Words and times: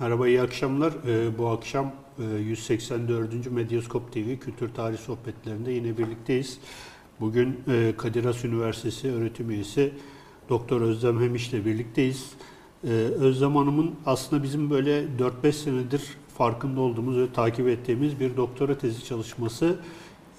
Merhaba, 0.00 0.28
iyi 0.28 0.42
akşamlar. 0.42 0.92
Ee, 1.06 1.38
bu 1.38 1.48
akşam 1.48 1.92
e, 2.18 2.24
184. 2.24 3.50
Medyaskop 3.50 4.12
TV 4.12 4.36
Kültür 4.40 4.68
Tarih 4.74 4.98
Sohbetlerinde 4.98 5.72
yine 5.72 5.98
birlikteyiz. 5.98 6.58
Bugün 7.20 7.60
e, 7.68 7.92
Kadir 7.96 8.24
Has 8.24 8.44
Üniversitesi 8.44 9.12
öğretim 9.12 9.50
üyesi 9.50 9.92
Doktor 10.48 10.80
Özlem 10.80 11.20
Hemiş 11.20 11.48
ile 11.48 11.64
birlikteyiz. 11.64 12.32
Ee, 12.84 12.88
Özlem 13.20 13.56
Hanım'ın 13.56 13.94
aslında 14.06 14.42
bizim 14.42 14.70
böyle 14.70 15.04
4-5 15.44 15.52
senedir 15.52 16.02
farkında 16.38 16.80
olduğumuz 16.80 17.18
ve 17.18 17.32
takip 17.32 17.68
ettiğimiz 17.68 18.20
bir 18.20 18.36
doktora 18.36 18.78
tezi 18.78 19.04
çalışması 19.04 19.76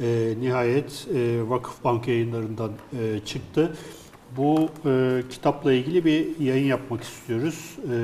e, 0.02 0.34
nihayet 0.40 1.08
e, 1.16 1.50
Vakıfbank 1.50 2.08
yayınlarından 2.08 2.72
e, 3.00 3.20
çıktı. 3.26 3.76
Bu 4.38 4.70
e, 4.86 5.24
kitapla 5.30 5.74
ilgili 5.74 6.06
bir 6.06 6.40
yayın 6.40 6.66
yapmak 6.66 7.04
istiyoruz. 7.04 7.78
E, 7.92 7.96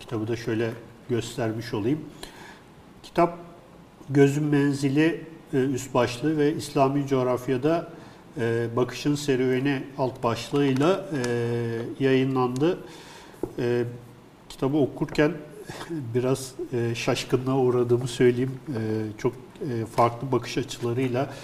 kitabı 0.00 0.28
da 0.28 0.36
şöyle 0.36 0.70
göstermiş 1.08 1.74
olayım. 1.74 2.00
Kitap 3.02 3.38
Gözün 4.10 4.44
Menzili 4.44 5.24
e, 5.52 5.56
üst 5.56 5.94
başlığı 5.94 6.38
ve 6.38 6.54
İslami 6.54 7.06
coğrafyada 7.06 7.88
e, 8.40 8.66
bakışın 8.76 9.14
serüveni 9.14 9.82
alt 9.98 10.22
başlığıyla 10.22 11.06
e, 11.12 12.04
yayınlandı. 12.04 12.78
Kitabı 14.48 14.76
okurken 14.76 15.32
biraz 16.14 16.54
şaşkınlığa 16.94 17.58
uğradığımı 17.58 18.08
söyleyeyim. 18.08 18.52
Çok 19.18 19.32
farklı 19.96 20.32
bakış 20.32 20.58
açılarıyla 20.58 21.34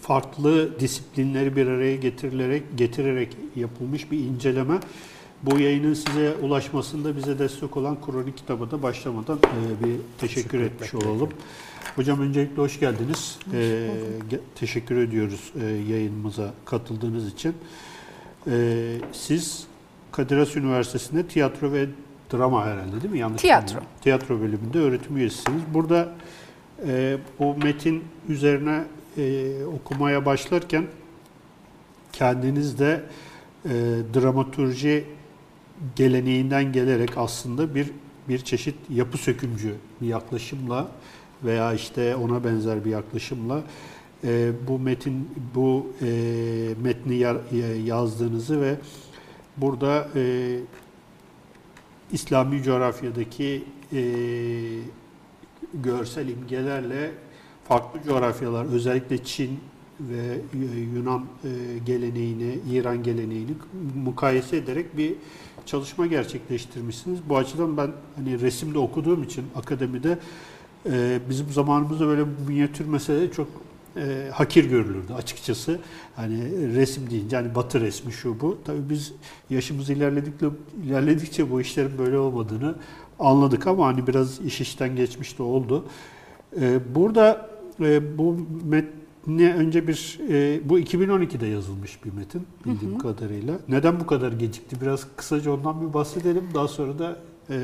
farklı 0.00 0.80
disiplinleri 0.80 1.56
bir 1.56 1.66
araya 1.66 1.96
getirilerek 1.96 2.62
getirerek 2.76 3.36
yapılmış 3.56 4.10
bir 4.10 4.18
inceleme. 4.18 4.80
Bu 5.46 5.58
yayının 5.58 5.94
size 5.94 6.34
ulaşmasında 6.42 7.16
bize 7.16 7.38
destek 7.38 7.76
olan 7.76 7.96
Kronik 8.06 8.36
kitabı 8.36 8.70
da 8.70 8.82
başlamadan 8.82 9.38
e, 9.38 9.84
bir 9.84 9.96
teşekkür 10.18 10.60
etmiş 10.60 10.94
olalım. 10.94 11.28
Hocam 11.96 12.20
öncelikle 12.20 12.62
hoş 12.62 12.80
geldiniz. 12.80 13.38
Hoş 13.46 13.54
e, 13.54 13.90
teşekkür 14.54 14.96
ediyoruz 14.96 15.52
e, 15.60 15.64
yayınımıza 15.64 16.54
katıldığınız 16.64 17.32
için. 17.32 17.54
E, 18.46 18.96
siz 19.12 19.66
Kadir 20.12 20.38
Has 20.38 20.56
Üniversitesi'nde 20.56 21.26
tiyatro 21.26 21.72
ve 21.72 21.86
drama 22.32 22.66
herhalde 22.66 23.02
değil 23.02 23.12
mi? 23.12 23.18
Yanlış 23.18 23.42
Tiyatro. 23.42 23.66
bilmiyorum. 23.66 23.88
Tiyatro 24.00 24.40
bölümünde 24.40 24.78
öğretim 24.78 25.16
üyesisiniz. 25.16 25.62
Burada 25.74 26.08
e, 26.86 27.18
bu 27.38 27.56
metin 27.56 28.04
üzerine 28.28 28.84
e, 29.18 29.54
okumaya 29.64 30.26
başlarken 30.26 30.86
kendiniz 32.12 32.78
de 32.78 33.02
e, 33.64 33.70
dramaturji 34.14 35.15
geleneğinden 35.96 36.72
gelerek 36.72 37.18
aslında 37.18 37.74
bir 37.74 37.90
bir 38.28 38.38
çeşit 38.38 38.74
yapı 38.90 39.18
sökümcü 39.18 39.74
bir 40.00 40.06
yaklaşımla 40.06 40.88
veya 41.44 41.74
işte 41.74 42.16
ona 42.16 42.44
benzer 42.44 42.84
bir 42.84 42.90
yaklaşımla 42.90 43.62
e, 44.24 44.50
bu 44.68 44.78
metin 44.78 45.28
bu 45.54 45.86
e, 46.02 46.06
metni 46.82 47.14
ya- 47.14 47.40
yazdığınızı 47.84 48.60
ve 48.60 48.76
burada 49.56 50.08
e, 50.14 50.56
İslami 52.12 52.62
coğrafyadaki 52.62 53.64
e, 53.92 54.02
görsel 55.74 56.28
imgelerle 56.28 57.10
farklı 57.68 58.00
coğrafyalar 58.02 58.64
özellikle 58.64 59.24
Çin 59.24 59.60
ve 60.00 60.38
Yunan 60.94 61.24
e, 61.44 61.78
geleneğini, 61.86 62.58
İran 62.70 63.02
geleneğini 63.02 63.50
mukayese 64.04 64.56
ederek 64.56 64.96
bir 64.96 65.14
çalışma 65.66 66.06
gerçekleştirmişsiniz. 66.06 67.18
Bu 67.28 67.36
açıdan 67.36 67.76
ben 67.76 67.90
hani 68.16 68.40
resimde 68.40 68.78
okuduğum 68.78 69.22
için 69.22 69.44
akademide 69.56 70.18
e, 70.90 71.18
bizim 71.30 71.50
zamanımızda 71.50 72.06
böyle 72.06 72.24
minyatür 72.48 72.86
mesele 72.86 73.32
çok 73.32 73.48
e, 73.96 74.30
hakir 74.32 74.64
görülürdü 74.64 75.12
açıkçası. 75.12 75.78
Hani 76.16 76.38
resim 76.74 77.10
deyince 77.10 77.36
hani 77.36 77.54
batı 77.54 77.80
resmi 77.80 78.12
şu 78.12 78.40
bu. 78.40 78.58
Tabii 78.64 78.90
biz 78.90 79.12
yaşımız 79.50 79.90
ilerledikçe 79.90 80.46
ilerledikçe 80.84 81.50
bu 81.50 81.60
işlerin 81.60 81.98
böyle 81.98 82.18
olmadığını 82.18 82.74
anladık 83.18 83.66
ama 83.66 83.86
hani 83.86 84.06
biraz 84.06 84.40
iş 84.40 84.60
işten 84.60 84.96
geçmiş 84.96 85.38
de 85.38 85.42
oldu. 85.42 85.84
E, 86.60 86.94
burada 86.94 87.50
e, 87.80 88.18
bu 88.18 88.36
metne 89.26 89.54
önce 89.54 89.88
bir 89.88 90.18
e, 90.30 90.60
bu 90.68 90.78
2012'de 90.78 91.46
yazılmış 91.46 92.04
bir 92.04 92.12
metin 92.12 92.46
bildiğim 92.64 92.92
Hı 92.94 92.98
hı. 92.98 93.02
kadarıyla. 93.02 93.58
Neden 93.68 94.00
bu 94.00 94.06
kadar 94.06 94.32
gecikti? 94.32 94.80
Biraz 94.80 95.06
kısaca 95.16 95.50
ondan 95.52 95.88
bir 95.88 95.94
bahsedelim. 95.94 96.48
Daha 96.54 96.68
sonra 96.68 96.98
da 96.98 97.16
e, 97.50 97.56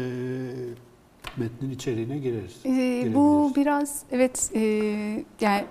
metnin 1.36 1.70
içeriğine 1.70 2.18
gireriz. 2.18 2.56
Ee, 2.66 3.14
bu 3.14 3.52
biraz 3.56 4.02
evet 4.10 4.50
e, 4.54 4.60
yani 5.40 5.64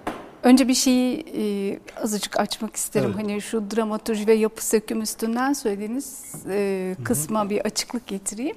önce 0.44 0.68
bir 0.68 0.74
şeyi 0.74 1.26
e, 1.38 1.80
azıcık 2.04 2.40
açmak 2.40 2.76
isterim. 2.76 3.14
Evet. 3.16 3.24
Hani 3.24 3.42
şu 3.42 3.72
dramaturji 3.72 4.28
ve 4.28 4.34
yapı 4.34 4.66
söküm 4.66 5.02
üstünden 5.02 5.54
söylediğiniz 5.54 6.34
e, 6.50 6.96
hı. 6.98 7.04
kısma 7.04 7.50
bir 7.50 7.62
açıklık 7.62 8.08
getireyim. 8.08 8.56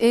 E, 0.00 0.06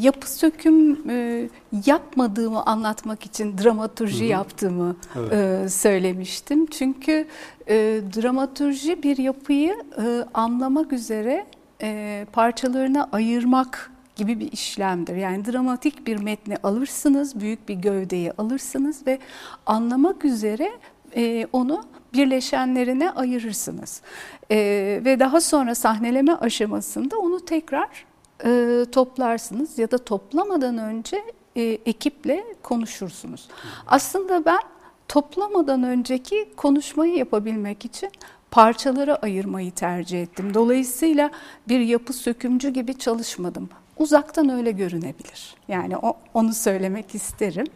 yapı 0.00 0.30
söküm 0.30 1.10
e, 1.10 1.48
yapmadığımı 1.86 2.62
anlatmak 2.66 3.26
için 3.26 3.58
dramaturji 3.58 4.20
Hı 4.20 4.24
hı. 4.24 4.30
yaptığımı 4.32 4.96
Evet. 5.18 5.32
e, 5.32 5.68
söylemiştim. 5.68 6.66
Çünkü 6.66 7.26
e, 7.68 8.00
dramaturji 8.16 9.02
bir 9.02 9.18
yapıyı 9.18 9.76
e, 9.98 10.24
anlamak 10.34 10.92
üzere 10.92 11.46
e, 11.82 12.26
parçalarına 12.32 13.08
ayırmak 13.12 13.90
gibi 14.18 14.40
bir 14.40 14.52
işlemdir. 14.52 15.16
Yani 15.16 15.44
dramatik 15.44 16.06
bir 16.06 16.16
metni 16.16 16.56
alırsınız, 16.62 17.40
büyük 17.40 17.68
bir 17.68 17.74
gövdeyi 17.74 18.32
alırsınız 18.32 19.06
ve 19.06 19.18
anlamak 19.66 20.24
üzere 20.24 20.70
e, 21.16 21.46
onu 21.52 21.84
birleşenlerine 22.14 23.10
ayırırsınız. 23.10 24.02
E, 24.50 24.56
ve 25.04 25.20
daha 25.20 25.40
sonra 25.40 25.74
sahneleme 25.74 26.32
aşamasında 26.32 27.18
onu 27.18 27.44
tekrar 27.44 28.06
e, 28.44 28.84
toplarsınız 28.92 29.78
ya 29.78 29.90
da 29.90 29.98
toplamadan 29.98 30.78
önce 30.78 31.22
e, 31.56 31.62
ekiple 31.62 32.44
konuşursunuz. 32.62 33.48
Aslında 33.86 34.44
ben 34.44 34.60
toplamadan 35.08 35.82
önceki 35.82 36.48
konuşmayı 36.56 37.16
yapabilmek 37.16 37.84
için 37.84 38.10
parçalara 38.50 39.16
ayırmayı 39.16 39.70
tercih 39.72 40.22
ettim. 40.22 40.54
Dolayısıyla 40.54 41.30
bir 41.68 41.80
yapı 41.80 42.12
sökümcü 42.12 42.68
gibi 42.68 42.98
çalışmadım. 42.98 43.68
Uzaktan 43.98 44.48
öyle 44.48 44.70
görünebilir. 44.70 45.54
Yani 45.68 45.96
o, 45.96 46.16
onu 46.34 46.54
söylemek 46.54 47.14
isterim. 47.14 47.66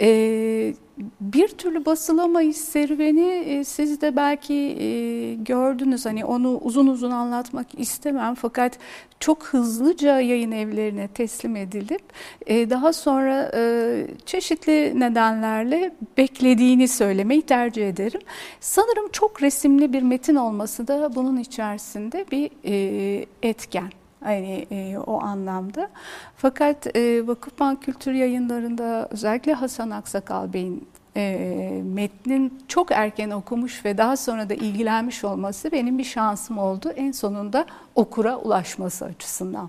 Ee, 0.00 0.74
bir 1.20 1.48
türlü 1.48 1.84
basılamayış 1.84 2.56
serüveni 2.56 3.28
e, 3.28 3.64
siz 3.64 4.00
de 4.00 4.16
belki 4.16 4.54
e, 4.54 5.34
gördünüz. 5.34 6.06
Hani 6.06 6.24
onu 6.24 6.58
uzun 6.62 6.86
uzun 6.86 7.10
anlatmak 7.10 7.66
istemem 7.80 8.34
fakat 8.34 8.78
çok 9.20 9.44
hızlıca 9.44 10.20
yayın 10.20 10.52
evlerine 10.52 11.08
teslim 11.08 11.56
edilip 11.56 12.02
e, 12.46 12.70
daha 12.70 12.92
sonra 12.92 13.52
e, 13.54 14.06
çeşitli 14.26 15.00
nedenlerle 15.00 15.94
beklediğini 16.16 16.88
söylemeyi 16.88 17.42
tercih 17.42 17.88
ederim. 17.88 18.20
Sanırım 18.60 19.08
çok 19.12 19.42
resimli 19.42 19.92
bir 19.92 20.02
metin 20.02 20.36
olması 20.36 20.88
da 20.88 21.14
bunun 21.14 21.36
içerisinde 21.36 22.26
bir 22.30 22.50
e, 22.64 23.26
etken. 23.42 23.97
Hani 24.24 24.66
e, 24.70 24.98
o 25.06 25.22
anlamda. 25.22 25.90
Fakat 26.36 26.96
e, 26.96 27.26
Vakıfbank 27.26 27.82
Kültür 27.82 28.12
Yayınları'nda 28.12 29.08
özellikle 29.10 29.52
Hasan 29.54 29.90
Aksakal 29.90 30.52
Bey'in 30.52 30.88
e, 31.16 31.82
metnin 31.84 32.58
çok 32.68 32.90
erken 32.92 33.30
okumuş 33.30 33.84
ve 33.84 33.98
daha 33.98 34.16
sonra 34.16 34.48
da 34.48 34.54
ilgilenmiş 34.54 35.24
olması 35.24 35.72
benim 35.72 35.98
bir 35.98 36.04
şansım 36.04 36.58
oldu. 36.58 36.90
En 36.96 37.12
sonunda 37.12 37.66
okura 37.94 38.36
ulaşması 38.36 39.04
açısından. 39.04 39.68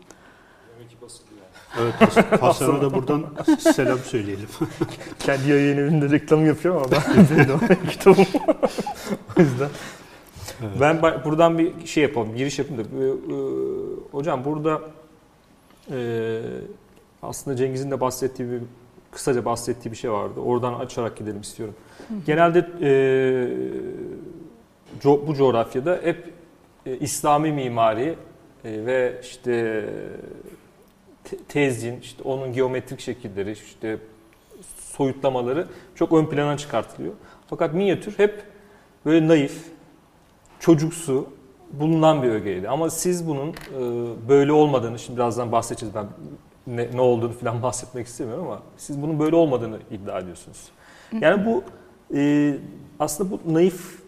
Demek 0.79 0.89
ki. 0.89 0.97
Evet, 1.81 1.94
Hasan- 2.01 2.38
Hasan'a 2.39 2.81
da 2.81 2.94
buradan 2.94 3.25
selam 3.59 4.00
söyleyelim. 4.00 4.47
Kendi 5.19 5.50
yayın 5.50 5.77
evinde 5.77 6.09
reklam 6.09 6.45
yapıyor 6.45 6.75
ama 6.75 6.85
ben 6.91 7.27
de 7.29 7.77
kitabım. 7.89 8.25
o 9.38 9.41
yüzden. 9.41 9.69
Evet. 10.61 10.71
Ben 10.81 11.01
buradan 11.25 11.57
bir 11.57 11.88
şey 11.88 12.03
yapalım, 12.03 12.35
giriş 12.35 12.59
yapayım 12.59 12.83
da. 12.83 13.03
Ee, 13.03 13.07
e, 13.07 13.13
hocam 14.11 14.45
burada 14.45 14.81
e, 15.91 16.39
aslında 17.21 17.57
Cengiz'in 17.57 17.91
de 17.91 18.01
bahsettiği 18.01 18.51
bir 18.51 18.61
kısaca 19.11 19.45
bahsettiği 19.45 19.91
bir 19.91 19.97
şey 19.97 20.11
vardı. 20.11 20.39
Oradan 20.39 20.73
açarak 20.73 21.17
gidelim 21.17 21.41
istiyorum. 21.41 21.75
Genelde 22.25 22.59
e, 22.81 22.91
co- 25.01 25.27
bu 25.27 25.35
coğrafyada 25.35 26.00
hep 26.03 26.33
e, 26.85 26.97
İslami 26.97 27.51
mimari 27.51 28.15
e, 28.65 28.85
ve 28.85 29.19
işte 29.23 29.85
te- 31.23 31.38
tezyin, 31.47 32.00
işte 32.01 32.23
onun 32.23 32.53
geometrik 32.53 33.00
şekilleri, 33.00 33.51
işte 33.51 33.97
soyutlamaları 34.79 35.67
çok 35.95 36.13
ön 36.13 36.25
plana 36.25 36.57
çıkartılıyor. 36.57 37.13
Fakat 37.47 37.73
minyatür 37.73 38.19
hep 38.19 38.44
böyle 39.05 39.27
naif, 39.27 39.63
çocuksu, 40.59 41.27
bulunan 41.73 42.23
bir 42.23 42.29
ögeydi. 42.29 42.69
Ama 42.69 42.89
siz 42.89 43.27
bunun 43.27 43.50
e, 43.50 43.53
böyle 44.29 44.51
olmadığını, 44.51 45.00
şimdi 45.00 45.17
birazdan 45.17 45.51
bahsedeceğiz 45.51 45.95
ben 45.95 46.06
ne, 46.67 46.88
ne 46.94 47.01
olduğunu 47.01 47.33
falan 47.33 47.63
bahsetmek 47.63 48.07
istemiyorum 48.07 48.45
ama 48.47 48.61
siz 48.77 49.01
bunun 49.01 49.19
böyle 49.19 49.35
olmadığını 49.35 49.77
iddia 49.91 50.19
ediyorsunuz. 50.19 50.57
Yani 51.21 51.45
bu 51.45 51.63
e, 52.15 52.56
aslında 53.00 53.31
bu 53.31 53.53
naif, 53.53 54.00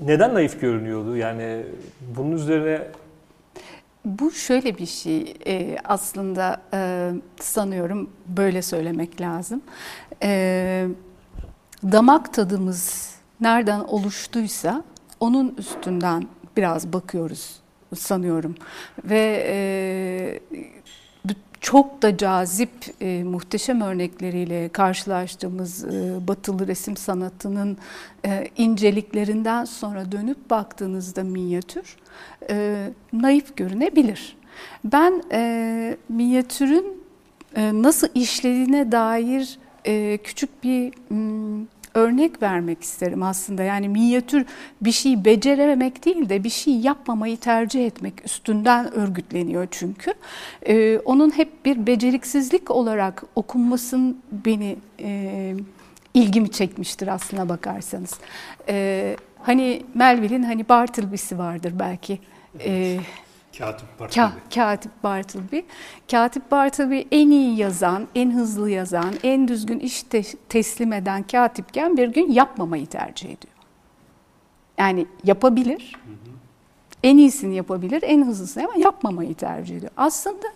neden 0.00 0.34
naif 0.34 0.60
görünüyordu? 0.60 1.16
Yani 1.16 1.62
bunun 2.16 2.32
üzerine 2.32 2.82
Bu 4.04 4.30
şöyle 4.30 4.78
bir 4.78 4.86
şey 4.86 5.34
e, 5.46 5.76
aslında 5.84 6.60
e, 6.74 7.10
sanıyorum 7.40 8.10
böyle 8.26 8.62
söylemek 8.62 9.20
lazım. 9.20 9.62
E, 10.22 10.86
damak 11.82 12.34
tadımız 12.34 13.12
nereden 13.40 13.80
oluştuysa 13.80 14.84
onun 15.22 15.54
üstünden 15.58 16.26
biraz 16.56 16.92
bakıyoruz 16.92 17.56
sanıyorum. 17.94 18.54
Ve 19.04 19.44
e, 19.46 20.40
çok 21.60 22.02
da 22.02 22.16
cazip, 22.16 22.70
e, 23.00 23.24
muhteşem 23.24 23.80
örnekleriyle 23.80 24.68
karşılaştığımız 24.68 25.84
e, 25.84 26.28
batılı 26.28 26.66
resim 26.66 26.96
sanatının 26.96 27.78
e, 28.26 28.48
inceliklerinden 28.56 29.64
sonra 29.64 30.12
dönüp 30.12 30.50
baktığınızda 30.50 31.24
minyatür 31.24 31.96
e, 32.50 32.88
naif 33.12 33.56
görünebilir. 33.56 34.36
Ben 34.84 35.22
e, 35.32 35.96
minyatürün 36.08 37.02
e, 37.56 37.82
nasıl 37.82 38.08
işlediğine 38.14 38.92
dair 38.92 39.58
e, 39.84 40.18
küçük 40.24 40.64
bir 40.64 40.92
m, 41.10 41.66
örnek 41.94 42.42
vermek 42.42 42.82
isterim 42.82 43.22
aslında. 43.22 43.62
Yani 43.62 43.88
minyatür 43.88 44.46
bir 44.80 44.92
şeyi 44.92 45.24
becerememek 45.24 46.04
değil 46.04 46.28
de 46.28 46.44
bir 46.44 46.50
şey 46.50 46.74
yapmamayı 46.74 47.36
tercih 47.36 47.86
etmek 47.86 48.24
üstünden 48.24 48.94
örgütleniyor 48.94 49.68
çünkü. 49.70 50.14
Ee, 50.66 50.98
onun 50.98 51.30
hep 51.30 51.64
bir 51.64 51.86
beceriksizlik 51.86 52.70
olarak 52.70 53.22
okunmasın 53.36 54.22
beni 54.32 54.76
e, 55.00 55.54
ilgimi 56.14 56.50
çekmiştir 56.50 57.08
aslına 57.08 57.48
bakarsanız. 57.48 58.18
Ee, 58.68 59.16
hani 59.42 59.82
Melville'in 59.94 60.42
hani 60.42 60.68
Bartleby'si 60.68 61.38
vardır 61.38 61.72
belki. 61.78 62.18
Ee, 62.64 62.98
Katip 63.58 64.00
Bartleby. 64.00 64.14
Ka 64.14 64.32
Katip 64.54 64.92
Bartleby. 65.02 65.60
Katip 66.10 66.50
Bartleby 66.50 67.02
en 67.10 67.30
iyi 67.30 67.58
yazan, 67.58 68.08
en 68.14 68.30
hızlı 68.30 68.70
yazan, 68.70 69.14
en 69.22 69.48
düzgün 69.48 69.78
iş 69.78 70.02
te 70.02 70.22
teslim 70.48 70.92
eden 70.92 71.22
katipken 71.22 71.96
bir 71.96 72.08
gün 72.08 72.32
yapmamayı 72.32 72.86
tercih 72.86 73.26
ediyor. 73.26 73.54
Yani 74.78 75.06
yapabilir, 75.24 75.96
en 77.02 77.16
iyisini 77.16 77.54
yapabilir, 77.56 78.02
en 78.06 78.26
hızlısını 78.26 78.64
ama 78.64 78.72
yapmamayı 78.76 79.34
tercih 79.34 79.76
ediyor. 79.76 79.92
Aslında 79.96 80.46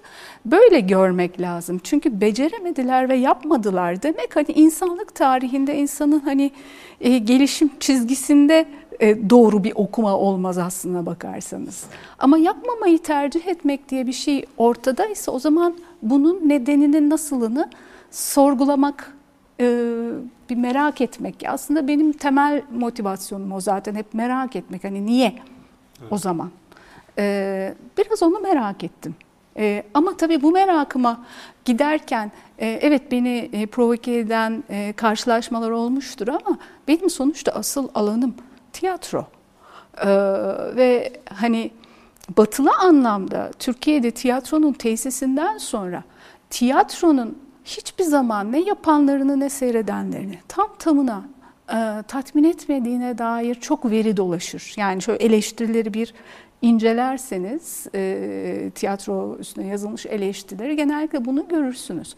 böyle 0.44 0.81
görmek 0.81 1.40
lazım. 1.40 1.81
Çünkü 1.84 2.20
beceremediler 2.20 3.08
ve 3.08 3.14
yapmadılar 3.14 4.02
demek 4.02 4.37
hani 4.37 4.48
insanlık 4.54 5.14
tarihinde 5.14 5.76
insanın 5.76 6.20
hani 6.20 6.50
e, 7.00 7.19
gelişim 7.19 7.70
çizgisinde 7.81 8.69
doğru 9.31 9.64
bir 9.64 9.72
okuma 9.75 10.16
olmaz 10.16 10.58
aslına 10.58 11.06
bakarsanız. 11.06 11.84
Ama 12.19 12.38
yapmamayı 12.38 12.98
tercih 12.98 13.46
etmek 13.46 13.88
diye 13.88 14.06
bir 14.06 14.12
şey 14.12 14.46
ortadaysa 14.56 15.32
o 15.32 15.38
zaman 15.38 15.75
bunun 16.02 16.48
nedeninin 16.48 17.10
nasılını 17.10 17.70
sorgulamak, 18.10 19.16
e, 19.60 19.64
bir 20.50 20.56
merak 20.56 21.00
etmek. 21.00 21.44
Aslında 21.48 21.88
benim 21.88 22.12
temel 22.12 22.62
motivasyonum 22.70 23.52
o 23.52 23.60
zaten 23.60 23.94
hep 23.94 24.14
merak 24.14 24.56
etmek. 24.56 24.84
Hani 24.84 25.06
niye 25.06 25.34
evet. 26.00 26.12
o 26.12 26.19
zaman? 26.19 26.50
E, 27.19 27.75
biraz 27.98 28.22
onu 28.22 28.40
merak 28.40 28.84
ettim. 28.84 29.14
Ama 29.94 30.16
tabii 30.16 30.43
bu 30.43 30.52
merakıma 30.52 31.25
giderken 31.64 32.32
evet 32.58 33.12
beni 33.12 33.66
provoke 33.72 34.16
eden 34.16 34.64
karşılaşmalar 34.96 35.70
olmuştur 35.70 36.28
ama 36.28 36.58
benim 36.88 37.10
sonuçta 37.10 37.52
asıl 37.52 37.88
alanım 37.94 38.34
tiyatro. 38.76 39.26
Ee, 39.99 40.06
ve 40.76 41.12
hani 41.34 41.70
batılı 42.37 42.70
anlamda 42.73 43.50
Türkiye'de 43.58 44.11
tiyatronun 44.11 44.73
tesisinden 44.73 45.58
sonra 45.58 46.02
tiyatronun 46.50 47.38
hiçbir 47.64 48.05
zaman 48.05 48.52
ne 48.52 48.61
yapanlarını 48.61 49.40
ne 49.40 49.50
seyredenlerini 49.50 50.38
tam 50.49 50.69
tamına 50.78 51.25
e, 51.69 52.02
tatmin 52.08 52.44
etmediğine 52.44 53.19
dair 53.19 53.55
çok 53.55 53.90
veri 53.90 54.17
dolaşır. 54.17 54.75
Yani 54.76 55.02
şöyle 55.02 55.25
eleştirileri 55.25 55.94
bir 55.94 56.14
incelerseniz 56.62 57.87
e, 57.94 58.70
tiyatro 58.75 59.37
üstüne 59.38 59.67
yazılmış 59.67 60.06
eleştirileri 60.06 60.76
genellikle 60.76 61.25
bunu 61.25 61.49
görürsünüz. 61.49 62.17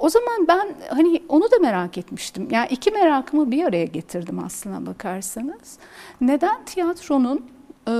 O 0.00 0.08
zaman 0.08 0.48
ben 0.48 0.74
hani 0.88 1.22
onu 1.28 1.50
da 1.50 1.58
merak 1.60 1.98
etmiştim. 1.98 2.48
Yani 2.50 2.68
iki 2.70 2.90
merakımı 2.90 3.50
bir 3.50 3.64
araya 3.64 3.84
getirdim 3.84 4.38
aslına 4.44 4.86
bakarsanız. 4.86 5.78
Neden 6.20 6.64
tiyatronun 6.64 7.46
e, 7.88 7.92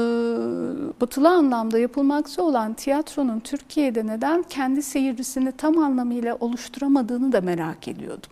batılı 1.01 1.29
anlamda 1.29 1.79
yapılmakta 1.79 2.43
olan 2.43 2.75
tiyatronun 2.75 3.41
Türkiye'de 3.41 4.07
neden 4.07 4.43
kendi 4.43 4.83
seyircisini 4.83 5.53
tam 5.53 5.79
anlamıyla 5.79 6.37
oluşturamadığını 6.41 7.33
da 7.33 7.41
merak 7.41 7.89
ediyordum. 7.89 8.31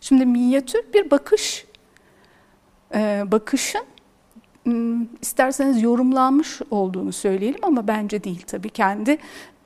Şimdi 0.00 0.26
minyatür 0.26 0.80
bir 0.94 1.10
bakış, 1.10 1.66
e, 2.94 3.24
bakışın 3.26 3.82
isterseniz 5.22 5.82
yorumlanmış 5.82 6.60
olduğunu 6.70 7.12
söyleyelim 7.12 7.60
ama 7.62 7.88
bence 7.88 8.24
değil 8.24 8.42
tabii. 8.46 8.70
Kendi 8.70 9.18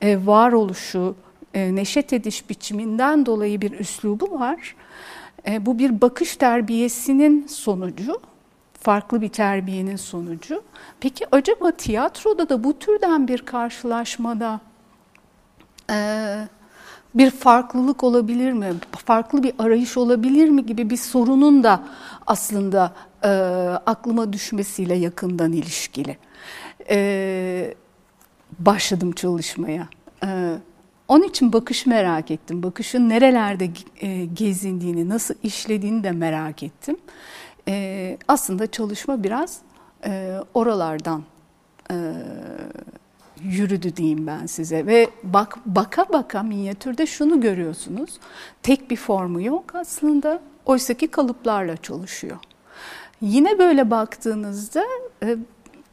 varoluşu, 0.03 1.15
e, 1.53 1.75
neşet 1.75 2.13
ediş 2.13 2.49
biçiminden 2.49 3.25
dolayı 3.25 3.61
bir 3.61 3.79
üslubu 3.79 4.39
var. 4.39 4.75
E, 5.47 5.65
bu 5.65 5.79
bir 5.79 6.01
bakış 6.01 6.35
terbiyesinin 6.35 7.47
sonucu, 7.47 8.21
farklı 8.81 9.21
bir 9.21 9.29
terbiyenin 9.29 9.95
sonucu. 9.95 10.63
Peki 10.99 11.25
acaba 11.31 11.71
tiyatroda 11.71 12.49
da 12.49 12.63
bu 12.63 12.79
türden 12.79 13.27
bir 13.27 13.41
karşılaşmada 13.41 14.59
e, 15.89 15.97
bir 17.15 17.31
farklılık 17.31 18.03
olabilir 18.03 18.51
mi? 18.51 18.73
Farklı 19.05 19.43
bir 19.43 19.53
arayış 19.59 19.97
olabilir 19.97 20.49
mi 20.49 20.65
gibi 20.65 20.89
bir 20.89 20.97
sorunun 20.97 21.63
da 21.63 21.83
aslında 22.27 22.93
aklıma 23.85 24.33
düşmesiyle 24.33 24.93
yakından 24.93 25.51
ilişkili. 25.51 26.17
başladım 28.59 29.11
çalışmaya. 29.11 29.87
Onun 31.11 31.23
için 31.23 31.53
bakış 31.53 31.85
merak 31.85 32.31
ettim. 32.31 32.63
Bakışın 32.63 33.09
nerelerde 33.09 33.69
e, 34.01 34.25
gezindiğini, 34.25 35.09
nasıl 35.09 35.35
işlediğini 35.43 36.03
de 36.03 36.11
merak 36.11 36.63
ettim. 36.63 36.97
E, 37.67 38.17
aslında 38.27 38.71
çalışma 38.71 39.23
biraz 39.23 39.59
e, 40.05 40.37
oralardan 40.53 41.23
yürüdü 43.43 43.95
diyeyim 43.95 44.27
ben 44.27 44.45
size. 44.45 44.85
Ve 44.85 45.09
bak 45.23 45.57
baka 45.65 46.05
baka 46.13 46.43
minyatürde 46.43 47.05
şunu 47.05 47.41
görüyorsunuz. 47.41 48.19
Tek 48.63 48.91
bir 48.91 48.95
formu 48.95 49.41
yok 49.41 49.75
aslında. 49.75 50.41
Oysaki 50.65 51.07
kalıplarla 51.07 51.77
çalışıyor. 51.77 52.37
Yine 53.21 53.59
böyle 53.59 53.91
baktığınızda 53.91 54.83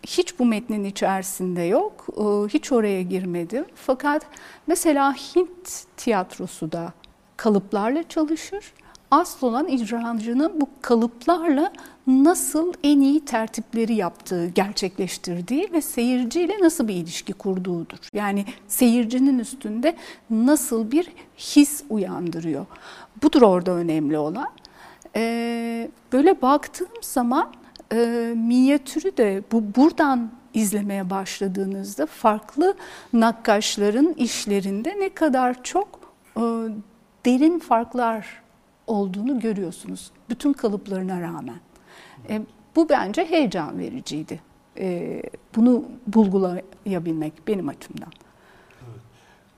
hiç 0.07 0.38
bu 0.38 0.45
metnin 0.45 0.85
içerisinde 0.85 1.62
yok. 1.62 2.07
Ee, 2.17 2.23
hiç 2.49 2.73
oraya 2.73 3.02
girmedim. 3.02 3.64
Fakat 3.75 4.26
mesela 4.67 5.14
Hint 5.14 5.85
tiyatrosu 5.97 6.73
da 6.73 6.93
kalıplarla 7.37 8.09
çalışır. 8.09 8.73
Asıl 9.11 9.47
olan 9.47 9.69
icracının 9.69 10.61
bu 10.61 10.69
kalıplarla 10.83 11.73
nasıl 12.07 12.73
en 12.83 13.00
iyi 13.00 13.25
tertipleri 13.25 13.95
yaptığı, 13.95 14.47
gerçekleştirdiği 14.47 15.69
ve 15.73 15.81
seyirciyle 15.81 16.57
nasıl 16.61 16.88
bir 16.88 16.95
ilişki 16.95 17.33
kurduğudur. 17.33 17.99
Yani 18.12 18.45
seyircinin 18.69 19.38
üstünde 19.38 19.97
nasıl 20.31 20.90
bir 20.90 21.09
his 21.38 21.85
uyandırıyor. 21.90 22.67
Budur 23.23 23.43
orada 23.43 23.71
önemli 23.71 24.19
olan. 24.19 24.49
Ee, 25.17 25.90
böyle 26.12 26.43
baktığım 26.43 26.88
zaman 27.02 27.52
e, 27.92 27.97
minyatürü 28.37 29.16
de 29.16 29.42
bu 29.52 29.62
buradan 29.76 30.30
izlemeye 30.54 31.11
başladığınızda 31.11 32.07
farklı 32.07 32.75
nakkaşların 33.12 34.12
işlerinde 34.12 34.97
ne 35.00 35.09
kadar 35.09 35.62
çok 35.62 36.14
e, 36.37 36.42
derin 37.26 37.59
farklar 37.59 38.42
olduğunu 38.87 39.40
görüyorsunuz. 39.40 40.11
Bütün 40.30 40.52
kalıplarına 40.52 41.21
rağmen. 41.21 41.61
E, 42.28 42.42
bu 42.76 42.88
bence 42.88 43.25
heyecan 43.25 43.78
vericiydi. 43.78 44.40
E, 44.78 45.23
bunu 45.57 45.85
bulgulayabilmek 46.07 47.33
benim 47.49 47.68
açımdan. 47.68 48.12
Evet. 48.88 49.00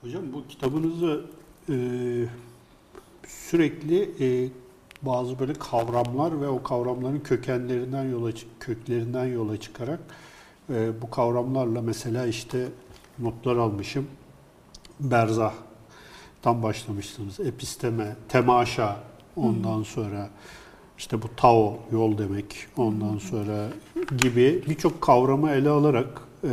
Hocam 0.01 0.23
bu 0.33 0.47
kitabınızı 0.47 1.25
e, 1.69 1.75
sürekli 3.27 4.01
e, 4.19 4.49
bazı 5.01 5.39
böyle 5.39 5.53
kavramlar 5.53 6.41
ve 6.41 6.47
o 6.47 6.63
kavramların 6.63 7.19
kökenlerinden 7.19 8.03
yola 8.03 8.31
köklerinden 8.59 9.25
yola 9.25 9.59
çıkarak 9.59 9.99
e, 10.69 11.01
bu 11.01 11.09
kavramlarla 11.09 11.81
mesela 11.81 12.27
işte 12.27 12.67
notlar 13.19 13.55
almışım. 13.55 14.07
Berzah 14.99 15.53
tam 16.41 16.63
başlamışsınız. 16.63 17.39
Episteme, 17.39 18.15
temaşa 18.29 18.97
ondan 19.35 19.83
sonra 19.83 20.29
işte 20.97 21.21
bu 21.21 21.25
Tao 21.37 21.79
yol 21.91 22.17
demek 22.17 22.67
ondan 22.77 23.17
sonra 23.17 23.67
gibi 24.17 24.63
birçok 24.69 25.01
kavramı 25.01 25.51
ele 25.51 25.69
alarak 25.69 26.21
e, 26.43 26.49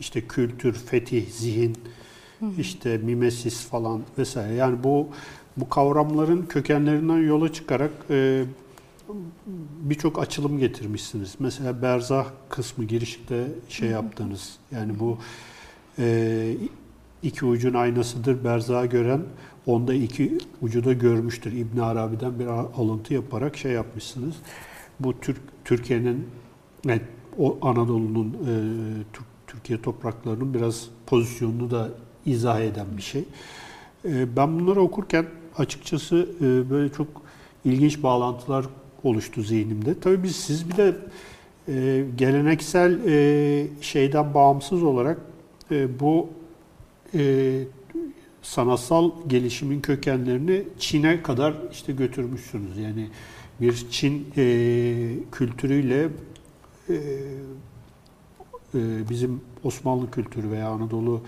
işte 0.00 0.26
kültür, 0.26 0.72
fetih, 0.72 1.30
zihin, 1.30 1.76
işte 2.58 2.98
mimesis 2.98 3.66
falan 3.66 4.02
vesaire. 4.18 4.54
Yani 4.54 4.84
bu 4.84 5.08
bu 5.56 5.68
kavramların 5.68 6.46
kökenlerinden 6.46 7.18
yola 7.18 7.52
çıkarak 7.52 7.90
e, 8.10 8.44
birçok 9.82 10.18
açılım 10.18 10.58
getirmişsiniz. 10.58 11.34
Mesela 11.38 11.82
berzah 11.82 12.26
kısmı 12.48 12.84
girişte 12.84 13.48
şey 13.68 13.88
yaptınız. 13.88 14.56
Yani 14.70 15.00
bu 15.00 15.18
e, 15.98 16.56
iki 17.22 17.44
ucun 17.44 17.74
aynasıdır 17.74 18.44
berzaha 18.44 18.86
gören 18.86 19.20
onda 19.66 19.94
iki 19.94 20.38
ucu 20.62 20.84
da 20.84 20.92
görmüştür. 20.92 21.52
İbn 21.52 21.78
Arabi'den 21.78 22.38
bir 22.38 22.46
alıntı 22.46 23.14
yaparak 23.14 23.56
şey 23.56 23.72
yapmışsınız. 23.72 24.34
Bu 25.00 25.20
Türk 25.20 25.40
Türkiye'nin 25.64 26.26
yani 26.84 27.02
o 27.38 27.58
Anadolu'nun 27.62 28.28
e, 28.28 28.54
Türk, 29.12 29.26
Türkiye 29.46 29.82
topraklarının 29.82 30.54
biraz 30.54 30.86
pozisyonunu 31.06 31.70
da 31.70 31.88
izah 32.26 32.60
eden 32.60 32.86
bir 32.96 33.02
şey. 33.02 33.24
E, 34.04 34.36
ben 34.36 34.60
bunları 34.60 34.80
okurken 34.80 35.26
açıkçası 35.58 36.28
e, 36.40 36.70
böyle 36.70 36.92
çok 36.92 37.06
ilginç 37.64 38.02
bağlantılar 38.02 38.66
oluştu 39.04 39.42
zihnimde. 39.42 40.00
Tabii 40.00 40.22
biz 40.22 40.36
siz 40.36 40.70
bir 40.70 40.76
de 40.76 40.96
e, 41.68 42.04
geleneksel 42.16 42.98
e, 43.06 43.66
şeyden 43.80 44.34
bağımsız 44.34 44.82
olarak 44.82 45.18
bu 46.00 46.28
sanatsal 48.42 49.10
gelişimin 49.26 49.80
kökenlerini 49.80 50.62
Çin'e 50.78 51.22
kadar 51.22 51.54
işte 51.72 51.92
götürmüşsünüz. 51.92 52.78
Yani 52.78 53.08
bir 53.60 53.86
Çin 53.90 54.26
kültürüyle 55.32 56.08
bizim 59.10 59.40
Osmanlı 59.64 60.10
kültürü 60.10 60.50
veya 60.50 60.68
Anadolu 60.68 61.22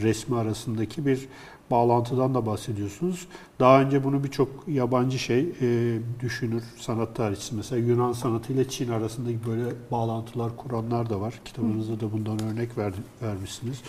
resmi 0.00 0.36
arasındaki 0.36 1.06
bir 1.06 1.28
bağlantıdan 1.70 2.34
da 2.34 2.46
bahsediyorsunuz. 2.46 3.26
Daha 3.60 3.80
önce 3.80 4.04
bunu 4.04 4.24
birçok 4.24 4.48
yabancı 4.68 5.18
şey 5.18 5.40
e, 5.60 5.98
düşünür, 6.20 6.62
sanat 6.76 7.16
tarihçisi 7.16 7.54
mesela 7.54 7.86
Yunan 7.86 8.12
sanatı 8.12 8.52
ile 8.52 8.68
Çin 8.68 8.88
arasındaki 8.88 9.38
böyle 9.46 9.64
bağlantılar 9.90 10.56
kuranlar 10.56 11.10
da 11.10 11.20
var. 11.20 11.40
Kitabınızda 11.44 12.00
da 12.00 12.12
bundan 12.12 12.42
örnek 12.42 12.78
ver, 12.78 12.92
vermişsiniz. 13.22 13.82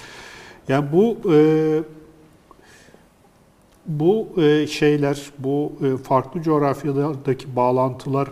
Yani 0.67 0.91
bu 0.91 1.17
e, 1.33 1.83
bu 3.85 4.27
e, 4.37 4.67
şeyler, 4.67 5.31
bu 5.39 5.71
e, 5.83 5.97
farklı 5.97 6.41
coğrafyalardaki 6.41 7.55
bağlantılar 7.55 8.31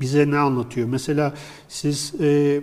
bize 0.00 0.30
ne 0.30 0.38
anlatıyor? 0.38 0.88
Mesela 0.88 1.34
siz 1.68 2.14
e, 2.20 2.60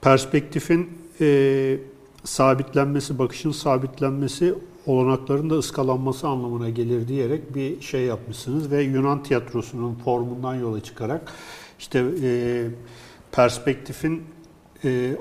perspektifin 0.00 0.98
e, 1.20 1.78
sabitlenmesi, 2.24 3.18
bakışın 3.18 3.50
sabitlenmesi 3.50 4.54
olanakların 4.86 5.50
da 5.50 5.54
ıskalanması 5.54 6.28
anlamına 6.28 6.70
gelir 6.70 7.08
diyerek 7.08 7.54
bir 7.54 7.80
şey 7.80 8.02
yapmışsınız 8.02 8.70
ve 8.70 8.82
Yunan 8.82 9.22
tiyatrosunun 9.22 9.94
formundan 9.94 10.54
yola 10.54 10.80
çıkarak 10.80 11.32
işte 11.78 12.04
e, 12.22 12.66
perspektifin 13.32 14.22
e, 14.84 15.16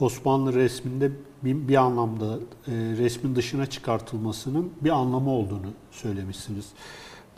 Osmanlı 0.00 0.54
resminde 0.54 1.10
bir, 1.44 1.68
bir 1.68 1.76
anlamda 1.76 2.34
e, 2.34 2.72
resmin 2.72 3.36
dışına 3.36 3.66
çıkartılmasının 3.66 4.72
bir 4.80 4.90
anlamı 4.90 5.30
olduğunu 5.30 5.70
söylemişsiniz. 5.90 6.66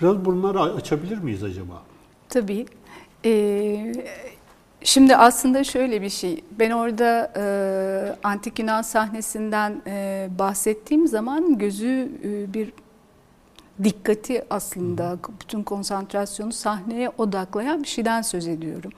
Biraz 0.01 0.25
bunları 0.25 0.61
açabilir 0.61 1.19
miyiz 1.19 1.43
acaba? 1.43 1.83
Tabii. 2.29 2.67
Ee, 3.25 3.93
şimdi 4.85 5.17
aslında 5.17 5.65
şöyle 5.65 6.03
bir 6.03 6.09
şey. 6.09 6.45
Ben 6.59 6.71
orada 6.71 7.33
e, 7.37 7.45
antik 8.23 8.59
Yunan 8.59 8.83
sahnesinden 8.83 9.83
e, 9.87 10.29
bahsettiğim 10.39 11.09
zaman 11.09 11.59
gözü 11.59 12.09
e, 12.25 12.55
bir 12.55 12.73
dikkati 13.85 14.45
aslında 14.51 15.19
bütün 15.41 15.63
konsantrasyonu 15.63 16.53
sahneye 16.53 17.11
odaklayan 17.19 17.83
bir 17.83 17.89
şeyden 17.89 18.23
söz 18.23 18.49
ediyorum. 18.49 18.93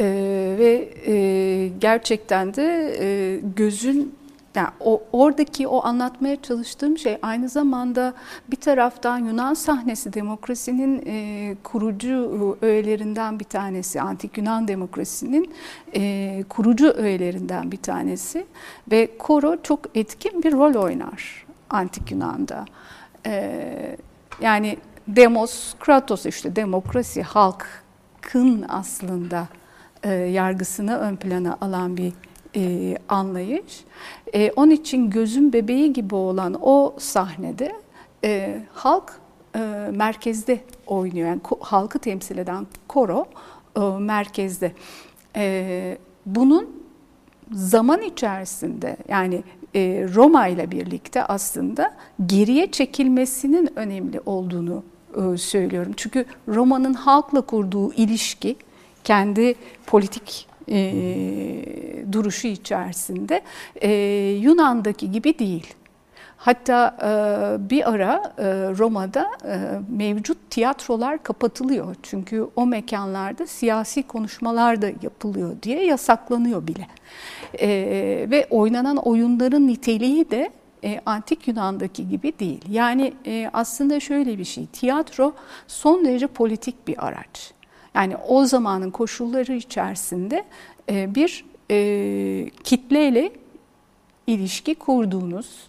Ee, 0.00 0.56
ve 0.58 0.88
e, 1.06 1.68
gerçekten 1.78 2.54
de 2.54 2.96
e, 3.00 3.40
gözün 3.56 4.17
yani 4.58 4.68
o, 4.80 5.02
oradaki 5.12 5.68
o 5.68 5.84
anlatmaya 5.84 6.42
çalıştığım 6.42 6.98
şey 6.98 7.18
aynı 7.22 7.48
zamanda 7.48 8.14
bir 8.50 8.56
taraftan 8.56 9.18
Yunan 9.18 9.54
sahnesi 9.54 10.12
demokrasinin 10.12 11.02
e, 11.06 11.56
kurucu 11.64 12.58
öğelerinden 12.62 13.40
bir 13.40 13.44
tanesi, 13.44 14.00
antik 14.00 14.38
Yunan 14.38 14.68
demokrasinin 14.68 15.54
e, 15.94 16.44
kurucu 16.48 16.90
öğelerinden 16.90 17.72
bir 17.72 17.76
tanesi 17.76 18.46
ve 18.90 19.18
koro 19.18 19.62
çok 19.62 19.80
etkin 19.96 20.42
bir 20.42 20.52
rol 20.52 20.74
oynar 20.74 21.46
antik 21.70 22.10
Yunan'da. 22.10 22.64
E, 23.26 23.96
yani 24.40 24.78
demos, 25.08 25.74
kratos 25.80 26.26
işte 26.26 26.56
demokrasi, 26.56 27.22
halkın 27.22 28.64
aslında 28.68 29.48
e, 30.02 30.12
yargısını 30.12 30.98
ön 30.98 31.16
plana 31.16 31.58
alan 31.60 31.96
bir 31.96 32.12
e, 32.58 32.96
anlayış. 33.08 33.84
E, 34.34 34.50
onun 34.56 34.70
için 34.70 35.10
gözün 35.10 35.52
bebeği 35.52 35.92
gibi 35.92 36.14
olan 36.14 36.56
o 36.62 36.94
sahnede 36.98 37.72
e, 38.24 38.62
halk 38.72 39.20
e, 39.56 39.58
merkezde 39.92 40.60
oynuyor. 40.86 41.28
Yani 41.28 41.40
halkı 41.60 41.98
temsil 41.98 42.38
eden 42.38 42.66
koro 42.88 43.26
e, 43.76 43.80
merkezde. 43.98 44.72
E, 45.36 45.98
bunun 46.26 46.78
zaman 47.52 48.02
içerisinde 48.02 48.96
yani 49.08 49.42
e, 49.74 50.06
Roma 50.14 50.46
ile 50.46 50.70
birlikte 50.70 51.24
aslında 51.24 51.94
geriye 52.26 52.70
çekilmesinin 52.70 53.70
önemli 53.76 54.20
olduğunu 54.26 54.82
e, 55.16 55.36
söylüyorum. 55.36 55.92
Çünkü 55.96 56.24
Roma'nın 56.48 56.94
halkla 56.94 57.40
kurduğu 57.40 57.92
ilişki 57.92 58.56
kendi 59.04 59.54
politik 59.86 60.48
e, 60.70 62.12
duruşu 62.12 62.48
içerisinde 62.48 63.42
e, 63.82 63.90
Yunan'daki 64.40 65.10
gibi 65.10 65.38
değil. 65.38 65.74
Hatta 66.36 66.96
e, 67.02 67.70
bir 67.70 67.90
ara 67.90 68.34
e, 68.38 68.44
Roma'da 68.78 69.30
e, 69.44 69.58
mevcut 69.96 70.38
tiyatrolar 70.50 71.22
kapatılıyor. 71.22 71.96
Çünkü 72.02 72.48
o 72.56 72.66
mekanlarda 72.66 73.46
siyasi 73.46 74.02
konuşmalar 74.02 74.82
da 74.82 74.86
yapılıyor 75.02 75.56
diye 75.62 75.84
yasaklanıyor 75.84 76.66
bile. 76.66 76.86
E, 77.60 77.68
ve 78.30 78.46
oynanan 78.50 78.96
oyunların 78.96 79.66
niteliği 79.66 80.30
de 80.30 80.50
e, 80.84 81.00
antik 81.06 81.48
Yunan'daki 81.48 82.08
gibi 82.08 82.32
değil. 82.38 82.64
Yani 82.70 83.12
e, 83.26 83.50
aslında 83.52 84.00
şöyle 84.00 84.38
bir 84.38 84.44
şey, 84.44 84.66
tiyatro 84.66 85.32
son 85.66 86.04
derece 86.04 86.26
politik 86.26 86.88
bir 86.88 87.06
araç. 87.06 87.57
Yani 87.94 88.16
o 88.16 88.44
zamanın 88.44 88.90
koşulları 88.90 89.52
içerisinde 89.52 90.44
e, 90.90 91.14
bir 91.14 91.44
e, 91.70 92.50
kitleyle 92.64 93.32
ilişki 94.26 94.74
kurduğunuz, 94.74 95.68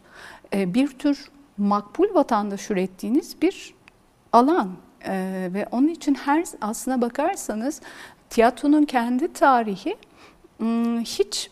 e, 0.54 0.74
bir 0.74 0.88
tür 0.88 1.32
makbul 1.58 2.14
vatandaş 2.14 2.72
ürettiğiniz 2.72 3.42
bir 3.42 3.74
alan. 4.34 4.70
Ve 5.54 5.66
onun 5.72 5.88
için 5.88 6.14
her 6.14 6.46
aslına 6.62 7.02
bakarsanız 7.02 7.82
tiyatronun 8.30 8.86
kendi 8.86 9.34
tarihi 9.34 9.96
hiç 11.04 11.52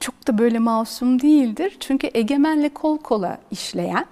çok 0.00 0.26
da 0.28 0.38
böyle 0.38 0.58
masum 0.58 1.22
değildir. 1.22 1.76
Çünkü 1.80 2.10
egemenle 2.14 2.68
kol 2.68 2.98
kola 2.98 3.38
işleyen 3.50 4.06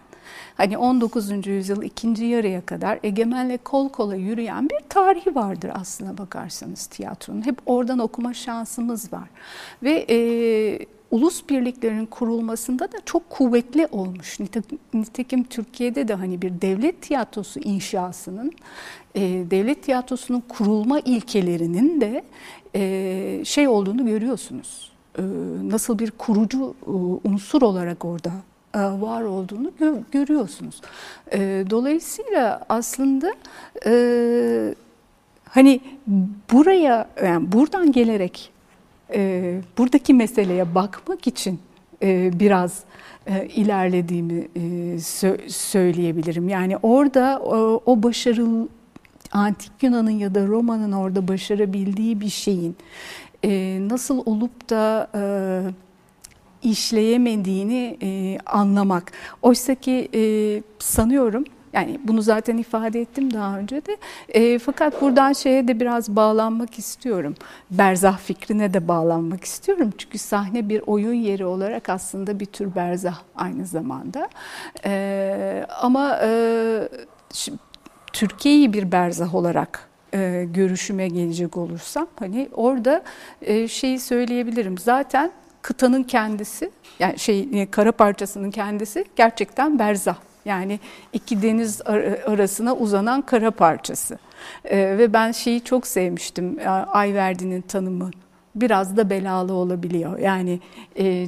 Hani 0.57 0.79
19. 0.79 1.47
yüzyıl 1.47 1.83
ikinci 1.83 2.25
yarıya 2.25 2.67
kadar 2.67 2.99
egemenle 3.03 3.57
kol 3.57 3.89
kola 3.89 4.17
yürüyen 4.17 4.71
bir 4.71 4.89
tarihi 4.89 5.35
vardır 5.35 5.71
aslına 5.75 6.19
bakarsanız 6.19 6.87
tiyatronun. 6.87 7.47
Hep 7.47 7.59
oradan 7.67 7.99
okuma 7.99 8.35
şansımız 8.35 9.13
var. 9.13 9.29
Ve 9.83 10.07
e, 10.11 10.17
ulus 11.11 11.49
birliklerinin 11.49 12.07
kurulmasında 12.07 12.93
da 12.93 12.97
çok 13.05 13.31
kuvvetli 13.31 13.87
olmuş. 13.87 14.39
Nitekim 14.95 15.45
Türkiye'de 15.45 16.09
de 16.09 16.15
hani 16.15 16.43
bir 16.43 16.61
devlet 16.61 17.03
tiyatrosu 17.03 17.61
inşasının, 17.61 18.53
e, 19.15 19.21
devlet 19.51 19.83
tiyatrosunun 19.83 20.43
kurulma 20.49 21.01
ilkelerinin 21.01 22.01
de 22.01 22.25
e, 22.75 23.43
şey 23.45 23.69
olduğunu 23.69 24.07
görüyorsunuz. 24.07 24.93
E, 25.19 25.23
nasıl 25.63 25.99
bir 25.99 26.11
kurucu 26.11 26.75
e, 26.87 26.91
unsur 27.29 27.63
olarak 27.63 28.05
orada 28.05 28.33
var 28.81 29.23
olduğunu 29.23 29.71
gö 29.79 29.95
görüyorsunuz. 30.13 30.81
E, 31.33 31.65
dolayısıyla 31.71 32.61
aslında 32.69 33.35
e, 33.87 34.75
hani 35.49 35.81
buraya 36.53 37.09
yani 37.25 37.53
buradan 37.53 37.93
gelerek 37.93 38.51
e, 39.15 39.61
buradaki 39.79 40.15
meseleye 40.15 40.75
bakmak 40.75 41.27
için 41.27 41.59
e, 42.03 42.41
biraz 42.41 42.85
e, 43.27 43.47
ilerlediğimi 43.47 44.49
e, 44.57 44.61
sö- 44.95 45.49
söyleyebilirim. 45.49 46.49
Yani 46.49 46.77
orada 46.77 47.41
o, 47.45 47.83
o 47.87 48.03
başarılı 48.03 48.69
antik 49.33 49.73
Yunan'ın 49.83 50.11
ya 50.11 50.35
da 50.35 50.47
Roma'nın 50.47 50.93
orada 50.93 51.29
başarabildiği 51.29 52.21
bir 52.21 52.29
şeyin 52.29 52.77
e, 53.45 53.79
nasıl 53.89 54.23
olup 54.27 54.71
da 54.71 55.11
e, 55.15 55.23
işleyemediğini 56.65 57.99
e, 58.03 58.39
anlamak. 58.47 59.13
Oysa 59.43 59.75
ki 59.75 60.09
e, 60.15 60.23
sanıyorum 60.79 61.45
yani 61.75 62.01
bunu 62.05 62.23
zaten 62.23 62.57
ifade 62.57 63.01
ettim 63.01 63.35
daha 63.35 63.59
önce 63.59 63.87
de. 63.87 63.97
E, 64.29 64.59
fakat 64.59 65.03
buradan 65.03 65.33
şeye 65.33 65.69
de 65.69 65.81
biraz 65.81 66.09
bağlanmak 66.09 66.79
istiyorum. 66.79 67.35
Berzah 67.71 68.19
fikrine 68.19 68.75
de 68.75 68.89
bağlanmak 68.89 69.45
istiyorum. 69.45 69.91
Çünkü 69.99 70.19
sahne 70.19 70.69
bir 70.69 70.83
oyun 70.87 71.15
yeri 71.15 71.45
olarak 71.45 71.89
aslında 71.89 72.41
bir 72.41 72.47
tür 72.47 72.75
berzah 72.75 73.19
aynı 73.37 73.67
zamanda. 73.67 74.29
E, 74.85 75.67
ama 75.81 76.19
e, 76.23 76.89
Türkiye'yi 78.13 78.73
bir 78.73 78.93
berzah 78.93 79.35
olarak 79.35 79.89
e, 80.15 80.47
görüşüme 80.55 81.09
gelecek 81.09 81.57
olursam 81.57 82.07
hani 82.19 82.49
orada 82.53 83.03
e, 83.43 83.69
şeyi 83.69 84.01
söyleyebilirim. 84.01 84.79
Zaten 84.79 85.33
kıtanın 85.65 86.03
kendisi 86.03 86.71
yani 86.99 87.19
şey 87.19 87.49
e, 87.53 87.71
kara 87.71 87.93
parçasının 87.93 88.51
kendisi 88.51 89.05
gerçekten 89.17 89.79
berzah. 89.79 90.17
Yani 90.45 90.81
iki 91.13 91.43
deniz 91.43 91.81
arasına 92.27 92.75
uzanan 92.77 93.23
kara 93.23 93.51
parçası. 93.51 94.19
E, 94.65 94.99
ve 94.99 95.13
ben 95.13 95.33
şeyi 95.33 95.65
çok 95.65 95.87
sevmiştim 95.87 96.59
e, 96.61 96.69
Ayverdi'nin 96.69 97.61
tanımı. 97.61 98.11
Biraz 98.55 98.97
da 98.97 99.11
belalı 99.11 99.53
olabiliyor. 99.53 100.19
Yani 100.19 100.61
e, 100.99 101.27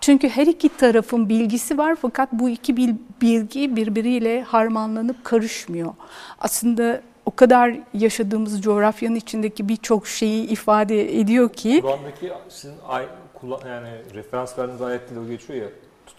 çünkü 0.00 0.28
her 0.28 0.46
iki 0.46 0.68
tarafın 0.76 1.28
bilgisi 1.28 1.78
var 1.78 1.96
fakat 2.02 2.32
bu 2.32 2.48
iki 2.48 2.76
bilgi 3.22 3.76
birbiriyle 3.76 4.42
harmanlanıp 4.42 5.24
karışmıyor. 5.24 5.94
Aslında 6.38 7.00
o 7.26 7.30
kadar 7.30 7.74
yaşadığımız 7.94 8.62
coğrafyanın 8.62 9.14
içindeki 9.14 9.68
birçok 9.68 10.06
şeyi 10.06 10.46
ifade 10.48 11.20
ediyor 11.20 11.52
ki. 11.52 11.80
Kur'an'daki 11.80 12.32
sizin 12.48 12.78
yani 13.68 13.88
referans 14.14 14.58
verdiğiniz 14.58 14.82
ayette 14.82 15.16
de 15.16 15.28
geçiyor 15.28 15.62
ya 15.62 15.68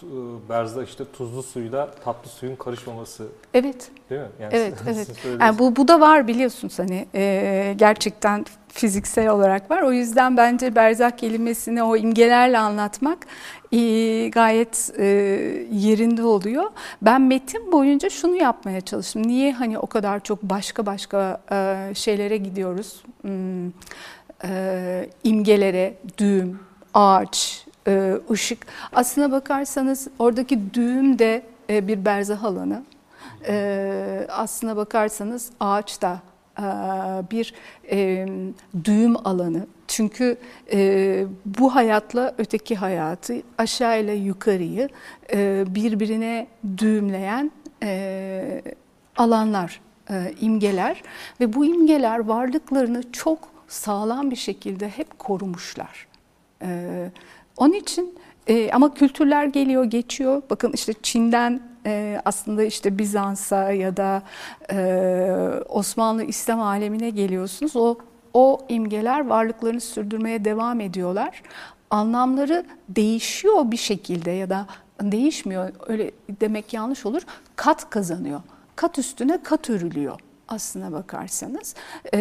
e, 0.03 0.49
Berz'da 0.49 0.83
işte 0.83 1.03
tuzlu 1.13 1.43
suyla 1.43 1.91
tatlı 1.91 2.29
suyun 2.29 2.55
karışmaması. 2.55 3.27
Evet. 3.53 3.91
Değil 4.09 4.21
mi? 4.21 4.27
Yani 4.39 4.53
evet, 4.55 4.73
evet. 4.87 5.07
Yani 5.39 5.59
bu 5.59 5.75
bu 5.75 5.87
da 5.87 5.99
var 5.99 6.27
biliyorsunuz 6.27 6.79
hani 6.79 7.07
e, 7.15 7.73
gerçekten 7.77 8.45
fiziksel 8.67 9.29
olarak 9.29 9.71
var. 9.71 9.81
O 9.81 9.91
yüzden 9.91 10.37
bence 10.37 10.75
berzak 10.75 11.17
kelimesini 11.17 11.83
o 11.83 11.95
imgelerle 11.95 12.57
anlatmak 12.57 13.17
e, 13.71 13.77
gayet 14.27 14.91
e, 14.97 15.05
yerinde 15.71 16.23
oluyor. 16.23 16.63
Ben 17.01 17.21
metin 17.21 17.71
boyunca 17.71 18.09
şunu 18.09 18.35
yapmaya 18.35 18.81
çalıştım. 18.81 19.27
Niye 19.27 19.53
hani 19.53 19.79
o 19.79 19.87
kadar 19.87 20.23
çok 20.23 20.43
başka 20.43 20.85
başka 20.85 21.41
e, 21.51 21.91
şeylere 21.95 22.37
gidiyoruz? 22.37 23.03
Hmm, 23.21 23.67
e, 24.43 25.09
imgelere, 25.23 25.93
düğüm, 26.17 26.59
ağaç, 26.93 27.65
e, 27.87 28.13
ışık. 28.31 28.67
Aslına 28.93 29.31
bakarsanız 29.31 30.07
oradaki 30.19 30.73
düğüm 30.73 31.19
de 31.19 31.43
e, 31.69 31.87
bir 31.87 32.05
berzah 32.05 32.43
alanı. 32.43 32.83
E, 33.47 34.27
aslına 34.29 34.75
bakarsanız 34.75 35.51
ağaç 35.59 36.01
da 36.01 36.19
bir 37.31 37.53
düğüm 38.83 39.27
alanı. 39.27 39.67
Çünkü 39.87 40.37
bu 41.45 41.75
hayatla 41.75 42.33
öteki 42.37 42.75
hayatı, 42.75 43.41
aşağı 43.57 44.01
ile 44.01 44.13
yukarıyı 44.13 44.89
birbirine 45.67 46.47
düğümleyen 46.77 47.51
alanlar, 49.17 49.81
imgeler 50.41 51.03
ve 51.39 51.53
bu 51.53 51.65
imgeler 51.65 52.19
varlıklarını 52.19 53.11
çok 53.11 53.39
sağlam 53.67 54.31
bir 54.31 54.35
şekilde 54.35 54.89
hep 54.89 55.19
korumuşlar. 55.19 56.07
Onun 57.57 57.73
için 57.73 58.17
e, 58.47 58.71
ama 58.71 58.93
kültürler 58.93 59.45
geliyor, 59.45 59.83
geçiyor. 59.83 60.41
Bakın 60.49 60.71
işte 60.73 60.93
Çin'den 61.03 61.61
e, 61.85 62.21
aslında 62.25 62.63
işte 62.63 62.97
Bizans'a 62.97 63.71
ya 63.71 63.97
da 63.97 64.23
e, 64.71 64.79
Osmanlı 65.69 66.23
İslam 66.23 66.61
alemine 66.61 67.09
geliyorsunuz. 67.09 67.75
O 67.75 67.97
o 68.33 68.59
imgeler 68.69 69.27
varlıklarını 69.27 69.81
sürdürmeye 69.81 70.45
devam 70.45 70.81
ediyorlar. 70.81 71.41
Anlamları 71.89 72.65
değişiyor 72.89 73.71
bir 73.71 73.77
şekilde 73.77 74.31
ya 74.31 74.49
da 74.49 74.67
değişmiyor. 75.01 75.69
Öyle 75.87 76.11
demek 76.41 76.73
yanlış 76.73 77.05
olur. 77.05 77.21
Kat 77.55 77.89
kazanıyor. 77.89 78.41
Kat 78.75 78.99
üstüne 78.99 79.43
kat 79.43 79.69
örülüyor 79.69 80.19
aslına 80.47 80.91
bakarsanız. 80.91 81.75
E, 82.13 82.19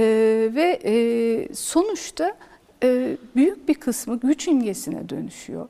ve 0.54 0.80
e, 0.84 1.54
sonuçta 1.54 2.34
e, 2.82 3.16
büyük 3.36 3.68
bir 3.68 3.74
kısmı 3.74 4.20
güç 4.20 4.48
imgesine 4.48 5.08
dönüşüyor. 5.08 5.68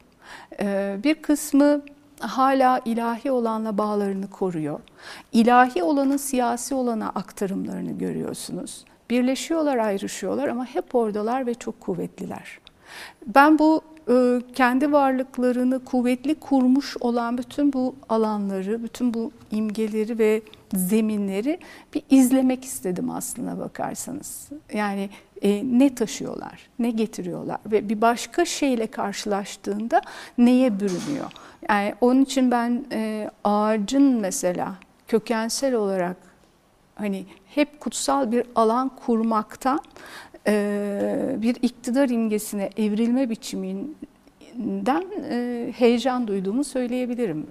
E, 0.60 0.96
bir 1.04 1.14
kısmı 1.14 1.82
hala 2.20 2.80
ilahi 2.84 3.30
olanla 3.30 3.78
bağlarını 3.78 4.30
koruyor. 4.30 4.80
İlahi 5.32 5.82
olanın 5.82 6.16
siyasi 6.16 6.74
olana 6.74 7.08
aktarımlarını 7.08 7.92
görüyorsunuz. 7.92 8.84
Birleşiyorlar, 9.10 9.76
ayrışıyorlar 9.76 10.48
ama 10.48 10.66
hep 10.66 10.94
oradalar 10.94 11.46
ve 11.46 11.54
çok 11.54 11.80
kuvvetliler. 11.80 12.58
Ben 13.26 13.58
bu 13.58 13.82
kendi 14.54 14.92
varlıklarını 14.92 15.84
kuvvetli 15.84 16.34
kurmuş 16.34 16.96
olan 17.00 17.38
bütün 17.38 17.72
bu 17.72 17.94
alanları, 18.08 18.82
bütün 18.82 19.14
bu 19.14 19.32
imgeleri 19.50 20.18
ve 20.18 20.42
zeminleri 20.74 21.58
bir 21.94 22.02
izlemek 22.10 22.64
istedim 22.64 23.10
aslına 23.10 23.58
bakarsanız. 23.58 24.48
Yani 24.74 25.10
e, 25.42 25.62
ne 25.78 25.94
taşıyorlar, 25.94 26.68
ne 26.78 26.90
getiriyorlar 26.90 27.58
ve 27.66 27.88
bir 27.88 28.00
başka 28.00 28.44
şeyle 28.44 28.86
karşılaştığında 28.86 30.02
neye 30.38 30.80
bürünüyor. 30.80 31.32
Yani 31.68 31.94
onun 32.00 32.22
için 32.22 32.50
ben 32.50 32.84
e, 32.92 33.30
ağacın 33.44 34.20
mesela 34.20 34.74
kökensel 35.08 35.74
olarak 35.74 36.16
hani 36.94 37.26
hep 37.46 37.80
kutsal 37.80 38.32
bir 38.32 38.44
alan 38.54 38.88
kurmaktan 38.88 39.80
bir 41.42 41.56
iktidar 41.62 42.08
imgesine 42.08 42.70
evrilme 42.76 43.30
biçiminden 43.30 45.04
heyecan 45.72 46.28
duyduğumu 46.28 46.64
söyleyebilirim. 46.64 47.46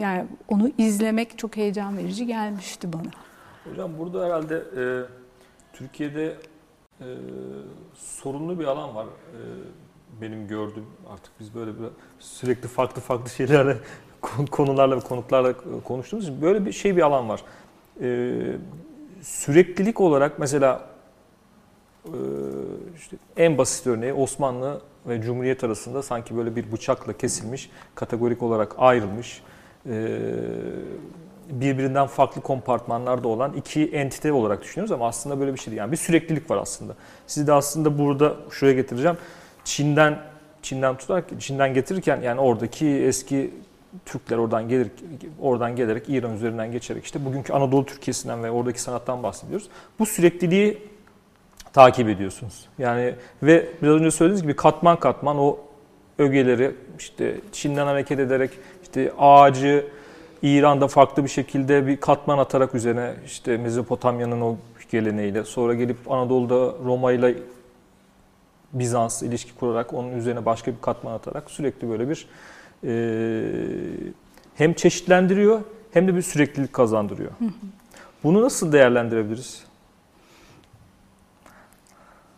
Yani 0.00 0.26
onu 0.48 0.70
izlemek 0.78 1.38
çok 1.38 1.56
heyecan 1.56 1.98
verici 1.98 2.26
gelmişti 2.26 2.92
bana. 2.92 3.10
Hocam 3.70 3.98
burada 3.98 4.24
herhalde 4.24 4.64
e, 4.76 4.82
Türkiye'de 5.72 6.36
e, 7.00 7.06
sorunlu 7.94 8.58
bir 8.58 8.64
alan 8.64 8.94
var. 8.94 9.06
E, 9.06 9.40
benim 10.22 10.48
gördüğüm 10.48 10.86
artık 11.10 11.32
biz 11.40 11.54
böyle 11.54 11.70
bir 11.70 11.86
sürekli 12.18 12.68
farklı 12.68 13.02
farklı 13.02 13.30
şeylerle 13.30 13.76
konularla 14.50 14.96
ve 14.96 15.00
konuklarla 15.00 15.54
konuştuğumuz 15.84 16.28
için 16.28 16.42
böyle 16.42 16.66
bir 16.66 16.72
şey 16.72 16.96
bir 16.96 17.02
alan 17.02 17.28
var. 17.28 17.44
E, 18.00 18.32
süreklilik 19.22 20.00
olarak 20.00 20.38
mesela 20.38 20.89
işte 22.96 23.16
en 23.36 23.58
basit 23.58 23.86
örneği 23.86 24.12
Osmanlı 24.12 24.80
ve 25.06 25.22
Cumhuriyet 25.22 25.64
arasında 25.64 26.02
sanki 26.02 26.36
böyle 26.36 26.56
bir 26.56 26.72
bıçakla 26.72 27.12
kesilmiş, 27.12 27.70
kategorik 27.94 28.42
olarak 28.42 28.74
ayrılmış 28.78 29.42
e, 29.86 30.18
birbirinden 31.50 32.06
farklı 32.06 32.40
kompartmanlarda 32.40 33.28
olan 33.28 33.52
iki 33.52 33.86
entite 33.86 34.32
olarak 34.32 34.62
düşünüyoruz 34.62 34.92
ama 34.92 35.08
aslında 35.08 35.40
böyle 35.40 35.54
bir 35.54 35.58
şey 35.58 35.66
değil. 35.66 35.78
Yani 35.78 35.92
bir 35.92 35.96
süreklilik 35.96 36.50
var 36.50 36.56
aslında. 36.56 36.94
Sizi 37.26 37.46
de 37.46 37.52
aslında 37.52 37.98
burada 37.98 38.36
şuraya 38.50 38.74
getireceğim. 38.74 39.16
Çin'den 39.64 40.18
Çin'den 40.62 40.96
tutarak 40.96 41.40
Çin'den 41.40 41.74
getirirken 41.74 42.20
yani 42.20 42.40
oradaki 42.40 42.86
eski 42.86 43.50
Türkler 44.04 44.38
oradan 44.38 44.68
gelir 44.68 44.90
oradan 45.40 45.76
gelerek 45.76 46.08
İran 46.08 46.34
üzerinden 46.34 46.72
geçerek 46.72 47.04
işte 47.04 47.24
bugünkü 47.24 47.52
Anadolu 47.52 47.86
Türkiye'sinden 47.86 48.44
ve 48.44 48.50
oradaki 48.50 48.82
sanattan 48.82 49.22
bahsediyoruz. 49.22 49.68
Bu 49.98 50.06
sürekliliği 50.06 50.89
takip 51.72 52.08
ediyorsunuz. 52.08 52.66
Yani 52.78 53.14
ve 53.42 53.68
biraz 53.82 53.94
önce 53.94 54.10
söylediğiniz 54.10 54.42
gibi 54.42 54.56
katman 54.56 55.00
katman 55.00 55.38
o 55.38 55.58
ögeleri 56.18 56.74
işte 56.98 57.40
Çin'den 57.52 57.86
hareket 57.86 58.18
ederek 58.18 58.50
işte 58.82 59.12
ağacı 59.18 59.86
İran'da 60.42 60.88
farklı 60.88 61.24
bir 61.24 61.28
şekilde 61.28 61.86
bir 61.86 61.96
katman 61.96 62.38
atarak 62.38 62.74
üzerine 62.74 63.14
işte 63.26 63.56
Mezopotamya'nın 63.56 64.40
o 64.40 64.56
geleneğiyle 64.90 65.44
sonra 65.44 65.74
gelip 65.74 66.10
Anadolu'da 66.10 66.74
Roma 66.84 67.12
ile 67.12 67.34
Bizans 68.72 69.22
ilişki 69.22 69.54
kurarak 69.54 69.94
onun 69.94 70.12
üzerine 70.12 70.46
başka 70.46 70.72
bir 70.72 70.80
katman 70.80 71.12
atarak 71.12 71.50
sürekli 71.50 71.90
böyle 71.90 72.08
bir 72.08 72.26
e, 72.84 72.92
hem 74.54 74.72
çeşitlendiriyor 74.72 75.60
hem 75.92 76.08
de 76.08 76.16
bir 76.16 76.22
süreklilik 76.22 76.72
kazandırıyor. 76.72 77.30
Bunu 78.24 78.42
nasıl 78.42 78.72
değerlendirebiliriz? 78.72 79.64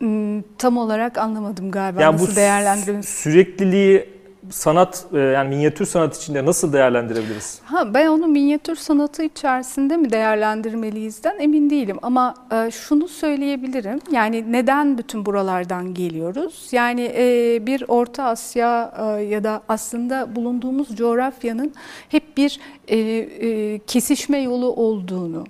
Hmm, 0.06 0.42
Tam 0.58 0.76
olarak 0.76 1.18
anlamadım 1.18 1.70
galiba 1.70 2.02
Yani 2.02 2.14
nasıl 2.14 2.36
değerlendirebiliriz. 2.36 3.08
sürekliliği 3.08 4.08
sanat 4.50 5.04
e, 5.12 5.18
yani 5.18 5.48
minyatür 5.48 5.86
sanat 5.86 6.16
içinde 6.16 6.44
nasıl 6.46 6.72
değerlendirebiliriz? 6.72 7.60
Ha, 7.64 7.94
ben 7.94 8.06
onu 8.06 8.26
minyatür 8.26 8.76
sanatı 8.76 9.22
içerisinde 9.22 9.96
mi 9.96 10.10
değerlendirmeliyizden 10.12 11.38
emin 11.38 11.70
değilim 11.70 11.96
ama 12.02 12.34
e, 12.52 12.70
şunu 12.70 13.08
söyleyebilirim. 13.08 13.98
Yani 14.12 14.52
neden 14.52 14.98
bütün 14.98 15.26
buralardan 15.26 15.94
geliyoruz? 15.94 16.68
Yani 16.72 17.12
e, 17.16 17.58
bir 17.66 17.84
Orta 17.88 18.24
Asya 18.24 18.94
e, 19.18 19.22
ya 19.22 19.44
da 19.44 19.62
aslında 19.68 20.36
bulunduğumuz 20.36 20.96
coğrafyanın 20.96 21.72
hep 22.08 22.36
bir 22.36 22.60
e, 22.88 22.98
e, 22.98 23.78
kesişme 23.78 24.38
yolu 24.38 24.66
olduğunu 24.72 25.44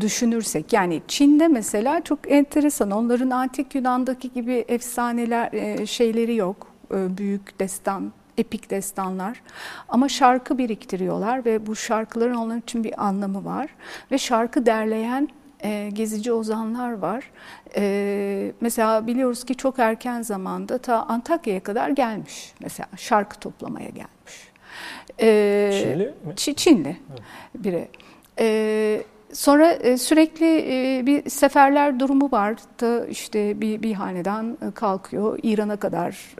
düşünürsek 0.00 0.72
yani 0.72 1.02
Çin'de 1.08 1.48
mesela 1.48 2.00
çok 2.04 2.30
enteresan 2.32 2.90
onların 2.90 3.30
antik 3.30 3.74
Yunan'daki 3.74 4.32
gibi 4.32 4.64
efsaneler 4.68 5.52
e, 5.52 5.86
şeyleri 5.86 6.34
yok 6.36 6.66
E, 6.94 7.18
büyük 7.18 7.60
destan 7.60 8.12
epik 8.38 8.70
destanlar 8.70 9.42
ama 9.88 10.08
şarkı 10.08 10.58
biriktiriyorlar 10.58 11.44
ve 11.44 11.66
bu 11.66 11.76
şarkıların 11.76 12.34
onlar 12.34 12.56
için 12.56 12.84
bir 12.84 13.04
anlamı 13.06 13.44
var 13.44 13.68
ve 14.10 14.18
şarkı 14.18 14.66
derleyen 14.66 15.28
e, 15.64 15.90
gezici 15.92 16.32
ozanlar 16.32 16.92
var. 16.92 17.30
E, 17.76 18.52
mesela 18.60 19.06
biliyoruz 19.06 19.44
ki 19.44 19.54
çok 19.54 19.78
erken 19.78 20.22
zamanda 20.22 20.78
ta 20.78 21.02
Antakya'ya 21.02 21.62
kadar 21.62 21.88
gelmiş 21.90 22.52
mesela 22.60 22.88
şarkı 22.96 23.40
toplamaya 23.40 23.88
gelmiş. 23.88 24.48
E, 25.20 25.70
Çinli 25.82 26.04
mi? 26.06 26.32
Çi- 26.34 26.54
Çinli 26.54 26.96
biri. 27.54 27.88
Ee, 28.38 29.02
sonra 29.34 29.72
e, 29.72 29.98
sürekli 29.98 30.46
e, 30.46 31.06
bir 31.06 31.30
seferler 31.30 32.00
durumu 32.00 32.28
var. 32.32 32.56
Da 32.80 33.06
işte 33.06 33.60
bir, 33.60 33.82
bir 33.82 33.92
hanedan 33.92 34.58
e, 34.68 34.70
kalkıyor, 34.70 35.38
İran'a 35.42 35.76
kadar 35.76 36.34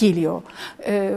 geliyor. 0.00 0.42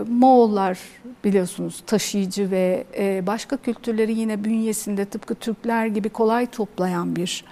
Moğollar 0.07 0.79
biliyorsunuz 1.23 1.83
taşıyıcı 1.87 2.51
ve 2.51 2.83
başka 3.27 3.57
kültürleri 3.57 4.13
yine 4.13 4.43
bünyesinde 4.43 5.05
tıpkı 5.05 5.35
Türkler 5.35 5.85
gibi 5.85 6.09
kolay 6.09 6.45
toplayan 6.45 7.15
bir 7.15 7.45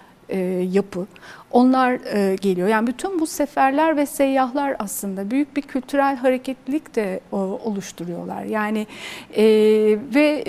yapı. 0.71 1.05
Onlar 1.51 1.93
geliyor. 2.35 2.67
Yani 2.67 2.87
bütün 2.87 3.19
bu 3.19 3.27
seferler 3.27 3.97
ve 3.97 4.05
seyyahlar 4.05 4.75
aslında 4.79 5.31
büyük 5.31 5.55
bir 5.55 5.61
kültürel 5.61 6.15
hareketlilik 6.15 6.95
de 6.95 7.19
oluşturuyorlar. 7.63 8.43
Yani 8.43 8.87
ve 10.15 10.43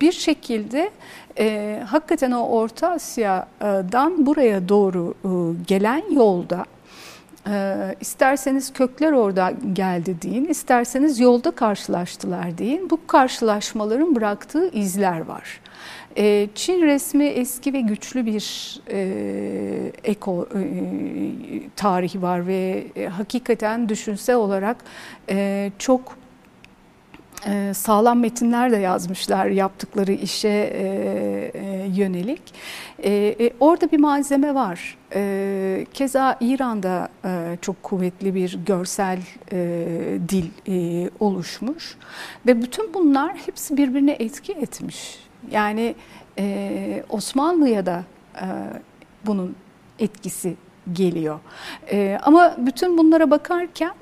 bir 0.00 0.12
şekilde 0.12 0.90
e, 1.38 1.80
hakikaten 1.86 2.32
o 2.32 2.48
Orta 2.48 2.90
Asya'dan 2.90 4.26
buraya 4.26 4.68
doğru 4.68 5.14
e, 5.24 5.28
gelen 5.66 6.02
yolda 6.10 6.64
e, 7.48 7.94
isterseniz 8.00 8.72
kökler 8.72 9.12
orada 9.12 9.52
geldi 9.72 10.16
deyin, 10.22 10.44
isterseniz 10.44 11.20
yolda 11.20 11.50
karşılaştılar 11.50 12.58
deyin. 12.58 12.90
Bu 12.90 13.06
karşılaşmaların 13.06 14.14
bıraktığı 14.14 14.68
izler 14.68 15.20
var. 15.20 15.60
E, 16.16 16.48
Çin 16.54 16.82
resmi 16.82 17.24
eski 17.24 17.72
ve 17.72 17.80
güçlü 17.80 18.26
bir 18.26 18.76
e, 18.90 19.92
eko 20.04 20.48
e, 20.54 20.60
tarihi 21.76 22.22
var 22.22 22.46
ve 22.46 22.86
e, 22.96 23.06
hakikaten 23.06 23.88
düşünsel 23.88 24.36
olarak 24.36 24.76
e, 25.30 25.70
çok 25.78 26.16
e, 27.46 27.74
sağlam 27.74 28.20
metinler 28.20 28.72
de 28.72 28.76
yazmışlar 28.76 29.46
yaptıkları 29.46 30.12
işe 30.12 30.48
e, 30.48 30.82
e, 31.54 31.86
yönelik. 31.94 32.42
E, 32.98 33.10
e, 33.40 33.50
orada 33.60 33.90
bir 33.90 33.98
malzeme 33.98 34.54
var. 34.54 34.96
E, 35.14 35.86
keza 35.94 36.36
İran'da 36.40 37.08
e, 37.24 37.58
çok 37.62 37.82
kuvvetli 37.82 38.34
bir 38.34 38.58
görsel 38.66 39.18
e, 39.52 39.58
dil 40.28 40.46
e, 40.68 41.10
oluşmuş 41.20 41.96
ve 42.46 42.62
bütün 42.62 42.94
bunlar 42.94 43.36
hepsi 43.46 43.76
birbirine 43.76 44.12
etki 44.12 44.52
etmiş. 44.52 45.18
Yani 45.50 45.94
e, 46.38 47.04
Osmanlı'ya 47.08 47.86
da 47.86 48.04
e, 48.36 48.46
bunun 49.26 49.56
etkisi 49.98 50.56
geliyor. 50.92 51.38
E, 51.90 52.18
ama 52.22 52.54
bütün 52.58 52.98
bunlara 52.98 53.30
bakarken 53.30 53.94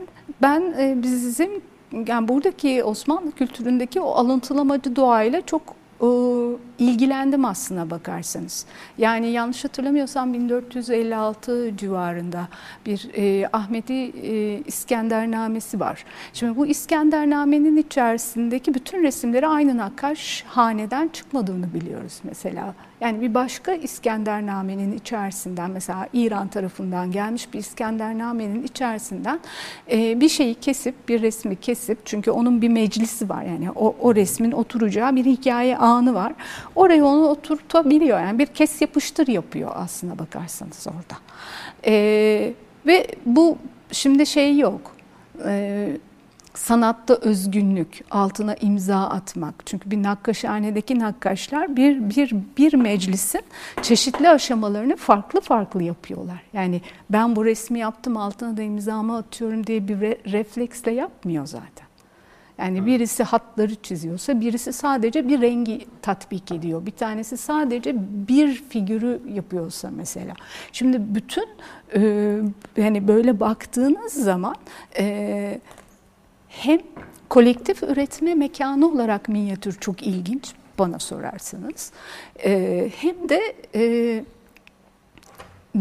ben 0.43 0.75
e, 0.79 1.03
bizim 1.03 1.51
yani 2.09 2.29
buradaki 2.29 2.85
Osmanlı 2.85 3.33
kültüründeki 3.33 4.01
o 4.01 4.11
alıntılamacı 4.11 4.97
doğayla 4.97 5.47
çok 5.47 5.63
ilgilendim 6.79 7.45
aslına 7.45 7.91
bakarsanız. 7.91 8.67
Yani 8.99 9.27
yanlış 9.31 9.65
hatırlamıyorsam 9.65 10.35
1456 10.35 11.77
civarında 11.77 12.49
bir 12.87 13.11
e, 13.15 13.49
Ahmedi 13.53 13.93
e, 13.93 14.63
İskendernamesi 14.67 15.81
var. 15.81 16.05
Şimdi 16.33 16.57
bu 16.57 16.67
İskendernamenin 16.67 17.77
içerisindeki 17.77 18.75
bütün 18.75 19.03
resimleri 19.03 19.47
aynı 19.47 19.77
nakkaş 19.77 20.45
haneden 20.49 21.09
çıkmadığını 21.09 21.75
biliyoruz 21.75 22.21
mesela. 22.25 22.75
Yani 23.01 23.21
bir 23.21 23.35
başka 23.35 23.73
İskendernamenin 23.73 24.93
içerisinden 24.93 25.71
mesela 25.71 26.09
İran 26.13 26.49
tarafından 26.49 27.13
gelmiş 27.13 27.53
bir 27.53 27.59
İskendernamenin 27.59 28.63
içerisinden 28.63 29.41
e, 29.91 30.21
bir 30.21 30.29
şeyi 30.29 30.55
kesip 30.55 31.09
bir 31.09 31.23
resmi 31.23 31.57
kesip 31.57 31.99
çünkü 32.05 32.31
onun 32.31 32.63
bir 32.63 32.69
meclisi 32.69 33.29
var 33.29 33.43
yani 33.43 33.71
o, 33.71 33.97
o 34.01 34.15
resmin 34.15 34.53
oturacağı 34.53 35.17
bir 35.17 35.25
hikaye 35.25 35.77
anı 35.87 36.15
var. 36.15 36.33
Oraya 36.75 37.05
onu 37.05 37.27
oturtabiliyor 37.27 38.21
yani 38.21 38.39
bir 38.39 38.47
kes 38.47 38.81
yapıştır 38.81 39.27
yapıyor 39.27 39.71
aslına 39.75 40.19
bakarsanız 40.19 40.87
orada. 40.87 41.21
E, 41.87 41.93
ve 42.87 43.07
bu 43.27 43.59
şimdi 43.93 44.27
şey 44.27 44.59
yok. 44.59 44.97
E, 45.45 45.89
sanatta 46.55 47.15
özgünlük, 47.15 48.05
altına 48.11 48.55
imza 48.55 48.97
atmak. 48.97 49.55
Çünkü 49.67 49.91
bir 49.91 50.03
nakkaşhanedeki 50.03 50.99
nakkaşlar 50.99 51.77
bir, 51.77 52.11
bir, 52.11 52.35
bir 52.59 52.75
meclisin 52.75 53.43
çeşitli 53.83 54.29
aşamalarını 54.29 54.97
farklı 54.97 55.41
farklı 55.41 55.83
yapıyorlar. 55.83 56.43
Yani 56.53 56.81
ben 57.11 57.37
bu 57.37 57.45
resmi 57.45 57.79
yaptım 57.79 58.17
altına 58.17 58.57
da 58.57 58.63
imzamı 58.63 59.17
atıyorum 59.17 59.67
diye 59.67 59.89
bir 59.89 60.01
re, 60.01 60.19
refleksle 60.33 60.93
yapmıyor 60.93 61.47
zaten. 61.47 61.86
Yani 62.59 62.87
birisi 62.87 63.23
hatları 63.23 63.75
çiziyorsa 63.75 64.41
birisi 64.41 64.73
sadece 64.73 65.29
bir 65.29 65.41
rengi 65.41 65.87
tatbik 66.03 66.53
ediyor. 66.53 66.87
Bir 66.87 66.91
tanesi 66.91 67.37
sadece 67.37 67.95
bir 68.29 68.55
figürü 68.55 69.21
yapıyorsa 69.35 69.91
mesela. 69.91 70.35
Şimdi 70.73 71.15
bütün 71.15 71.49
e, 71.95 72.01
yani 72.77 73.09
böyle 73.09 73.41
baktığınız 73.41 74.13
zaman 74.13 74.57
e, 74.99 75.61
hem 76.49 76.81
kolektif 77.29 77.83
üretme 77.83 78.35
mekanı 78.35 78.87
olarak 78.87 79.29
minyatür 79.29 79.73
çok 79.81 80.03
ilginç 80.03 80.53
bana 80.79 80.99
sorarsanız. 80.99 81.93
E, 82.45 82.91
hem 82.97 83.29
de 83.29 83.41
e, 83.75 84.25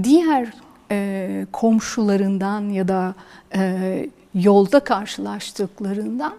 diğer 0.03 0.53
e, 0.91 1.47
komşularından 1.51 2.69
ya 2.69 2.88
da 2.88 3.15
e, 3.55 4.09
yolda 4.33 4.79
karşılaştıklarından 4.79 6.33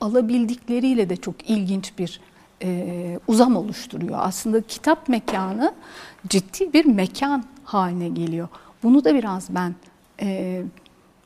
alabildikleriyle 0.00 1.10
de 1.10 1.16
çok 1.16 1.50
ilginç 1.50 1.98
bir 1.98 2.20
e, 2.62 3.20
uzam 3.26 3.56
oluşturuyor. 3.56 4.18
Aslında 4.20 4.62
kitap 4.62 5.08
mekanı 5.08 5.74
ciddi 6.28 6.72
bir 6.72 6.84
mekan 6.84 7.44
haline 7.64 8.08
geliyor. 8.08 8.48
Bunu 8.82 9.04
da 9.04 9.14
biraz 9.14 9.54
ben 9.54 9.74
e, 10.22 10.62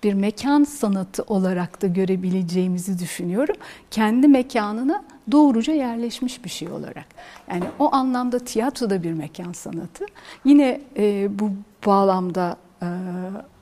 bir 0.05 0.15
mekan 0.15 0.65
sanatı 0.65 1.23
olarak 1.23 1.83
da 1.83 1.87
görebileceğimizi 1.87 2.99
düşünüyorum. 2.99 3.57
Kendi 3.91 4.29
mekanına 4.29 5.05
doğruca 5.33 5.73
yerleşmiş 5.73 6.45
bir 6.45 6.51
şey 6.51 6.69
olarak. 6.69 7.07
Yani 7.51 7.65
o 7.79 7.95
anlamda 7.95 8.39
tiyatro 8.39 8.91
da 8.91 9.03
bir 9.03 9.13
mekan 9.13 9.53
sanatı. 9.53 10.05
Yine 10.45 10.81
e, 10.97 11.29
bu 11.39 11.51
bağlamda 11.87 12.57
e, 12.83 12.89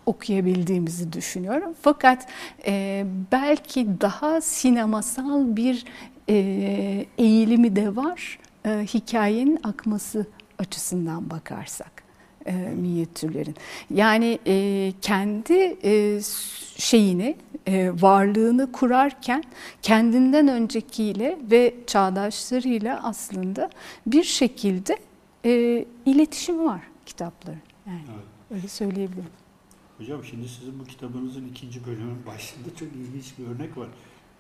okuyabildiğimizi 0.07 1.13
düşünüyorum. 1.13 1.75
Fakat 1.83 2.29
e, 2.67 3.05
belki 3.33 3.89
daha 4.01 4.41
sinemasal 4.41 5.57
bir 5.57 5.85
e, 6.29 7.07
eğilimi 7.19 7.77
de 7.77 7.97
var 7.97 8.39
e, 8.67 8.71
hikayenin 8.71 9.59
akması 9.63 10.27
açısından 10.59 11.31
bakarsak 11.31 12.03
e, 12.47 12.53
minyatürlerin. 12.53 13.55
Yani 13.91 14.39
e, 14.47 14.93
kendi 15.03 15.77
e, 15.85 16.21
şeyini, 16.77 17.37
e, 17.67 17.91
varlığını 18.01 18.73
kurarken 18.73 19.45
kendinden 19.83 20.49
öncekiyle 20.49 21.39
ve 21.51 21.75
çağdaşlarıyla 21.87 23.01
aslında 23.03 23.71
bir 24.07 24.25
şekilde 24.25 24.97
e, 25.45 25.85
iletişimi 26.07 26.65
var 26.65 26.81
kitapların. 27.07 27.59
Yani 27.87 28.01
Evet. 28.15 28.25
öyle 28.51 28.69
söyleyebilirim. 28.69 29.42
Hocam 30.03 30.25
şimdi 30.25 30.49
sizin 30.49 30.79
bu 30.79 30.85
kitabınızın 30.85 31.49
ikinci 31.49 31.87
bölümün 31.87 32.27
başında 32.27 32.77
çok 32.79 32.89
ilginç 32.89 33.33
bir 33.39 33.47
örnek 33.47 33.77
var. 33.77 33.89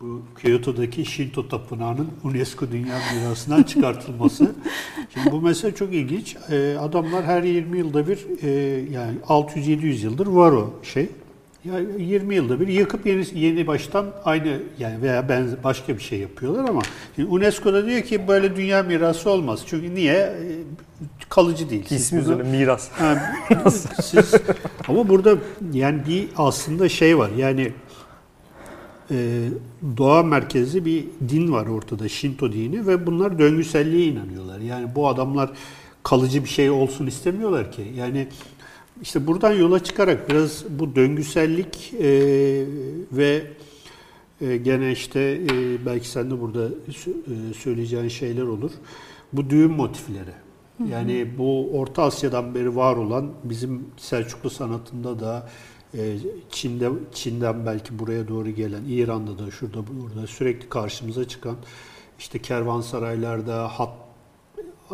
Bu 0.00 0.22
Kyoto'daki 0.40 1.04
Shinto 1.04 1.48
Tapınağı'nın 1.48 2.10
UNESCO 2.24 2.70
Dünya 2.70 2.98
Mirası'ndan 3.14 3.62
çıkartılması. 3.62 4.54
Şimdi 5.14 5.32
bu 5.32 5.40
mesele 5.40 5.74
çok 5.74 5.94
ilginç. 5.94 6.36
Ee, 6.50 6.76
adamlar 6.80 7.24
her 7.24 7.42
20 7.42 7.78
yılda 7.78 8.08
bir 8.08 8.42
e, 8.42 8.50
yani 8.90 9.18
600-700 9.28 10.04
yıldır 10.04 10.26
var 10.26 10.52
o 10.52 10.74
şey. 10.82 11.08
Yani 11.64 12.02
20 12.02 12.34
yılda 12.34 12.60
bir 12.60 12.68
yıkıp 12.68 13.06
yeni 13.06 13.24
yeni 13.34 13.66
baştan 13.66 14.06
aynı 14.24 14.58
yani 14.78 15.02
veya 15.02 15.28
benzer 15.28 15.64
başka 15.64 15.96
bir 15.96 16.02
şey 16.02 16.18
yapıyorlar 16.18 16.68
ama 16.68 16.82
şimdi 17.16 17.28
UNESCO'da 17.28 17.86
diyor 17.86 18.02
ki 18.02 18.28
böyle 18.28 18.56
dünya 18.56 18.82
mirası 18.82 19.30
olmaz. 19.30 19.62
Çünkü 19.66 19.94
niye? 19.94 20.14
E, 20.14 20.34
Kalıcı 21.28 21.70
değil. 21.70 21.84
Siz 21.88 22.00
İsmi 22.00 22.20
üzerine 22.20 22.42
miras. 22.42 22.88
Ha, 22.90 23.32
siz, 24.02 24.34
ama 24.88 25.08
burada 25.08 25.36
yani 25.72 26.06
bir 26.08 26.28
aslında 26.36 26.88
şey 26.88 27.18
var 27.18 27.30
yani 27.36 27.72
e, 29.10 29.48
doğa 29.96 30.22
merkezli 30.22 30.84
bir 30.84 31.04
din 31.28 31.52
var 31.52 31.66
ortada 31.66 32.08
Shinto 32.08 32.52
dini 32.52 32.86
ve 32.86 33.06
bunlar 33.06 33.38
döngüselliğe 33.38 34.06
inanıyorlar. 34.06 34.58
Yani 34.58 34.94
bu 34.94 35.08
adamlar 35.08 35.50
kalıcı 36.02 36.44
bir 36.44 36.48
şey 36.48 36.70
olsun 36.70 37.06
istemiyorlar 37.06 37.72
ki. 37.72 37.92
Yani 37.96 38.28
işte 39.02 39.26
buradan 39.26 39.52
yola 39.52 39.84
çıkarak 39.84 40.30
biraz 40.30 40.64
bu 40.78 40.96
döngüsellik 40.96 41.94
e, 42.00 42.10
ve 43.12 43.46
e, 44.40 44.56
gene 44.56 44.92
işte 44.92 45.20
e, 45.20 45.86
belki 45.86 46.08
sen 46.08 46.30
de 46.30 46.40
burada 46.40 46.68
e, 46.68 47.54
söyleyeceğin 47.54 48.08
şeyler 48.08 48.42
olur. 48.42 48.70
Bu 49.32 49.50
düğün 49.50 49.70
motifleri. 49.70 50.32
Yani 50.90 51.26
bu 51.38 51.70
Orta 51.78 52.02
Asya'dan 52.02 52.54
beri 52.54 52.76
var 52.76 52.96
olan 52.96 53.30
bizim 53.44 53.86
Selçuklu 53.96 54.50
sanatında 54.50 55.20
da 55.20 55.48
e, 55.94 56.16
Çin'de 56.50 56.90
Çin'den 57.12 57.66
belki 57.66 57.98
buraya 57.98 58.28
doğru 58.28 58.50
gelen 58.50 58.84
İran'da 58.88 59.38
da 59.38 59.50
şurada 59.50 59.78
burada 59.86 60.26
sürekli 60.26 60.68
karşımıza 60.68 61.28
çıkan 61.28 61.56
işte 62.18 62.38
kervansaraylarda 62.38 63.68
hat 63.68 63.92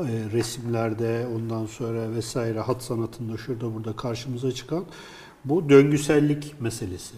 resimlerde 0.07 1.27
ondan 1.37 1.67
sonra 1.67 2.13
vesaire 2.15 2.61
hat 2.61 2.83
sanatında 2.83 3.37
şurada 3.37 3.75
burada 3.75 3.97
karşımıza 3.97 4.53
çıkan 4.53 4.85
bu 5.45 5.69
döngüsellik 5.69 6.61
meselesi. 6.61 7.15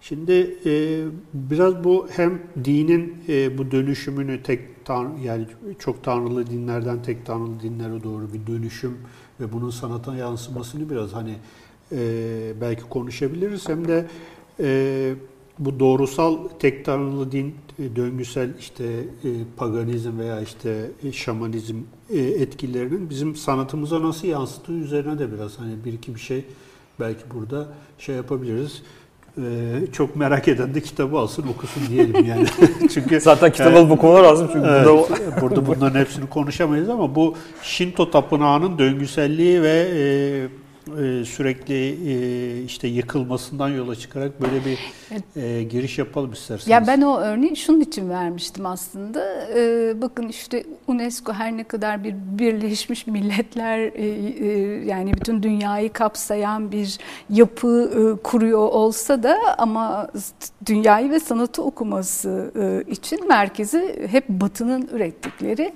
Şimdi 0.00 0.58
e, 0.66 1.04
biraz 1.34 1.84
bu 1.84 2.08
hem 2.10 2.42
dinin 2.64 3.16
e, 3.28 3.58
bu 3.58 3.70
dönüşümünü 3.70 4.42
tek 4.42 4.84
tan 4.84 5.16
yani 5.22 5.46
çok 5.78 6.04
tanrılı 6.04 6.46
dinlerden 6.46 7.02
tek 7.02 7.26
tanrılı 7.26 7.60
dinlere 7.60 8.02
doğru 8.02 8.32
bir 8.32 8.46
dönüşüm 8.46 8.98
ve 9.40 9.52
bunun 9.52 9.70
sanata 9.70 10.16
yansımasını 10.16 10.90
biraz 10.90 11.12
hani 11.12 11.34
e, 11.92 12.52
belki 12.60 12.82
konuşabiliriz 12.82 13.68
hem 13.68 13.88
de 13.88 14.06
e, 14.60 15.14
bu 15.58 15.80
doğrusal 15.80 16.48
tek 16.58 16.84
tanrılı 16.84 17.32
din 17.32 17.46
e, 17.48 17.63
döngüsel 17.78 18.50
işte 18.60 18.84
e, 19.24 19.28
paganizm 19.56 20.18
veya 20.18 20.40
işte 20.40 20.90
e, 21.04 21.12
şamanizm 21.12 21.76
e, 22.10 22.18
etkilerinin 22.18 23.10
bizim 23.10 23.36
sanatımıza 23.36 24.02
nasıl 24.02 24.28
yansıttığı 24.28 24.72
üzerine 24.72 25.18
de 25.18 25.32
biraz 25.32 25.58
hani 25.58 25.84
bir 25.84 25.92
iki 25.92 26.14
bir 26.14 26.20
şey 26.20 26.44
belki 27.00 27.22
burada 27.34 27.68
şey 27.98 28.16
yapabiliriz. 28.16 28.82
Ee, 29.38 29.42
çok 29.92 30.16
merak 30.16 30.48
eden 30.48 30.74
de 30.74 30.80
kitabı 30.80 31.18
alsın 31.18 31.48
okusun 31.48 31.82
diyelim 31.88 32.24
yani. 32.24 32.46
Çünkü 32.94 33.20
Zaten 33.20 33.52
kitap 33.52 33.66
Evet. 33.66 33.78
alıp 33.78 33.90
okuma 33.90 34.22
lazım 34.22 34.48
çünkü 34.52 34.68
Evet, 34.68 34.86
burada 34.86 35.40
burada 35.40 35.66
bunların 35.66 36.00
hepsini 36.00 36.28
konuşamayız 36.28 36.88
ama 36.88 37.14
bu 37.14 37.34
Shinto 37.62 38.10
tapınağının 38.10 38.78
döngüselliği 38.78 39.62
ve 39.62 39.88
e, 39.94 40.02
e, 40.88 41.24
sürekli 41.24 41.74
e, 42.10 42.62
işte 42.62 42.88
yıkılmasından 42.88 43.68
yola 43.68 43.96
çıkarak 43.96 44.40
böyle 44.40 44.64
bir 44.64 44.78
e, 45.42 45.62
giriş 45.62 45.98
yapalım 45.98 46.32
isterseniz. 46.32 46.68
Ya 46.68 46.86
ben 46.86 47.00
o 47.00 47.18
örneği 47.18 47.56
şunun 47.56 47.80
için 47.80 48.10
vermiştim 48.10 48.66
aslında. 48.66 49.24
Bakın 50.02 50.28
işte 50.28 50.64
UNESCO 50.86 51.32
her 51.32 51.56
ne 51.56 51.64
kadar 51.64 52.04
bir 52.04 52.14
Birleşmiş 52.38 53.06
Milletler 53.06 53.78
e, 53.78 54.06
e, 54.06 54.48
yani 54.84 55.14
bütün 55.14 55.42
dünyayı 55.42 55.92
kapsayan 55.92 56.72
bir 56.72 56.98
yapı 57.30 57.90
e, 57.94 58.22
kuruyor 58.22 58.68
olsa 58.68 59.22
da 59.22 59.38
ama 59.58 60.08
dünyayı 60.66 61.10
ve 61.10 61.20
sanatı 61.20 61.62
okuması 61.62 62.52
e, 62.56 62.90
için 62.90 63.28
merkezi 63.28 64.06
hep 64.10 64.28
Batı'nın 64.28 64.88
ürettikleri 64.92 65.72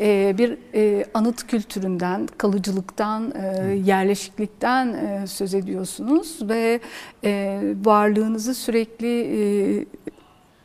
e, 0.00 0.34
bir 0.38 0.58
e, 0.74 1.04
anıt 1.14 1.46
kültüründen, 1.46 2.28
kalıcılıktan, 2.38 3.34
e, 3.34 3.74
yerleşiklikten 4.52 5.22
e, 5.22 5.26
söz 5.26 5.54
ediyorsunuz 5.54 6.38
ve 6.48 6.80
e, 7.24 7.60
varlığınızı 7.84 8.54
sürekli 8.54 9.20
e, 9.20 9.86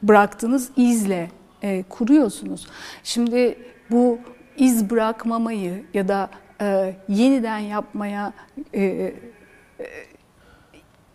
bıraktığınız 0.03 0.69
izle 0.77 1.29
e, 1.63 1.83
kuruyorsunuz. 1.89 2.67
Şimdi 3.03 3.57
bu 3.91 4.19
iz 4.57 4.89
bırakmamayı 4.89 5.83
ya 5.93 6.07
da 6.07 6.29
e, 6.61 6.95
yeniden 7.09 7.59
yapmaya 7.59 8.33
e, 8.73 8.83
e, 8.83 9.13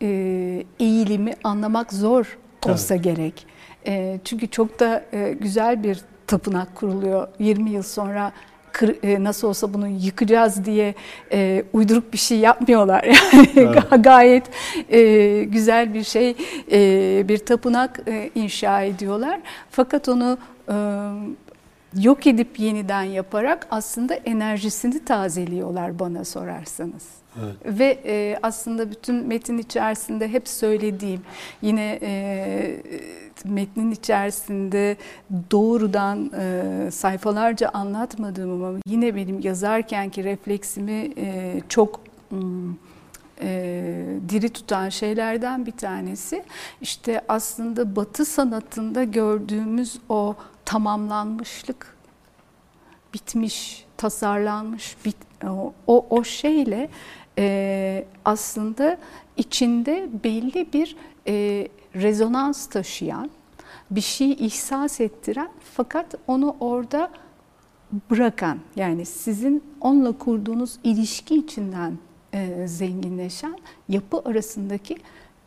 e, 0.02 0.64
eğilimi 0.80 1.34
anlamak 1.44 1.92
zor 1.92 2.38
olsa 2.66 2.96
gerek. 2.96 3.46
E, 3.86 4.20
çünkü 4.24 4.46
çok 4.48 4.80
da 4.80 5.04
e, 5.12 5.32
güzel 5.32 5.82
bir 5.82 6.00
tapınak 6.26 6.74
kuruluyor. 6.74 7.28
20 7.38 7.70
yıl 7.70 7.82
sonra 7.82 8.32
nasıl 9.18 9.48
olsa 9.48 9.74
bunu 9.74 9.88
yıkacağız 9.88 10.64
diye 10.64 10.94
e, 11.32 11.64
uyduruk 11.72 12.12
bir 12.12 12.18
şey 12.18 12.38
yapmıyorlar. 12.38 13.04
Yani 13.32 13.76
Evet. 13.92 14.04
gayet 14.04 14.44
e, 14.92 15.44
güzel 15.44 15.94
bir 15.94 16.04
şey, 16.04 16.36
e, 16.72 17.28
bir 17.28 17.38
tapınak 17.38 18.00
e, 18.08 18.30
inşa 18.34 18.82
ediyorlar. 18.82 19.40
Fakat 19.70 20.08
onu 20.08 20.38
e, 20.68 20.74
yok 22.00 22.26
edip 22.26 22.60
yeniden 22.60 23.02
yaparak 23.02 23.66
aslında 23.70 24.14
enerjisini 24.14 25.04
tazeliyorlar 25.04 25.98
bana 25.98 26.24
sorarsanız. 26.24 27.22
Evet. 27.40 27.78
Ve 27.78 27.98
e, 28.04 28.38
aslında 28.42 28.90
bütün 28.90 29.14
metin 29.14 29.58
içerisinde 29.58 30.28
hep 30.28 30.48
söylediğim 30.48 31.20
yine 31.62 31.98
e, 32.02 32.82
metnin 33.44 33.90
içerisinde 33.90 34.96
doğrudan 35.50 36.30
e, 36.38 36.90
sayfalarca 36.90 37.68
anlatmadığım 37.68 38.64
ama 38.64 38.78
yine 38.86 39.16
benim 39.16 39.40
yazarkenki 39.40 40.24
refleksimi 40.24 41.12
e, 41.16 41.60
çok 41.68 42.00
e, 43.40 44.04
diri 44.28 44.48
tutan 44.48 44.88
şeylerden 44.88 45.66
bir 45.66 45.72
tanesi 45.72 46.44
işte 46.80 47.20
aslında 47.28 47.96
Batı 47.96 48.24
sanatında 48.24 49.04
gördüğümüz 49.04 49.98
o 50.08 50.36
tamamlanmışlık 50.64 51.96
bitmiş, 53.14 53.86
tasarlanmış 53.96 54.96
bit, 55.04 55.16
o, 55.86 56.04
o, 56.10 56.24
şeyle 56.24 56.88
e, 57.38 58.04
aslında 58.24 58.98
içinde 59.36 60.08
belli 60.24 60.72
bir 60.72 60.96
e, 61.26 61.68
rezonans 61.94 62.66
taşıyan, 62.66 63.30
bir 63.90 64.00
şey 64.00 64.32
ihsas 64.32 65.00
ettiren 65.00 65.50
fakat 65.74 66.14
onu 66.26 66.56
orada 66.60 67.10
bırakan 68.10 68.58
yani 68.76 69.06
sizin 69.06 69.64
onunla 69.80 70.18
kurduğunuz 70.18 70.78
ilişki 70.84 71.34
içinden 71.34 71.98
e, 72.34 72.66
zenginleşen 72.66 73.58
yapı 73.88 74.22
arasındaki 74.24 74.96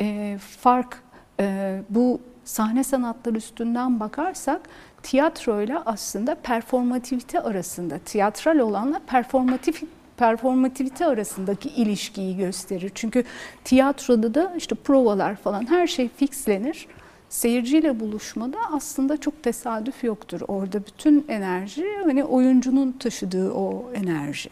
e, 0.02 0.38
fark 0.60 1.04
e, 1.40 1.82
bu 1.90 2.20
sahne 2.46 2.84
sanatları 2.84 3.38
üstünden 3.38 4.00
bakarsak 4.00 4.62
tiyatroyla 5.04 5.84
aslında 5.86 6.36
performativite 6.36 7.40
arasında 7.40 8.00
tiyatral 8.00 8.60
olanla 8.60 9.02
performatif 9.08 9.84
performativite 10.18 11.06
arasındaki 11.06 11.70
ilişkiyi 11.70 12.38
gösterir. 12.38 12.92
Çünkü 12.96 13.24
tiyatroda 13.64 14.34
da 14.34 14.54
işte 14.58 14.76
provalar 14.76 15.36
falan 15.36 15.70
her 15.70 15.88
şey 15.88 16.10
fixlenir. 16.10 16.88
Seyirciyle 17.30 18.00
buluşmada 18.00 18.58
aslında 18.74 19.18
çok 19.18 19.44
tesadüf 19.44 20.04
yoktur. 20.04 20.42
Orada 20.48 20.86
bütün 20.86 21.26
enerji 21.28 21.86
hani 22.04 22.24
oyuncunun 22.24 22.92
taşıdığı 22.92 23.54
o 23.54 23.92
enerji. 23.94 24.50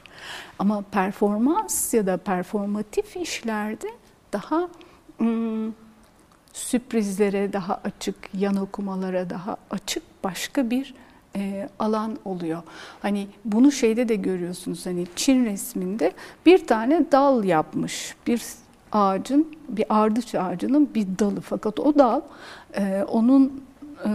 Ama 0.60 0.82
performans 0.92 1.94
ya 1.94 2.06
da 2.06 2.18
performatif 2.18 3.16
işlerde 3.16 3.88
daha 4.34 4.70
ım, 5.22 5.76
sürprizlere 6.54 7.54
daha 7.54 7.82
açık, 7.84 8.16
yan 8.34 8.56
okumalara 8.56 9.30
daha 9.30 9.58
açık 9.72 10.04
başka 10.24 10.70
bir 10.70 10.94
e, 11.36 11.70
alan 11.80 12.18
oluyor. 12.26 12.64
Hani 13.02 13.28
bunu 13.46 13.72
şeyde 13.72 14.10
de 14.10 14.16
görüyorsunuz 14.16 14.86
hani 14.86 15.08
Çin 15.16 15.46
resminde 15.46 16.12
bir 16.46 16.68
tane 16.68 17.12
dal 17.12 17.44
yapmış. 17.44 18.16
Bir 18.28 18.42
ağacın, 18.92 19.56
bir 19.70 19.86
ardıç 19.90 20.36
ağacının 20.36 20.90
bir 20.96 21.08
dalı. 21.20 21.42
Fakat 21.42 21.80
o 21.80 21.96
dal 21.96 22.22
e, 22.78 23.04
onun 23.08 23.64
e, 24.06 24.10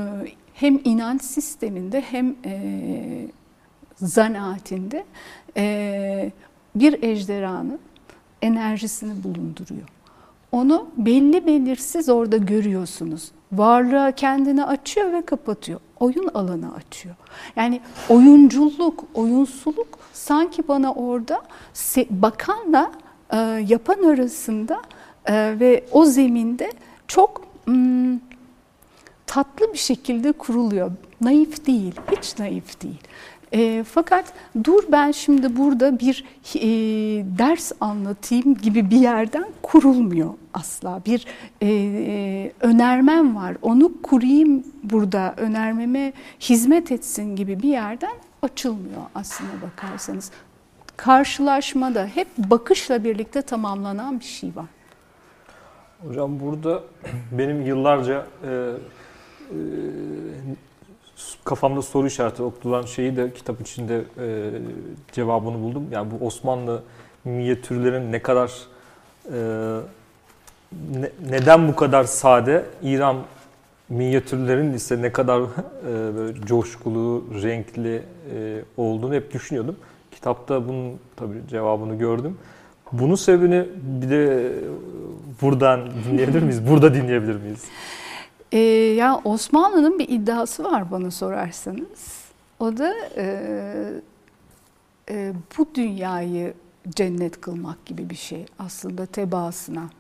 hem 0.55 0.81
inanç 0.85 1.23
sisteminde 1.23 2.01
hem 2.01 2.37
e, 2.45 3.29
zanaatinde 3.97 5.05
e, 5.57 6.33
bir 6.75 7.03
ejderhanın 7.03 7.79
enerjisini 8.43 9.25
bulunduruyor. 9.25 9.89
Onu 10.53 10.89
belli 10.97 11.47
belirsiz 11.47 12.09
orada 12.09 12.37
görüyorsunuz. 12.37 13.31
Varlığa 13.53 14.13
kendini 14.13 14.65
açıyor 14.65 15.13
ve 15.13 15.23
kapatıyor. 15.23 15.81
Oyun 16.01 16.29
alanı 16.35 16.75
açıyor. 16.75 17.15
Yani 17.57 17.81
oyunculuk, 18.09 19.05
oyunsuluk 19.15 19.99
sanki 20.13 20.69
bana 20.69 20.93
orada 20.93 21.43
bakanla 22.11 22.93
e, 23.31 23.37
yapan 23.69 24.03
arasında 24.03 24.83
e, 25.27 25.61
ve 25.61 25.85
o 25.93 26.05
zeminde 26.05 26.73
çok 27.09 27.43
hmm, 27.65 28.19
tatlı 29.27 29.73
bir 29.73 29.79
şekilde 29.79 30.33
kuruluyor. 30.33 30.91
Naif 31.21 31.67
değil, 31.67 31.95
hiç 32.17 32.39
naif 32.39 32.83
değil. 32.83 33.01
E, 33.53 33.85
fakat 33.93 34.33
dur 34.65 34.85
ben 34.93 35.11
şimdi 35.11 35.57
burada 35.57 35.99
bir 35.99 36.25
e, 36.55 36.69
ders 37.39 37.73
anlatayım 37.81 38.55
gibi 38.55 38.91
bir 38.91 38.97
yerden 38.97 39.47
kurulmuyor 39.63 40.35
asla. 40.55 41.03
Bir 41.07 41.27
e, 41.61 41.67
e, 41.67 42.53
önermem 42.61 43.37
var, 43.37 43.57
onu 43.63 43.93
kurayım 44.03 44.65
burada, 44.83 45.35
önermeme 45.37 46.13
hizmet 46.41 46.93
etsin 46.93 47.37
gibi 47.37 47.63
bir 47.63 47.69
yerden 47.69 48.15
açılmıyor 48.43 49.03
aslına 49.15 49.51
bakarsanız. 49.63 50.31
Karşılaşmada 50.97 52.07
hep 52.07 52.29
bakışla 52.39 53.05
birlikte 53.05 53.43
tamamlanan 53.43 54.21
bir 54.21 54.25
şey 54.25 54.51
var. 54.57 54.67
Hocam 56.07 56.41
burada 56.41 56.83
benim 57.33 57.67
yıllarca 57.67 58.27
e, 58.45 58.49
e, 58.49 59.59
kafamda 61.49 61.83
soru 61.83 62.07
işareti 62.07 62.43
okutulan 62.43 62.83
şeyi 62.83 63.17
de 63.17 63.33
kitap 63.33 63.61
içinde 63.61 64.03
e, 64.19 64.51
cevabını 65.13 65.63
buldum. 65.63 65.87
Yani 65.91 66.11
bu 66.11 66.27
Osmanlı 66.27 66.83
minyatürlerin 67.25 68.13
ne 68.13 68.23
kadar 68.23 68.53
e, 69.33 69.39
ne, 70.93 71.11
neden 71.31 71.69
bu 71.69 71.77
kadar 71.77 72.05
sade, 72.05 72.65
İran 72.83 73.17
minyatürlerin 73.89 74.73
ise 74.73 75.03
ne 75.03 75.13
kadar 75.13 75.41
e, 75.41 75.47
böyle 76.17 76.47
coşkulu, 76.47 77.25
renkli 77.43 78.03
e, 78.35 78.63
olduğunu 78.77 79.15
hep 79.15 79.35
düşünüyordum. 79.35 79.77
Kitapta 80.11 80.69
bunun 80.69 80.99
tabii 81.17 81.39
cevabını 81.51 81.99
gördüm. 81.99 82.39
Bunun 82.93 83.15
sebebini 83.15 83.65
bir 84.03 84.11
de 84.11 84.53
buradan 85.43 85.81
dinleyebilir 86.11 86.43
miyiz? 86.43 86.69
Burada 86.69 86.95
dinleyebilir 86.95 87.37
miyiz? 87.37 87.65
Ee, 88.53 88.59
ya 88.97 89.21
Osmanlı'nın 89.25 89.99
bir 89.99 90.09
iddiası 90.09 90.65
var 90.65 90.91
bana 90.91 91.11
sorarsanız. 91.11 92.29
O 92.61 92.77
da 92.77 92.95
e, 93.17 93.27
e, 95.11 95.33
bu 95.59 95.67
dünyayı 95.75 96.55
cennet 96.89 97.41
kılmak 97.41 97.87
gibi 97.87 98.11
bir 98.11 98.15
şey 98.17 98.47
aslında 98.59 99.07
tebaasına. 99.07 99.91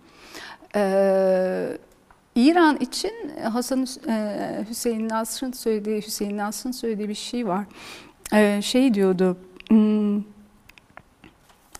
Ee, 0.76 1.78
İran 2.34 2.76
için 2.76 3.12
Hasan 3.52 3.86
e, 4.08 4.64
Hüseyin 4.70 5.08
Nasr'ın 5.08 5.52
söylediği 5.52 6.02
Hüseyin 6.02 6.38
Nasr'ın 6.38 6.72
söylediği 6.72 7.08
bir 7.08 7.14
şey 7.14 7.46
var. 7.46 7.64
Ee, 8.34 8.62
şey 8.62 8.94
diyordu. 8.94 9.36
Hmm, 9.68 10.22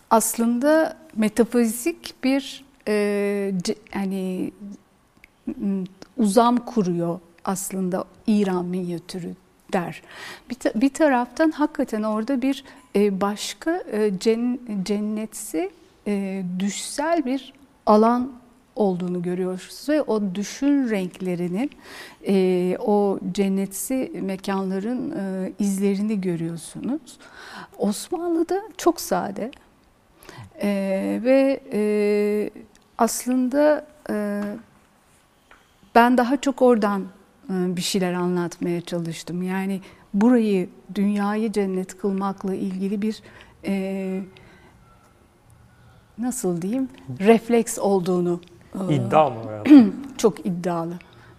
aslında 0.09 0.97
metafizik 1.15 2.23
bir 2.23 2.65
e, 2.87 3.53
hani 3.93 4.51
uzam 6.19 6.57
kuruyor 6.57 7.19
aslında 7.45 8.03
İran 8.27 8.65
minyatürü 8.65 9.35
der. 9.73 10.01
Bir, 10.49 10.55
ta, 10.55 10.71
bir 10.75 10.93
taraftan 10.93 11.51
hakikaten 11.51 12.03
orada 12.03 12.41
bir 12.41 12.63
e, 12.95 13.21
başka 13.21 13.83
e, 13.91 14.11
cen, 14.19 14.59
cennetsi 14.83 15.71
e, 16.07 16.43
düşsel 16.59 17.25
bir 17.25 17.53
alan 17.85 18.31
olduğunu 18.75 19.21
görüyoruz 19.21 19.85
ve 19.89 20.01
o 20.01 20.21
düşün 20.35 20.89
renklerinin 20.89 21.71
e, 22.27 22.77
o 22.79 23.19
cennetsi 23.31 24.11
mekanların 24.21 25.11
e, 25.11 25.53
izlerini 25.59 26.21
görüyorsunuz. 26.21 27.19
Osmanlı'da 27.77 28.61
çok 28.77 29.01
sade 29.01 29.51
e, 30.61 31.19
ve 31.23 31.59
e, 31.73 31.81
aslında 32.97 33.87
e, 34.09 34.43
ben 35.95 36.17
daha 36.17 36.37
çok 36.37 36.61
oradan 36.61 37.01
e, 37.49 37.75
bir 37.75 37.81
şeyler 37.81 38.13
anlatmaya 38.13 38.81
çalıştım. 38.81 39.43
Yani 39.43 39.81
burayı, 40.13 40.69
dünyayı 40.95 41.51
cennet 41.51 41.97
kılmakla 41.97 42.55
ilgili 42.55 43.01
bir 43.01 43.21
e, 43.65 44.21
nasıl 46.17 46.61
diyeyim 46.61 46.89
refleks 47.19 47.79
olduğunu. 47.79 48.41
E, 48.89 48.95
İddia 48.95 49.29
mı? 49.29 49.35
Çok 50.17 50.45
iddialı. 50.45 50.93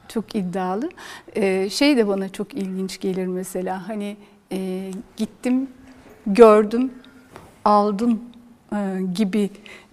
Çok 0.08 0.34
iddialı. 0.34 0.90
Ee, 1.36 1.70
şey 1.70 1.96
de 1.96 2.08
bana 2.08 2.28
çok 2.28 2.54
ilginç 2.54 3.00
gelir 3.00 3.26
mesela. 3.26 3.88
Hani 3.88 4.16
e, 4.52 4.90
gittim, 5.16 5.68
gördüm, 6.26 6.92
aldım 7.64 8.20
e, 8.72 9.00
gibi 9.14 9.50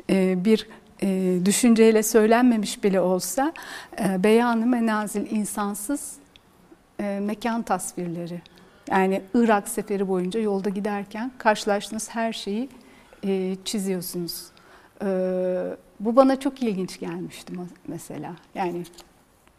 e, 0.10 0.46
bir 0.46 0.68
e, 1.02 1.40
düşünceyle 1.46 2.04
söylenmemiş 2.04 2.84
bile 2.84 3.02
olsa 3.02 3.54
e, 4.00 4.24
beyanı 4.24 4.66
menazil 4.66 5.32
insansız 5.32 6.16
e, 7.00 7.20
mekan 7.20 7.64
tasvirleri. 7.64 8.42
Yani 8.92 9.22
Irak 9.34 9.68
seferi 9.68 10.08
boyunca 10.08 10.40
yolda 10.40 10.70
giderken 10.70 11.32
karşılaştığınız 11.38 12.10
her 12.10 12.34
şeyi 12.34 12.70
e, 13.24 13.56
çiziyorsunuz. 13.66 14.46
E, 15.02 15.08
bu 16.00 16.16
bana 16.16 16.40
çok 16.40 16.64
ilginç 16.64 17.00
gelmişti 17.00 17.54
mesela. 17.88 18.36
Yani 18.56 18.84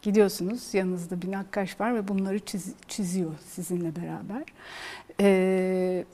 gidiyorsunuz 0.01 0.73
yanınızda 0.73 1.21
bir 1.21 1.31
nakkaş 1.31 1.79
var 1.79 1.95
ve 1.95 2.07
bunları 2.07 2.39
çiz, 2.39 2.73
çiziyor 2.87 3.31
sizinle 3.45 3.95
beraber. 3.95 4.43
E, 5.19 6.05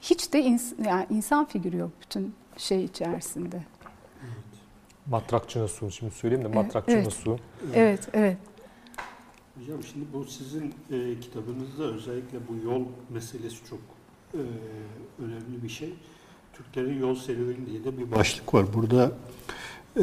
hiç 0.00 0.32
de 0.32 0.42
ins, 0.42 0.72
yani 0.86 1.06
insan 1.10 1.44
figürü 1.44 1.76
yok 1.76 1.90
bütün 2.02 2.34
şey 2.56 2.84
içerisinde. 2.84 3.56
Evet. 4.24 4.34
Matrakçı 5.06 5.68
su. 5.68 5.90
Şimdi 5.90 6.14
söyleyeyim 6.14 6.44
de 6.44 6.48
matrakçı 6.48 6.92
evet. 6.92 7.12
su. 7.12 7.38
Evet, 7.74 8.08
evet. 8.12 8.36
Hocam 9.60 9.82
şimdi 9.92 10.04
bu 10.12 10.24
sizin 10.24 10.74
e, 10.90 11.20
kitabınızda 11.20 11.84
özellikle 11.84 12.38
bu 12.48 12.66
yol 12.66 12.82
meselesi 13.10 13.56
çok 13.70 13.78
e, 14.34 14.42
önemli 15.22 15.62
bir 15.62 15.68
şey. 15.68 15.94
Türklerin 16.52 17.00
yol 17.00 17.14
serüveni 17.14 17.66
diye 17.66 17.84
de 17.84 17.98
bir 17.98 18.10
başlık 18.10 18.54
var. 18.54 18.66
Burada 18.74 19.12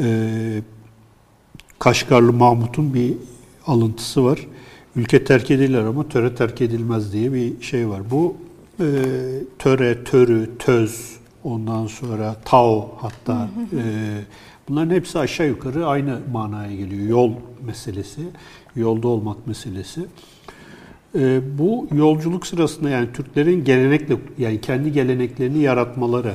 e, 0.00 0.62
Kaşgarlı 1.78 2.32
Mahmut'un 2.32 2.94
bir 2.94 3.16
alıntısı 3.66 4.24
var. 4.24 4.46
Ülke 4.96 5.24
terk 5.24 5.50
edilir 5.50 5.78
ama 5.78 6.08
töre 6.08 6.34
terk 6.34 6.60
edilmez 6.60 7.12
diye 7.12 7.32
bir 7.32 7.62
şey 7.62 7.88
var. 7.88 8.10
Bu 8.10 8.36
e, 8.80 8.84
töre, 9.58 10.04
törü, 10.04 10.58
töz, 10.58 11.17
ondan 11.44 11.86
sonra 11.86 12.36
tao 12.44 12.90
hatta 13.00 13.48
e, 13.72 13.82
bunların 14.68 14.94
hepsi 14.94 15.18
aşağı 15.18 15.46
yukarı 15.46 15.86
aynı 15.86 16.18
manaya 16.32 16.76
geliyor. 16.76 17.08
Yol 17.08 17.32
meselesi, 17.66 18.20
yolda 18.76 19.08
olmak 19.08 19.46
meselesi. 19.46 20.06
E, 21.14 21.40
bu 21.58 21.88
yolculuk 21.94 22.46
sırasında 22.46 22.90
yani 22.90 23.08
Türklerin 23.12 23.64
gelenekle 23.64 24.16
yani 24.38 24.60
kendi 24.60 24.92
geleneklerini 24.92 25.58
yaratmaları. 25.58 26.34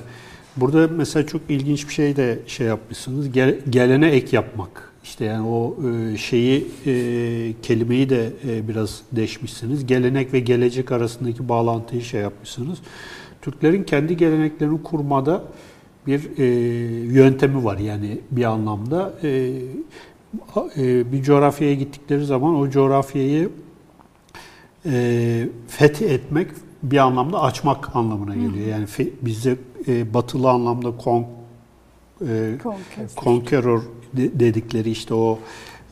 Burada 0.58 0.88
mesela 0.88 1.28
çok 1.28 1.42
ilginç 1.50 1.88
bir 1.88 1.94
şey 1.94 2.16
de 2.16 2.40
şey 2.48 2.68
yapmışsınız. 2.68 3.32
Gel, 3.32 3.60
gelene 3.70 4.10
ek 4.10 4.36
yapmak. 4.36 4.94
İşte 5.04 5.26
yani 5.26 5.48
o 5.48 5.78
e, 5.90 6.18
şeyi 6.18 6.68
e, 6.86 7.54
kelimeyi 7.62 8.10
de 8.10 8.32
e, 8.48 8.68
biraz 8.68 9.02
deşmişsiniz. 9.12 9.86
Gelenek 9.86 10.34
ve 10.34 10.40
gelecek 10.40 10.92
arasındaki 10.92 11.50
bağlantıyı 11.50 12.02
şey 12.02 12.22
yapmışsınız. 12.22 12.80
Türklerin 13.44 13.84
kendi 13.84 14.18
geleneklerini 14.18 14.84
kurmada 14.84 15.44
bir 16.08 16.38
e, 16.38 16.46
yöntemi 17.14 17.64
var 17.64 17.78
yani 17.78 18.20
bir 18.32 18.44
anlamda. 18.44 19.14
E, 19.24 19.30
e, 20.78 21.12
bir 21.12 21.24
coğrafyaya 21.24 21.74
gittikleri 21.74 22.26
zaman 22.26 22.56
o 22.56 22.70
coğrafyayı 22.70 23.50
e, 24.86 25.50
fethi 25.68 26.06
etmek 26.06 26.48
bir 26.84 26.98
anlamda 26.98 27.42
açmak 27.42 27.96
anlamına 27.96 28.36
geliyor. 28.36 28.68
Yani 28.68 28.86
fe, 28.86 29.08
bizde 29.22 29.56
e, 29.88 30.14
batılı 30.14 30.50
anlamda 30.50 30.98
kon, 30.98 31.26
e, 32.28 32.58
conqueror 33.18 33.82
dedikleri 34.14 34.92
işte 34.92 35.14
o 35.14 35.40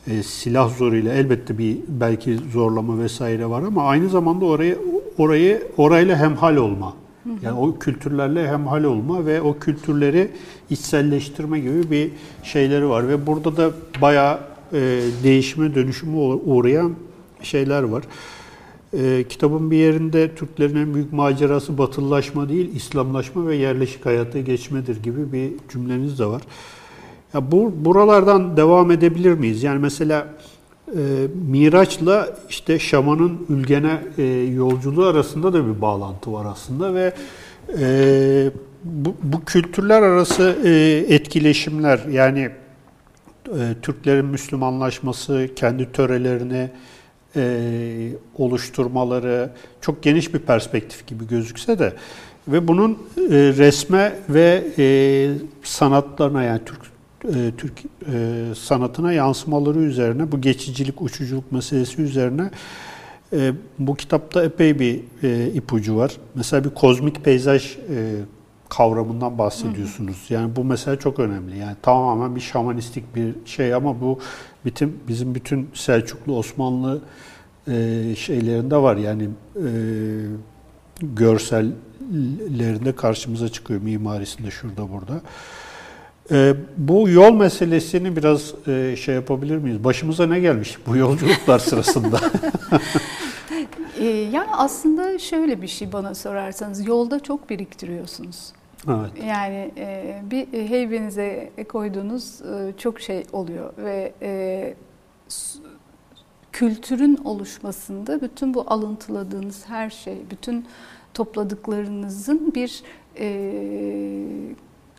e, 0.06 0.22
silah 0.22 0.76
zoruyla 0.78 1.14
elbette 1.14 1.58
bir 1.58 1.78
belki 1.88 2.36
zorlama 2.52 2.98
vesaire 2.98 3.50
var 3.50 3.62
ama 3.62 3.84
aynı 3.84 4.08
zamanda 4.08 4.44
orayı 4.44 4.78
orayı 5.18 5.68
orayla 5.76 6.16
hemhal 6.16 6.56
olma. 6.56 7.01
Yani 7.42 7.58
o 7.58 7.78
kültürlerle 7.78 8.48
hemhal 8.48 8.84
olma 8.84 9.26
ve 9.26 9.42
o 9.42 9.58
kültürleri 9.58 10.30
içselleştirme 10.70 11.60
gibi 11.60 11.90
bir 11.90 12.10
şeyleri 12.42 12.88
var 12.88 13.08
ve 13.08 13.26
burada 13.26 13.56
da 13.56 13.70
bayağı 14.00 14.40
e, 14.72 15.00
değişime 15.24 15.74
dönüşüme 15.74 16.16
uğrayan 16.18 16.94
şeyler 17.42 17.82
var. 17.82 18.04
E, 18.98 19.24
kitabın 19.28 19.70
bir 19.70 19.76
yerinde 19.76 20.34
Türklerin 20.34 20.76
en 20.76 20.94
büyük 20.94 21.12
macerası 21.12 21.78
batılılaşma 21.78 22.48
değil, 22.48 22.74
İslamlaşma 22.74 23.46
ve 23.46 23.56
yerleşik 23.56 24.06
hayata 24.06 24.40
geçmedir 24.40 25.02
gibi 25.02 25.32
bir 25.32 25.52
cümleniz 25.72 26.18
de 26.18 26.26
var. 26.26 26.42
Ya 27.34 27.52
bu 27.52 27.72
buralardan 27.84 28.56
devam 28.56 28.90
edebilir 28.90 29.32
miyiz? 29.32 29.62
Yani 29.62 29.78
mesela 29.78 30.26
e, 30.96 31.26
Miraç'la 31.48 32.36
işte 32.48 32.78
Şaman'ın 32.78 33.46
Ülgen'e 33.48 34.02
e, 34.18 34.22
yolculuğu 34.54 35.04
arasında 35.04 35.52
da 35.52 35.66
bir 35.66 35.80
bağlantı 35.80 36.32
var 36.32 36.46
aslında 36.52 36.94
ve 36.94 37.12
e, 37.78 38.50
bu, 38.84 39.16
bu 39.22 39.44
kültürler 39.44 40.02
arası 40.02 40.58
e, 40.64 40.70
etkileşimler 41.14 42.00
yani 42.10 42.50
e, 43.48 43.74
Türklerin 43.82 44.26
Müslümanlaşması, 44.26 45.48
kendi 45.56 45.92
törelerini 45.92 46.70
e, 47.36 48.12
oluşturmaları 48.38 49.50
çok 49.80 50.02
geniş 50.02 50.34
bir 50.34 50.38
perspektif 50.38 51.06
gibi 51.06 51.28
gözükse 51.28 51.78
de 51.78 51.92
ve 52.48 52.68
bunun 52.68 52.92
e, 52.92 52.98
resme 53.30 54.16
ve 54.28 54.64
e, 54.78 54.84
sanatlarına 55.62 56.42
yani 56.42 56.60
Türk 56.66 56.91
Türk 57.56 57.72
e, 58.12 58.44
sanatına 58.54 59.12
yansımaları 59.12 59.78
üzerine 59.78 60.32
bu 60.32 60.40
geçicilik, 60.40 61.02
uçuculuk 61.02 61.52
meselesi 61.52 62.02
üzerine 62.02 62.50
e, 63.32 63.52
bu 63.78 63.94
kitapta 63.94 64.44
epey 64.44 64.78
bir 64.78 65.00
e, 65.22 65.46
ipucu 65.46 65.96
var. 65.96 66.16
Mesela 66.34 66.64
bir 66.64 66.70
kozmik 66.70 67.24
peyzaj 67.24 67.76
e, 67.76 68.16
kavramından 68.68 69.38
bahsediyorsunuz. 69.38 70.16
Yani 70.28 70.56
bu 70.56 70.64
mesela 70.64 70.98
çok 70.98 71.18
önemli. 71.18 71.58
Yani 71.58 71.76
tamamen 71.82 72.36
bir 72.36 72.40
şamanistik 72.40 73.16
bir 73.16 73.34
şey 73.46 73.74
ama 73.74 74.00
bu 74.00 74.18
bütün 74.64 75.00
bizim 75.08 75.34
bütün 75.34 75.70
Selçuklu 75.74 76.38
Osmanlı 76.38 77.00
e, 77.68 77.74
şeylerinde 78.16 78.76
var. 78.76 78.96
Yani 78.96 79.28
e, 79.56 79.68
görsellerinde 81.02 82.96
karşımıza 82.96 83.48
çıkıyor 83.48 83.82
mimarisinde 83.82 84.50
şurada 84.50 84.92
burada. 84.92 85.22
E, 86.32 86.54
bu 86.76 87.08
yol 87.08 87.34
meselesini 87.34 88.16
biraz 88.16 88.54
e, 88.68 88.96
şey 88.96 89.14
yapabilir 89.14 89.56
miyiz? 89.56 89.84
Başımıza 89.84 90.26
ne 90.26 90.40
gelmiş 90.40 90.78
bu 90.86 90.96
yolculuklar 90.96 91.58
sırasında? 91.68 92.20
E, 93.98 94.04
yani 94.06 94.50
aslında 94.52 95.18
şöyle 95.18 95.62
bir 95.62 95.68
şey 95.68 95.92
bana 95.92 96.14
sorarsanız 96.14 96.86
yolda 96.86 97.20
çok 97.20 97.50
biriktiriyorsunuz. 97.50 98.52
evet. 98.88 99.24
Yani 99.26 99.72
e, 99.76 100.20
bir 100.30 100.68
heybenize 100.68 101.50
koyduğunuz 101.68 102.42
e, 102.42 102.72
çok 102.78 103.00
şey 103.00 103.24
oluyor 103.32 103.72
ve 103.78 104.12
e, 104.22 104.74
kültürün 106.52 107.16
oluşmasında 107.24 108.20
bütün 108.20 108.54
bu 108.54 108.64
alıntıladığınız 108.66 109.64
her 109.68 109.90
şey, 109.90 110.16
bütün 110.30 110.66
topladıklarınızın 111.14 112.54
bir 112.54 112.82
e, 113.18 113.26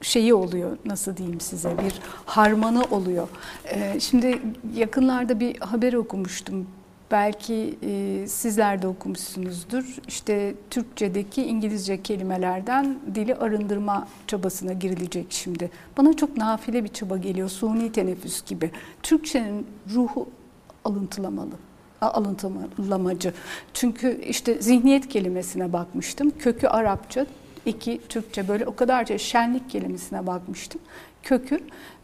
şeyi 0.04 0.34
oluyor 0.34 0.78
nasıl 0.86 1.18
diyeyim 1.18 1.40
size 1.40 1.78
bir 1.78 1.94
harmanı 2.26 2.84
oluyor. 2.84 3.28
E, 3.66 4.00
şimdi 4.00 4.42
yakınlarda 4.76 5.40
bir 5.40 5.60
haber 5.60 5.94
okumuştum. 5.94 6.68
Belki 7.12 7.78
e, 7.82 8.28
sizler 8.28 8.82
de 8.82 8.88
okumuşsunuzdur. 8.88 9.98
İşte 10.08 10.56
Türkçedeki 10.70 11.46
İngilizce 11.46 12.02
kelimelerden 12.02 13.00
dili 13.16 13.36
arındırma 13.36 14.08
çabasına 14.28 14.74
girilecek 14.74 15.26
şimdi. 15.30 15.72
Bana 15.98 16.14
çok 16.14 16.38
nafile 16.38 16.84
bir 16.84 16.90
çaba 16.90 17.18
geliyor. 17.18 17.50
Suni 17.50 17.92
teneffüs 17.92 18.46
gibi. 18.46 18.72
Türkçenin 19.04 19.68
ruhu 19.94 20.30
alıntılamalı 20.86 21.52
alıntılamacı. 22.02 23.34
Çünkü 23.74 24.22
işte 24.28 24.62
zihniyet 24.62 25.10
kelimesine 25.10 25.74
bakmıştım. 25.74 26.32
Kökü 26.40 26.68
Arapça, 26.68 27.26
iki 27.66 28.02
Türkçe 28.10 28.48
böyle 28.48 28.66
o 28.66 28.76
kadarca 28.76 29.18
şenlik 29.18 29.70
kelimesine 29.70 30.28
bakmıştım. 30.28 30.82
Kökü 31.24 31.60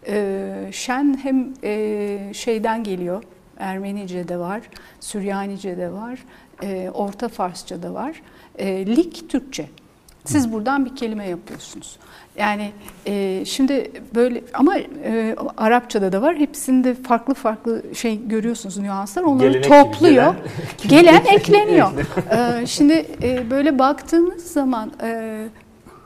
e, 0.07 0.69
şen 0.71 1.19
hem 1.23 1.53
e, 1.63 2.33
şeyden 2.33 2.83
geliyor. 2.83 3.23
Ermenice'de 3.57 4.37
var, 4.37 4.61
Süryanice'de 4.99 5.91
var, 5.91 6.19
e, 6.63 6.89
Orta 6.93 7.27
Farsça'da 7.27 7.93
var. 7.93 8.21
E, 8.57 8.85
lik 8.85 9.29
Türkçe. 9.29 9.69
Siz 10.31 10.53
buradan 10.53 10.85
bir 10.85 10.95
kelime 10.95 11.27
yapıyorsunuz. 11.29 11.97
Yani 12.37 12.71
e, 13.07 13.43
şimdi 13.45 13.91
böyle 14.15 14.41
ama 14.53 14.77
e, 14.77 15.35
Arapçada 15.57 16.11
da 16.11 16.21
var. 16.21 16.35
Hepsinde 16.35 16.93
farklı 16.95 17.33
farklı 17.33 17.83
şey 17.95 18.27
görüyorsunuz 18.27 18.77
nüanslar. 18.77 19.23
Onları 19.23 19.47
Gelenek 19.47 19.63
gibi, 19.63 19.73
topluyor. 19.91 20.33
gelen- 20.87 21.01
Gelen 21.03 21.25
ekleniyor. 21.35 21.91
E, 22.61 22.65
şimdi 22.67 23.05
e, 23.23 23.49
böyle 23.51 23.79
baktığınız 23.79 24.43
zaman 24.43 24.91
e, 25.03 25.45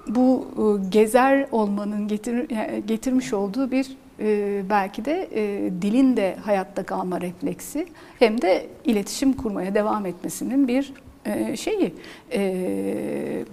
bu 0.08 0.48
e, 0.58 0.90
gezer 0.90 1.48
olmanın 1.52 2.08
getir, 2.08 2.50
yani 2.50 2.84
getirmiş 2.88 3.34
olduğu 3.34 3.72
bir 3.72 3.88
e, 4.20 4.62
belki 4.70 5.06
de 5.06 5.30
e, 5.36 5.72
dilin 5.82 6.18
de 6.18 6.36
hayatta 6.46 6.84
kalma 6.84 7.22
refleksi 7.22 7.88
hem 8.20 8.42
de 8.42 8.66
iletişim 8.86 9.34
kurmaya 9.34 9.76
devam 9.76 10.06
etmesinin 10.06 10.68
bir 10.68 10.94
e, 11.26 11.58
şeyi. 11.58 11.94
E, 12.34 13.46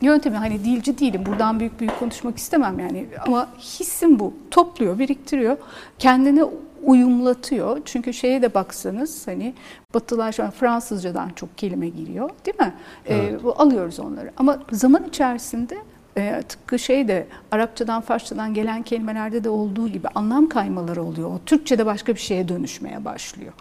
yöntemi 0.00 0.36
hani 0.36 0.64
dilci 0.64 0.98
değilim 0.98 1.26
buradan 1.26 1.60
büyük 1.60 1.80
büyük 1.80 1.98
konuşmak 1.98 2.38
istemem 2.38 2.78
yani 2.78 3.06
ama 3.26 3.48
hissim 3.58 4.18
bu 4.18 4.34
topluyor 4.50 4.98
biriktiriyor 4.98 5.56
kendini 5.98 6.44
uyumlatıyor 6.82 7.80
çünkü 7.84 8.12
şeye 8.12 8.42
de 8.42 8.54
baksanız 8.54 9.26
hani 9.26 9.54
batılar 9.94 10.32
şu 10.32 10.44
an 10.44 10.50
Fransızcadan 10.50 11.30
çok 11.36 11.58
kelime 11.58 11.88
giriyor 11.88 12.30
değil 12.46 12.58
mi 12.60 12.74
Evet. 13.06 13.32
Ee, 13.32 13.44
bu 13.44 13.54
alıyoruz 13.58 14.00
onları 14.00 14.32
ama 14.36 14.58
zaman 14.72 15.04
içerisinde 15.08 15.78
e, 16.16 16.42
tıpkı 16.48 16.78
şey 16.78 17.08
de 17.08 17.26
Arapçadan 17.50 18.00
Farsçadan 18.00 18.54
gelen 18.54 18.82
kelimelerde 18.82 19.44
de 19.44 19.48
olduğu 19.48 19.88
gibi 19.88 20.08
anlam 20.14 20.48
kaymaları 20.48 21.02
oluyor. 21.02 21.28
O 21.28 21.38
Türkçe'de 21.46 21.86
başka 21.86 22.14
bir 22.14 22.20
şeye 22.20 22.48
dönüşmeye 22.48 23.04
başlıyor. 23.04 23.52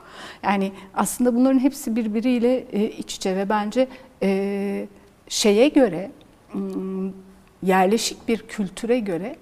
Yani 0.43 0.71
aslında 0.93 1.35
bunların 1.35 1.59
hepsi 1.59 1.95
birbiriyle 1.95 2.57
e, 2.57 2.89
iç 2.89 3.15
içe 3.15 3.37
ve 3.37 3.49
bence 3.49 3.87
e, 4.23 4.87
şeye 5.29 5.67
göre 5.67 6.11
yerleşik 7.63 8.27
bir 8.27 8.37
kültüre 8.37 8.99
göre 8.99 9.35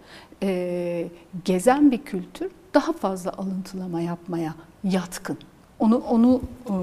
e, 0.44 1.08
gezen 1.46 1.92
bir 1.92 2.02
kültür 2.04 2.52
daha 2.74 2.94
fazla 2.94 3.32
alıntılama 3.38 4.02
yapmaya 4.02 4.56
yatkın. 4.84 5.38
Onu 5.80 5.98
onu 5.98 6.42
e, 6.66 6.74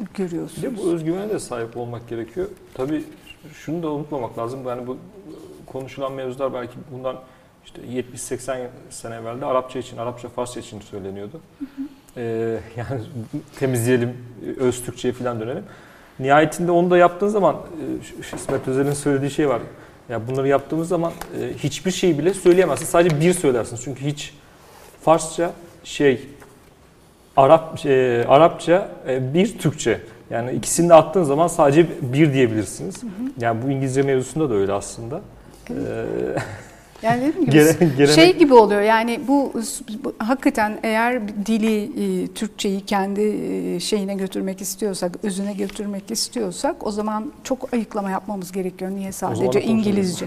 Bir 0.00 0.06
görüyorsunuz. 0.14 0.62
de 0.62 0.76
bu 0.76 0.90
özgüvene 0.90 1.28
de 1.30 1.38
sahip 1.38 1.76
olmak 1.76 2.08
gerekiyor. 2.08 2.48
Tabii 2.74 3.04
şunu 3.52 3.82
da 3.82 3.92
unutmamak 3.92 4.38
lazım. 4.38 4.60
Yani 4.66 4.86
bu 4.86 4.96
konuşulan 5.66 6.12
mevzular 6.12 6.54
belki 6.54 6.74
bundan 6.92 7.16
işte 7.64 7.82
70-80 7.82 8.66
sene 8.90 9.14
evvel 9.14 9.40
de 9.40 9.46
Arapça 9.46 9.78
için, 9.78 9.96
Arapça 9.96 10.28
Farsça 10.28 10.60
için 10.60 10.80
söyleniyordu. 10.80 11.40
Ee, 12.16 12.60
yani 12.76 13.00
temizleyelim, 13.58 14.16
öz 14.58 14.84
Türkçe'ye 14.84 15.14
falan 15.14 15.40
dönelim. 15.40 15.64
Nihayetinde 16.20 16.72
onu 16.72 16.90
da 16.90 16.98
yaptığın 16.98 17.28
zaman 17.28 17.54
e, 17.54 18.36
İsmet 18.36 18.68
Özel'in 18.68 18.92
söylediği 18.92 19.30
şey 19.30 19.48
var. 19.48 19.60
Ya 20.08 20.28
bunları 20.28 20.48
yaptığımız 20.48 20.88
zaman 20.88 21.12
e, 21.40 21.58
hiçbir 21.58 21.90
şey 21.90 22.18
bile 22.18 22.34
söyleyemezsin. 22.34 22.86
Sadece 22.86 23.20
bir 23.20 23.32
söylersin. 23.32 23.78
Çünkü 23.84 24.04
hiç 24.04 24.34
Farsça 25.02 25.52
şey 25.84 26.26
Arap 27.36 27.86
e, 27.86 28.24
Arapça 28.28 28.88
e, 29.08 29.34
bir 29.34 29.58
Türkçe. 29.58 30.00
Yani 30.30 30.52
ikisini 30.52 30.88
de 30.88 30.94
attığın 30.94 31.22
zaman 31.22 31.46
sadece 31.46 31.86
bir 32.02 32.32
diyebilirsiniz. 32.32 33.02
Yani 33.40 33.62
bu 33.62 33.70
İngilizce 33.70 34.02
mevzusunda 34.02 34.50
da 34.50 34.54
öyle 34.54 34.72
aslında. 34.72 35.20
Ee, 35.70 35.74
Yani 37.02 37.20
dediğim 37.20 37.40
gibi 37.46 37.50
Gele- 37.56 37.76
gelenek- 37.98 38.14
şey 38.14 38.36
gibi 38.36 38.54
oluyor 38.54 38.80
yani 38.80 39.20
bu, 39.28 39.52
bu 40.04 40.12
hakikaten 40.18 40.78
eğer 40.82 41.28
dili 41.46 41.82
e, 41.84 42.26
Türkçeyi 42.26 42.80
kendi 42.80 43.20
e, 43.20 43.80
şeyine 43.80 44.14
götürmek 44.14 44.60
istiyorsak, 44.60 45.12
özüne 45.22 45.52
götürmek 45.52 46.10
istiyorsak 46.10 46.86
o 46.86 46.90
zaman 46.90 47.32
çok 47.44 47.74
ayıklama 47.74 48.10
yapmamız 48.10 48.52
gerekiyor. 48.52 48.90
Niye 48.90 49.12
sadece. 49.12 49.62
İngilizce? 49.62 50.26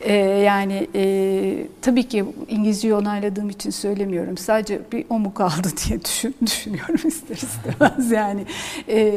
E, 0.00 0.14
yani 0.22 0.88
e, 0.94 1.66
tabii 1.82 2.08
ki 2.08 2.24
İngilizceyi 2.48 2.94
onayladığım 2.94 3.50
için 3.50 3.70
söylemiyorum. 3.70 4.36
Sadece 4.38 4.80
bir 4.92 5.04
o 5.10 5.18
mu 5.18 5.34
kaldı 5.34 5.68
diye 5.88 6.04
düşün, 6.04 6.34
düşünüyorum 6.46 7.08
ister 7.08 7.36
istemez 7.36 8.10
yani. 8.10 8.44
E, 8.88 9.12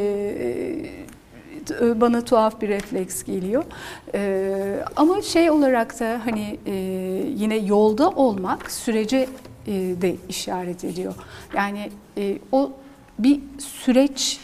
bana 2.00 2.24
tuhaf 2.24 2.60
bir 2.60 2.68
refleks 2.68 3.22
geliyor. 3.24 3.64
Ee, 4.14 4.84
ama 4.96 5.22
şey 5.22 5.50
olarak 5.50 6.00
da 6.00 6.20
hani 6.24 6.58
e, 6.66 6.74
yine 7.36 7.56
yolda 7.56 8.10
olmak 8.10 8.70
sürece 8.70 9.28
e, 9.66 9.72
de 9.72 10.16
işaret 10.28 10.84
ediyor. 10.84 11.14
Yani 11.54 11.90
e, 12.18 12.38
o 12.52 12.72
bir 13.18 13.40
süreç 13.58 14.40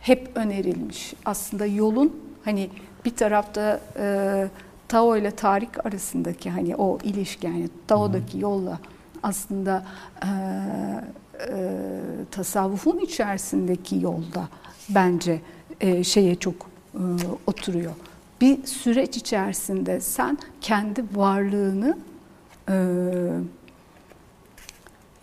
hep 0.00 0.30
önerilmiş. 0.34 1.14
Aslında 1.24 1.66
yolun 1.66 2.16
hani 2.44 2.70
bir 3.04 3.16
tarafta 3.16 3.80
e, 3.98 4.48
Tao 4.88 5.16
ile 5.16 5.30
Tarik 5.30 5.86
arasındaki 5.86 6.50
hani 6.50 6.76
o 6.76 6.98
ilişki 7.02 7.46
yani 7.46 7.68
Tao'daki 7.86 8.38
yolla 8.38 8.78
aslında 9.22 9.84
e, 10.22 10.28
e, 11.48 11.72
tasavvufun 12.30 12.98
içerisindeki 12.98 14.00
yolda 14.00 14.48
bence 14.88 15.40
e, 15.80 16.04
şeye 16.04 16.34
çok 16.34 16.54
e, 16.94 17.00
oturuyor. 17.46 17.92
Bir 18.40 18.66
süreç 18.66 19.16
içerisinde 19.16 20.00
sen 20.00 20.38
kendi 20.60 21.04
varlığını 21.14 21.98
e, 22.68 22.74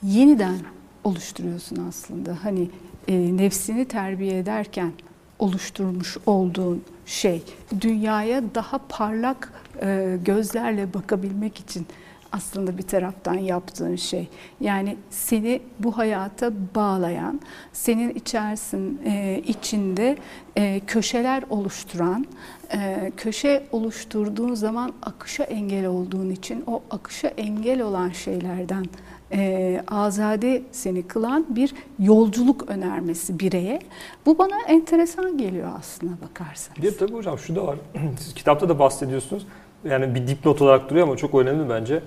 yeniden 0.03 0.57
oluşturuyorsun 1.03 1.87
aslında. 1.89 2.37
Hani 2.43 2.69
e, 3.07 3.37
nefsini 3.37 3.85
terbiye 3.85 4.37
ederken 4.37 4.91
oluşturmuş 5.39 6.17
olduğun 6.25 6.83
şey 7.05 7.43
dünyaya 7.81 8.43
daha 8.55 8.79
parlak 8.89 9.53
e, 9.81 10.17
gözlerle 10.25 10.93
bakabilmek 10.93 11.59
için 11.59 11.87
aslında 12.31 12.77
bir 12.77 12.83
taraftan 12.83 13.33
yaptığın 13.33 13.95
şey. 13.95 14.27
Yani 14.61 14.97
seni 15.09 15.61
bu 15.79 15.97
hayata 15.97 16.51
bağlayan, 16.75 17.41
senin 17.73 18.09
içerisin 18.09 19.01
e, 19.05 19.41
içinde 19.47 20.17
e, 20.55 20.81
köşeler 20.87 21.43
oluşturan, 21.49 22.25
e, 22.73 23.11
köşe 23.17 23.63
oluşturduğun 23.71 24.53
zaman 24.53 24.93
akışa 25.01 25.43
engel 25.43 25.85
olduğun 25.85 26.29
için 26.29 26.63
o 26.67 26.83
akışa 26.91 27.27
engel 27.27 27.81
olan 27.81 28.09
şeylerden 28.09 28.85
e, 29.33 29.81
azade 29.87 30.61
seni 30.71 31.03
kılan 31.03 31.45
bir 31.49 31.73
yolculuk 31.99 32.69
önermesi 32.69 33.39
bireye. 33.39 33.79
Bu 34.25 34.37
bana 34.37 34.61
enteresan 34.67 35.37
geliyor 35.37 35.71
aslına 35.79 36.11
bakarsanız. 36.29 36.77
Bir 36.77 36.83
de 36.83 36.97
tabii 36.97 37.13
hocam 37.13 37.37
şu 37.39 37.55
da 37.55 37.67
var. 37.67 37.77
Siz 38.19 38.33
kitapta 38.33 38.69
da 38.69 38.79
bahsediyorsunuz. 38.79 39.45
Yani 39.85 40.15
bir 40.15 40.27
dipnot 40.27 40.61
olarak 40.61 40.89
duruyor 40.89 41.07
ama 41.07 41.17
çok 41.17 41.35
önemli 41.35 41.69
bence. 41.69 42.01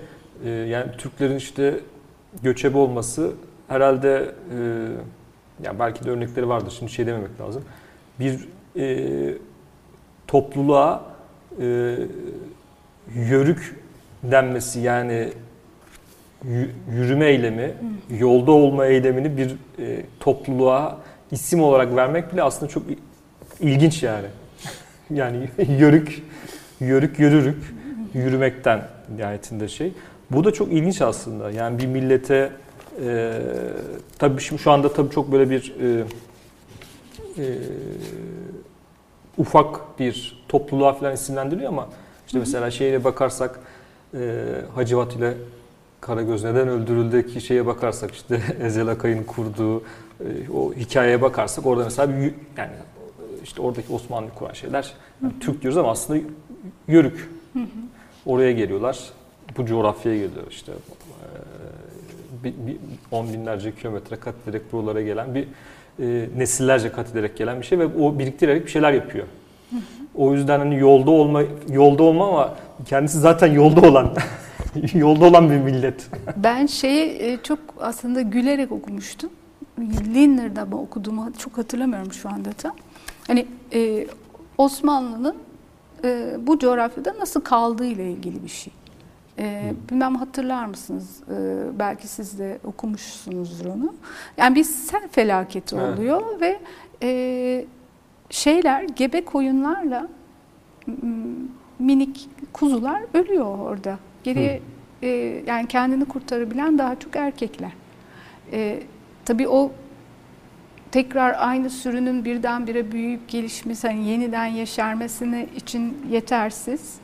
Ee, 0.45 0.49
yani 0.49 0.91
Türklerin 0.97 1.35
işte 1.35 1.79
göçebe 2.43 2.77
olması 2.77 3.31
herhalde 3.67 4.31
e, 4.51 4.57
yani 5.63 5.79
belki 5.79 6.05
de 6.05 6.09
örnekleri 6.09 6.49
vardır. 6.49 6.75
Şimdi 6.79 6.91
şey 6.91 7.07
dememek 7.07 7.41
lazım. 7.41 7.63
Bir 8.19 8.47
e, 8.77 9.37
topluluğa 10.27 11.03
e, 11.61 11.95
yörük 13.15 13.79
denmesi 14.23 14.79
yani 14.79 15.29
yü- 16.45 16.69
yürüme 16.91 17.25
eylemi, 17.25 17.73
yolda 18.19 18.51
olma 18.51 18.85
eylemini 18.85 19.37
bir 19.37 19.51
e, 19.79 20.01
topluluğa 20.19 20.97
isim 21.31 21.61
olarak 21.63 21.95
vermek 21.95 22.33
bile 22.33 22.43
aslında 22.43 22.71
çok 22.71 22.83
ilginç 23.59 24.03
yani. 24.03 24.27
yani 25.09 25.49
yörük, 25.79 26.23
yörük 26.85 27.19
yürürük, 27.19 27.73
yürümekten 28.13 28.87
nihayetinde 29.17 29.67
şey. 29.67 29.91
Bu 30.31 30.43
da 30.43 30.53
çok 30.53 30.71
ilginç 30.71 31.01
aslında. 31.01 31.51
Yani 31.51 31.79
bir 31.79 31.87
millete 31.87 32.51
e, 33.05 33.31
tabii 34.19 34.41
şimdi 34.41 34.61
şu 34.61 34.71
anda 34.71 34.93
tabii 34.93 35.09
çok 35.09 35.31
böyle 35.31 35.49
bir 35.49 35.73
e, 35.81 36.03
e, 37.37 37.45
ufak 39.37 39.99
bir 39.99 40.43
topluluğa 40.49 40.93
falan 40.93 41.13
isimlendiriliyor 41.13 41.69
ama 41.69 41.87
işte 42.25 42.39
mesela 42.39 42.71
şeye 42.71 43.03
bakarsak 43.03 43.59
e, 44.13 44.45
Hacivat 44.75 45.15
ile 45.15 45.33
Karagöz 46.01 46.43
neden 46.43 46.67
öldürüldü 46.67 47.27
ki 47.27 47.41
şeye 47.41 47.65
bakarsak 47.65 48.11
işte 48.11 48.41
Ezel 48.61 48.87
Akay'ın 48.87 49.23
kurduğu 49.23 49.79
e, 49.79 49.83
o 50.55 50.73
hikayeye 50.73 51.21
bakarsak 51.21 51.65
orada 51.65 51.83
mesela 51.83 52.09
bir, 52.09 52.33
yani 52.57 52.71
işte 53.43 53.61
oradaki 53.61 53.93
Osmanlı 53.93 54.29
kuran 54.35 54.53
şeyler 54.53 54.93
yani 55.23 55.33
Türk 55.39 55.61
diyoruz 55.61 55.77
ama 55.77 55.91
aslında 55.91 56.19
yörük. 56.87 57.29
Oraya 58.25 58.51
geliyorlar. 58.51 58.99
Bu 59.57 59.65
coğrafyaya 59.65 60.17
geliyor 60.17 60.45
işte. 60.49 60.71
E, 60.71 61.27
bir, 62.43 62.53
bir 62.67 62.77
on 63.11 63.33
binlerce 63.33 63.75
kilometre 63.75 64.15
kat 64.15 64.35
ederek 64.47 64.73
buralara 64.73 65.01
gelen 65.01 65.35
bir 65.35 65.47
e, 65.99 66.29
nesillerce 66.37 66.91
kat 66.91 67.11
ederek 67.11 67.37
gelen 67.37 67.61
bir 67.61 67.65
şey 67.65 67.79
ve 67.79 67.85
o 67.85 68.19
biriktirerek 68.19 68.65
bir 68.65 68.71
şeyler 68.71 68.93
yapıyor. 68.93 69.27
O 70.15 70.33
yüzden 70.33 70.59
hani 70.59 70.79
yolda 70.79 71.11
olma 71.11 71.41
yolda 71.69 72.03
olma 72.03 72.27
ama 72.27 72.55
kendisi 72.85 73.19
zaten 73.19 73.47
yolda 73.51 73.81
olan 73.81 74.13
yolda 74.93 75.25
olan 75.25 75.49
bir 75.49 75.57
millet. 75.57 76.07
Ben 76.37 76.65
şeyi 76.65 77.09
e, 77.19 77.37
çok 77.43 77.59
aslında 77.79 78.21
gülerek 78.21 78.71
okumuştum. 78.71 79.29
Linner'da 80.15 80.65
mı 80.65 80.81
okuduğumu 80.81 81.31
çok 81.37 81.57
hatırlamıyorum 81.57 82.13
şu 82.13 82.29
anda 82.29 82.53
tam. 82.53 82.75
Hani 83.27 83.45
e, 83.73 84.07
Osmanlı'nın 84.57 85.35
e, 86.03 86.35
bu 86.39 86.59
coğrafyada 86.59 87.15
nasıl 87.19 87.41
kaldığı 87.41 87.85
ile 87.85 88.11
ilgili 88.11 88.43
bir 88.43 88.49
şey. 88.49 88.73
E, 89.39 89.73
bilmem 89.89 90.15
hatırlar 90.15 90.65
mısınız? 90.65 91.21
E, 91.29 91.63
belki 91.79 92.07
siz 92.07 92.39
de 92.39 92.59
okumuşsunuzdur 92.63 93.65
onu. 93.65 93.93
Yani 94.37 94.55
bir 94.55 94.63
sel 94.63 95.07
felaketi 95.11 95.75
Evet. 95.75 95.99
oluyor 95.99 96.41
ve 96.41 96.59
e, 97.03 97.65
şeyler 98.29 98.83
gebe 98.83 99.25
koyunlarla 99.25 100.07
minik 101.79 102.29
kuzular 102.53 103.01
ölüyor 103.13 103.59
orada. 103.59 103.99
Geriye 104.23 104.61
e, 105.01 105.07
yani 105.47 105.67
kendini 105.67 106.05
kurtarabilen 106.05 106.77
daha 106.77 106.99
çok 106.99 107.15
erkekler. 107.15 107.71
E, 108.51 108.83
tabii 109.25 109.47
o 109.47 109.71
tekrar 110.93 111.35
aynı 111.39 111.69
sürünün 111.69 112.25
birdenbire 112.25 112.91
büyüyüp 112.91 113.29
gelişmesi, 113.29 113.87
hani 113.87 114.07
yeniden 114.07 114.45
yeşermesini 114.45 115.47
için 115.55 115.97
yetersiz. 116.11 116.95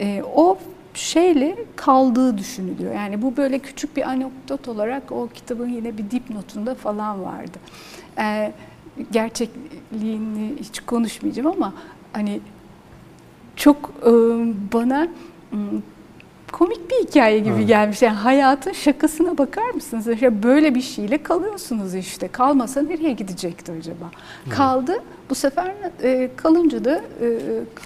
E, 0.00 0.22
o 0.34 0.58
şeyle 0.94 1.56
kaldığı 1.76 2.38
düşünülüyor. 2.38 2.94
Yani 2.94 3.22
bu 3.22 3.36
böyle 3.36 3.58
küçük 3.58 3.96
bir 3.96 4.08
anekdot 4.08 4.68
olarak 4.68 5.12
o 5.12 5.28
kitabın 5.28 5.68
yine 5.68 5.98
bir 5.98 6.10
dipnotunda 6.10 6.74
falan 6.74 7.22
vardı. 7.22 7.58
E, 8.18 8.52
gerçekliğini 9.10 10.54
hiç 10.60 10.80
konuşmayacağım 10.80 11.48
ama 11.48 11.74
hani 12.12 12.40
çok 13.56 13.90
e, 14.02 14.10
bana 14.72 15.08
m, 15.52 15.58
komik 16.54 16.90
bir 16.90 17.06
hikaye 17.08 17.38
gibi 17.38 17.54
Evet. 17.54 17.68
gelmiş. 17.68 18.02
Yani 18.02 18.16
hayatın 18.16 18.72
şakasına 18.72 19.38
bakar 19.38 19.70
mısınız? 19.70 20.08
İşte 20.08 20.42
böyle 20.42 20.74
bir 20.74 20.80
şeyle 20.80 21.22
kalıyorsunuz 21.22 21.94
işte. 21.94 22.28
Kalmasa 22.28 22.82
nereye 22.82 23.12
gidecekti 23.12 23.72
acaba? 23.72 24.10
Kaldı. 24.50 24.92
Bu 25.30 25.34
sefer 25.34 25.72
e, 26.02 26.30
kalınca 26.36 26.84
da 26.84 26.96
e, 27.20 27.26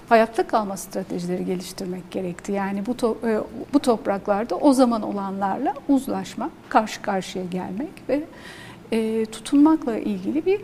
hayatta 0.09 0.47
kalma 0.47 0.77
stratejileri 0.77 1.45
geliştirmek 1.45 2.11
gerekti. 2.11 2.53
Yani 2.53 2.87
bu 2.87 2.93
to- 2.93 3.31
e, 3.31 3.41
bu 3.75 3.79
topraklarda 3.81 4.57
o 4.57 4.73
zaman 4.73 5.03
olanlarla 5.03 5.75
uzlaşmak, 5.89 6.51
karşı 6.69 7.03
karşıya 7.03 7.45
gelmek 7.45 7.91
ve 8.09 8.23
e, 8.93 9.27
tutunmakla 9.27 9.97
ilgili 9.99 10.47
bir 10.47 10.61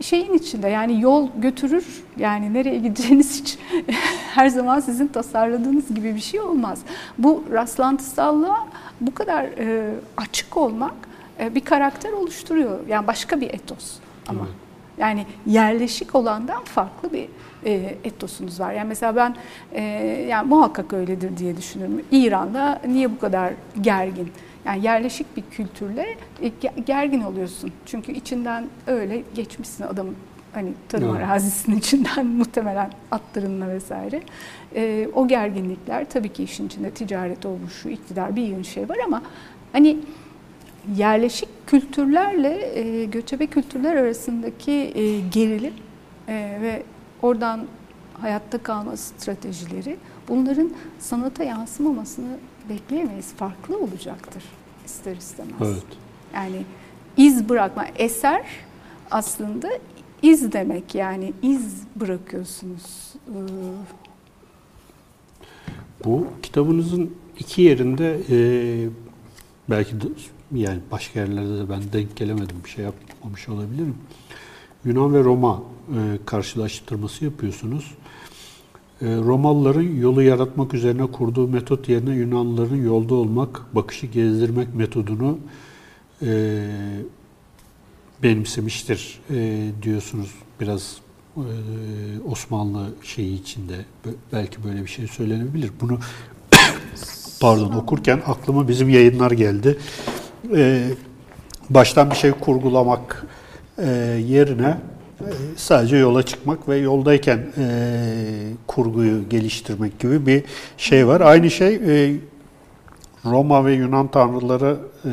şeyin 0.00 0.32
içinde 0.32 0.68
yani 0.68 1.00
yol 1.00 1.28
götürür 1.36 2.04
yani 2.16 2.54
nereye 2.54 2.78
gideceğiniz 2.78 3.40
hiç 3.40 3.58
her 4.34 4.48
zaman 4.48 4.80
sizin 4.80 5.06
tasarladığınız 5.06 5.94
gibi 5.94 6.14
bir 6.14 6.20
şey 6.20 6.40
olmaz. 6.40 6.80
Bu 7.18 7.44
rastlantısallığa 7.52 8.66
bu 9.00 9.14
kadar 9.14 9.44
e, 9.44 9.94
açık 10.16 10.56
olmak 10.56 10.94
e, 11.40 11.54
bir 11.54 11.60
karakter 11.60 12.12
oluşturuyor. 12.12 12.78
Yani 12.88 13.06
başka 13.06 13.40
bir 13.40 13.54
etos 13.54 13.96
ama. 14.28 14.40
Evet. 14.40 14.54
Yani 14.98 15.26
yerleşik 15.46 16.14
olandan 16.14 16.64
farklı 16.64 17.12
bir 17.12 17.28
e, 17.64 17.96
etosunuz 18.04 18.60
var. 18.60 18.72
Yani 18.72 18.88
mesela 18.88 19.16
ben 19.16 19.36
e, 19.72 19.82
yani 20.28 20.48
muhakkak 20.48 20.92
öyledir 20.92 21.36
diye 21.36 21.56
düşünüyorum. 21.56 22.00
İran'da 22.10 22.80
niye 22.86 23.12
bu 23.12 23.18
kadar 23.18 23.52
gergin? 23.80 24.32
Yani 24.66 24.84
yerleşik 24.84 25.36
bir 25.36 25.42
kültürle 25.50 26.16
e, 26.42 26.48
ge- 26.48 26.84
gergin 26.86 27.20
oluyorsun. 27.20 27.72
Çünkü 27.86 28.12
içinden 28.12 28.64
öyle 28.86 29.22
geçmişsin 29.34 29.84
adamın 29.84 30.16
hani 30.52 30.72
tarım 30.88 31.08
Evet. 31.16 31.16
arazisinin 31.28 31.76
içinden 31.78 32.26
muhtemelen 32.26 32.90
atlarınla 33.10 33.68
vesaire. 33.68 34.22
E, 34.74 35.08
o 35.14 35.28
gerginlikler 35.28 36.10
tabii 36.10 36.28
ki 36.32 36.42
işin 36.44 36.66
içinde 36.66 36.90
ticaret 36.90 37.46
olmuş, 37.46 37.72
şu 37.72 37.88
iktidar 37.88 38.36
bir 38.36 38.42
yığın 38.42 38.62
şey 38.62 38.88
var 38.88 38.98
ama 39.06 39.22
hani 39.72 39.96
yerleşik 40.96 41.48
kültürlerle 41.66 42.78
e, 42.78 43.04
göçebe 43.04 43.46
kültürler 43.46 43.96
arasındaki 43.96 44.72
e, 44.72 45.20
gerilim 45.20 45.74
e, 46.28 46.58
ve 46.62 46.82
oradan 47.22 47.60
hayatta 48.20 48.58
kalma 48.58 48.96
stratejileri 48.96 49.96
bunların 50.28 50.70
sanata 50.98 51.44
yansımamasını 51.44 52.36
bekleyemeyiz. 52.68 53.34
Farklı 53.34 53.78
olacaktır 53.78 54.42
ister 54.86 55.16
istemez. 55.16 55.52
Evet. 55.60 55.84
Yani 56.34 56.64
iz 57.16 57.48
bırakma, 57.48 57.86
eser 57.96 58.46
aslında 59.10 59.68
iz 60.22 60.52
demek 60.52 60.94
yani 60.94 61.32
iz 61.42 61.82
bırakıyorsunuz. 61.96 63.12
Ee, 63.28 63.32
Bu 66.04 66.26
kitabınızın 66.42 67.14
iki 67.38 67.62
yerinde 67.62 68.20
e, 68.30 68.36
belki 69.70 70.00
de, 70.00 70.06
yani 70.52 70.80
başka 70.90 71.20
yerlerde 71.20 71.58
de 71.58 71.68
ben 71.68 71.82
denk 71.92 72.16
gelemedim 72.16 72.56
bir 72.64 72.70
şey 72.70 72.84
yapmamış 72.84 73.48
olabilirim. 73.48 73.96
Yunan 74.84 75.14
ve 75.14 75.24
Roma 75.24 75.62
e, 75.88 76.18
karşılaştırması 76.26 77.24
yapıyorsunuz. 77.24 77.94
E, 79.02 79.06
Romalıların 79.06 79.96
yolu 79.96 80.22
yaratmak 80.22 80.74
üzerine 80.74 81.06
kurduğu 81.06 81.48
metot 81.48 81.88
yerine 81.88 82.14
Yunanlıların 82.14 82.76
yolda 82.76 83.14
olmak, 83.14 83.74
bakışı 83.74 84.06
gezdirmek 84.06 84.74
metodunu 84.74 85.38
e, 86.22 86.66
benimsemiştir 88.22 89.20
e, 89.30 89.68
diyorsunuz 89.82 90.30
biraz 90.60 90.96
e, 91.36 91.42
Osmanlı 92.30 92.88
şeyi 93.02 93.40
içinde 93.40 93.74
belki 94.32 94.64
böyle 94.64 94.82
bir 94.82 94.90
şey 94.90 95.06
söylenebilir. 95.06 95.70
Bunu 95.80 95.98
pardon 97.40 97.72
okurken 97.72 98.22
aklıma 98.26 98.68
bizim 98.68 98.88
yayınlar 98.88 99.30
geldi. 99.30 99.78
E, 100.56 100.88
baştan 101.70 102.10
bir 102.10 102.16
şey 102.16 102.32
kurgulamak 102.32 103.26
e, 103.78 103.86
yerine 104.26 104.78
sadece 105.56 105.96
yola 105.96 106.22
çıkmak 106.22 106.68
ve 106.68 106.76
yoldayken 106.76 107.46
e, 107.58 107.66
kurguyu 108.66 109.28
geliştirmek 109.28 109.98
gibi 109.98 110.26
bir 110.26 110.42
şey 110.76 111.06
var. 111.06 111.20
Aynı 111.20 111.50
şey 111.50 111.74
e, 111.74 112.16
Roma 113.24 113.64
ve 113.64 113.72
Yunan 113.72 114.10
tanrıları 114.10 114.76
e, 115.04 115.10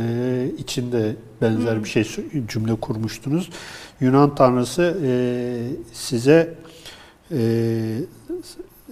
içinde 0.58 1.16
benzer 1.42 1.84
bir 1.84 1.90
şey 1.90 2.08
cümle 2.48 2.76
kurmuştunuz. 2.76 3.50
Yunan 4.00 4.36
tanrısı 4.36 4.98
e, 5.06 5.12
size 5.94 6.54
e, 7.32 7.40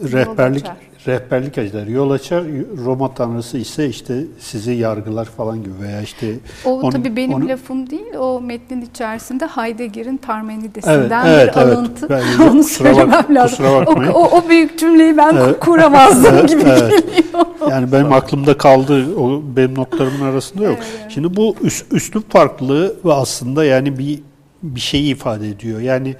rehberlik 0.03 0.61
açar. 0.65 0.77
rehberlik 1.07 1.57
eder, 1.57 1.87
yol 1.87 2.11
açar. 2.11 2.43
Roma 2.85 3.13
tanrısı 3.13 3.57
ise 3.57 3.89
işte 3.89 4.23
sizi 4.39 4.71
yargılar 4.71 5.25
falan 5.25 5.63
gibi 5.63 5.73
veya 5.81 6.01
işte 6.01 6.33
O 6.65 6.69
Onu- 6.79 6.89
tabii 6.91 7.15
benim 7.15 7.33
onu- 7.33 7.47
lafım 7.49 7.89
değil. 7.89 8.13
O 8.19 8.41
metnin 8.41 8.81
içerisinde 8.81 9.45
Heidegger'in 9.47 10.17
Parmenides'inden 10.17 11.25
Evet, 11.25 11.41
evet, 11.43 11.55
bir 11.55 11.61
evet. 11.61 11.77
alıntı. 11.77 12.09
Ben- 12.09 12.23
Onu 12.49 12.61
kusura 12.61 12.89
bak- 12.89 12.95
söylemem 12.95 13.35
lazım. 13.35 13.57
kusura 13.57 13.71
O, 13.77 13.85
bakmayın. 13.85 14.11
o, 14.11 14.23
o 14.37 14.49
büyük 14.49 14.79
cümleyi 14.79 15.17
ben 15.17 15.35
Evet. 15.35 15.59
kuramazdım 15.59 16.33
Evet, 16.39 16.49
gibi 16.49 16.61
evet. 16.67 16.79
geliyor. 17.07 17.45
Yani 17.69 17.91
benim 17.91 18.13
aklımda 18.13 18.57
kaldı. 18.57 19.15
O 19.19 19.41
benim 19.55 19.75
notlarımın 19.75 20.21
arasında 20.31 20.63
yok. 20.63 20.77
Evet. 20.79 21.11
Şimdi 21.11 21.35
bu 21.35 21.55
üs, 21.61 21.83
üslup 21.91 22.31
farklılığı 22.31 22.95
ve 23.05 23.13
aslında 23.13 23.65
yani 23.65 23.99
bir 23.99 24.19
bir 24.63 24.79
şeyi 24.79 25.11
ifade 25.11 25.49
ediyor. 25.49 25.79
Yani 25.79 26.15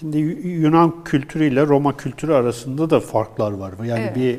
şimdi 0.00 0.18
Yu- 0.18 0.48
Yunan 0.48 1.04
kültürüyle 1.04 1.66
Roma 1.66 1.96
kültürü 1.96 2.32
arasında 2.32 2.90
da 2.90 3.00
farklar 3.00 3.52
var. 3.52 3.72
Yani 3.84 4.00
Evet. 4.00 4.16
bir 4.16 4.38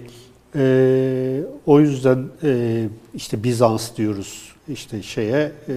e, 0.56 1.44
o 1.66 1.80
yüzden 1.80 2.26
e, 2.44 2.84
işte 3.14 3.44
Bizans 3.44 3.96
diyoruz. 3.98 4.52
işte 4.70 5.02
şeye 5.04 5.52
e, 5.68 5.74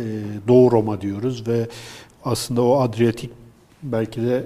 Doğu 0.48 0.70
Roma 0.72 1.00
diyoruz 1.00 1.48
ve 1.48 1.66
aslında 2.24 2.62
o 2.62 2.80
Adriyatik 2.80 3.30
belki 3.82 4.22
de 4.22 4.44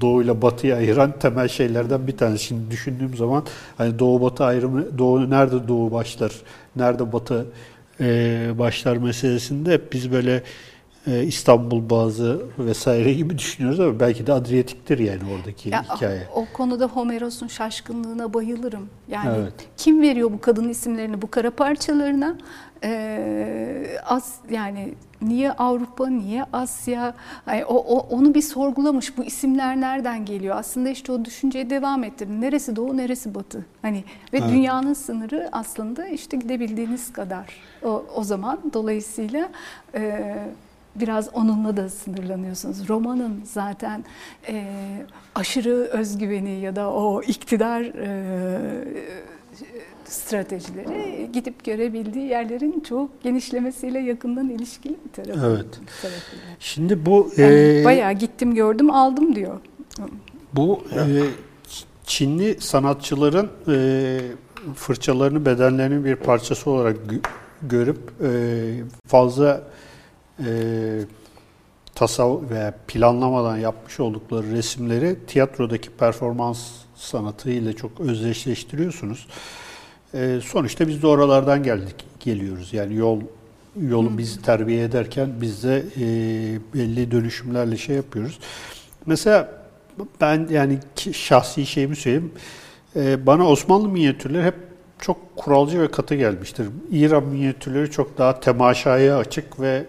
Doğu 0.00 0.22
ile 0.22 0.42
Batı'yı 0.42 0.76
ayıran 0.76 1.18
temel 1.18 1.48
şeylerden 1.48 2.06
bir 2.06 2.16
tanesi. 2.16 2.44
Şimdi 2.44 2.70
düşündüğüm 2.70 3.16
zaman 3.16 3.44
hani 3.78 3.98
Doğu 3.98 4.20
Batı 4.22 4.44
ayrımı, 4.44 4.98
Doğu 4.98 5.30
nerede 5.30 5.68
Doğu 5.68 5.92
başlar, 5.92 6.32
nerede 6.76 7.12
Batı 7.12 7.46
e, 8.00 8.50
başlar 8.58 8.96
meselesinde 8.96 9.72
hep 9.72 9.92
biz 9.92 10.12
böyle 10.12 10.42
İstanbul 11.06 11.90
bazı 11.90 12.42
vesaire 12.58 13.12
gibi 13.12 13.38
düşünüyoruz 13.38 13.80
ama 13.80 14.00
belki 14.00 14.26
de 14.26 14.32
Adriyatik'tir 14.32 14.98
yani 14.98 15.20
oradaki 15.38 15.68
Ya, 15.68 15.82
hikaye. 15.82 16.22
O 16.34 16.44
konuda 16.52 16.86
Homeros'un 16.86 17.46
şaşkınlığına 17.48 18.34
bayılırım. 18.34 18.88
Yani 19.08 19.36
Evet. 19.40 19.54
kim 19.76 20.02
veriyor 20.02 20.32
bu 20.32 20.40
kadın 20.40 20.68
isimlerini 20.68 21.22
bu 21.22 21.30
kara 21.30 21.50
parçalarına? 21.50 22.38
Ee, 22.84 23.86
As 24.04 24.34
yani 24.50 24.94
niye 25.22 25.52
Avrupa, 25.52 26.06
niye 26.08 26.44
Asya? 26.52 27.14
Ay, 27.46 27.64
o, 27.64 27.74
o 27.74 27.98
onu 28.16 28.34
bir 28.34 28.42
sorgulamış. 28.42 29.18
Bu 29.18 29.24
isimler 29.24 29.80
nereden 29.80 30.24
geliyor? 30.24 30.56
Aslında 30.56 30.88
işte 30.88 31.12
o 31.12 31.24
düşünceye 31.24 31.70
devam 31.70 32.04
ettirdi. 32.04 32.40
Neresi 32.40 32.76
doğu, 32.76 32.96
neresi 32.96 33.34
batı? 33.34 33.66
Hani 33.82 34.04
ve 34.32 34.38
Evet. 34.38 34.50
dünyanın 34.50 34.94
sınırı 34.94 35.48
aslında 35.52 36.06
işte 36.06 36.36
gidebildiğiniz 36.36 37.12
kadar. 37.12 37.46
O, 37.84 38.04
o 38.14 38.24
zaman 38.24 38.58
dolayısıyla 38.72 39.48
e, 39.94 40.34
biraz 40.96 41.28
onunla 41.34 41.76
da 41.76 41.88
sınırlanıyorsunuz. 41.88 42.88
Romanın 42.88 43.40
zaten 43.44 44.04
e, 44.48 44.64
aşırı 45.34 45.74
özgüveni 45.74 46.60
ya 46.60 46.76
da 46.76 46.90
o 46.92 47.22
iktidar 47.22 47.80
e, 47.82 48.60
stratejileri 50.04 51.30
gidip 51.32 51.64
görebildiği 51.64 52.26
yerlerin 52.26 52.80
çok 52.88 53.22
genişlemesiyle 53.22 53.98
yakından 53.98 54.50
ilişkili 54.50 54.96
bir 55.04 55.12
tarafı. 55.12 55.46
Evet. 55.46 55.66
tarafıyla. 56.02 56.44
Şimdi 56.60 57.06
bu 57.06 57.30
Yani 57.36 57.80
e, 57.80 57.84
bayağı 57.84 58.12
gittim 58.12 58.54
gördüm 58.54 58.90
aldım 58.90 59.34
diyor. 59.34 59.60
Bu 60.52 60.80
e, 60.94 61.00
Çinli 62.06 62.60
sanatçıların 62.60 63.48
e, 63.68 64.18
fırçalarını, 64.74 65.46
bedenlerinin 65.46 66.04
bir 66.04 66.16
parçası 66.16 66.70
olarak 66.70 66.96
gö- 66.96 67.26
görüp 67.62 67.98
e, 68.22 68.30
fazla 69.06 69.62
e, 70.38 70.50
tasav 71.94 72.50
veya 72.50 72.74
planlamadan 72.88 73.56
yapmış 73.56 74.00
oldukları 74.00 74.50
resimleri 74.50 75.16
tiyatrodaki 75.26 75.90
performans 75.90 76.70
sanatı 76.96 77.50
ile 77.50 77.72
çok 77.72 78.00
özdeşleştiriyorsunuz. 78.00 79.26
E, 80.14 80.40
sonuçta 80.44 80.88
biz 80.88 81.02
de 81.02 81.06
oralardan 81.06 81.62
geldik, 81.62 81.96
geliyoruz. 82.20 82.72
Yani 82.72 82.94
yol 82.94 83.20
yolu 83.80 84.18
bizi 84.18 84.42
terbiye 84.42 84.84
ederken 84.84 85.30
biz 85.40 85.64
de 85.64 85.84
e, 85.96 86.04
belli 86.74 87.10
dönüşümlerle 87.10 87.76
şey 87.76 87.96
yapıyoruz. 87.96 88.38
Mesela 89.06 89.62
ben 90.20 90.48
yani 90.50 90.78
şahsi 91.12 91.66
şeyimi 91.66 91.96
söyleyeyim. 91.96 92.32
Ee, 92.96 93.26
bana 93.26 93.48
Osmanlı 93.48 93.88
minyatürleri 93.88 94.44
hep 94.44 94.54
çok 94.98 95.36
kuralcı 95.36 95.80
ve 95.80 95.90
katı 95.90 96.14
gelmiştir. 96.14 96.66
İran 96.90 97.24
minyatürleri 97.24 97.90
çok 97.90 98.18
daha 98.18 98.40
temaşaya 98.40 99.18
açık 99.18 99.60
ve 99.60 99.84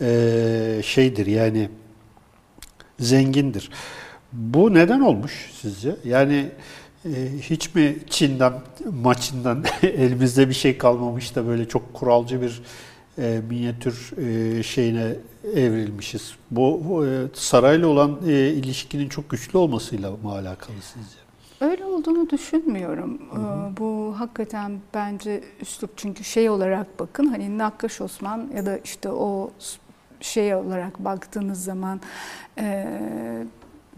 e, 0.00 0.80
şeydir 0.84 1.26
yani 1.26 1.68
zengindir. 2.98 3.70
Bu 4.32 4.74
neden 4.74 5.00
olmuş 5.00 5.50
sizce? 5.60 5.96
Yani 6.04 6.50
e, 7.04 7.10
hiç 7.40 7.74
mi 7.74 7.96
Çin'den, 8.10 8.52
maçından 9.02 9.64
elimizde 9.82 10.48
bir 10.48 10.54
şey 10.54 10.78
kalmamış 10.78 11.36
da 11.36 11.46
böyle 11.46 11.68
çok 11.68 11.94
kuralcı 11.94 12.42
bir 12.42 12.62
e, 13.18 13.40
minyatür 13.50 14.12
e, 14.18 14.62
şeyine 14.62 15.14
evrilmişiz. 15.54 16.34
Bu, 16.50 17.04
e, 17.06 17.26
sarayla 17.34 17.86
olan 17.86 18.18
e, 18.26 18.32
ilişkinin 18.32 19.08
çok 19.08 19.30
güçlü 19.30 19.58
olmasıyla 19.58 20.10
mı 20.10 20.32
alakalı 20.32 20.76
sizce? 20.82 21.28
Öyle 21.60 21.84
olduğunu 21.84 22.30
düşünmüyorum. 22.30 23.22
Ee, 23.32 23.76
Bu 23.76 24.14
hakikaten 24.18 24.80
bence 24.94 25.44
üslup 25.60 25.90
çünkü 25.96 26.24
şey 26.24 26.50
olarak 26.50 27.00
bakın 27.00 27.26
hani 27.26 27.58
Nakkaş 27.58 28.00
Osman 28.00 28.50
ya 28.56 28.66
da 28.66 28.78
işte 28.78 29.08
o 29.10 29.50
şey 30.20 30.54
olarak 30.54 30.98
baktığınız 30.98 31.64
zaman 31.64 32.00
e, 32.58 32.86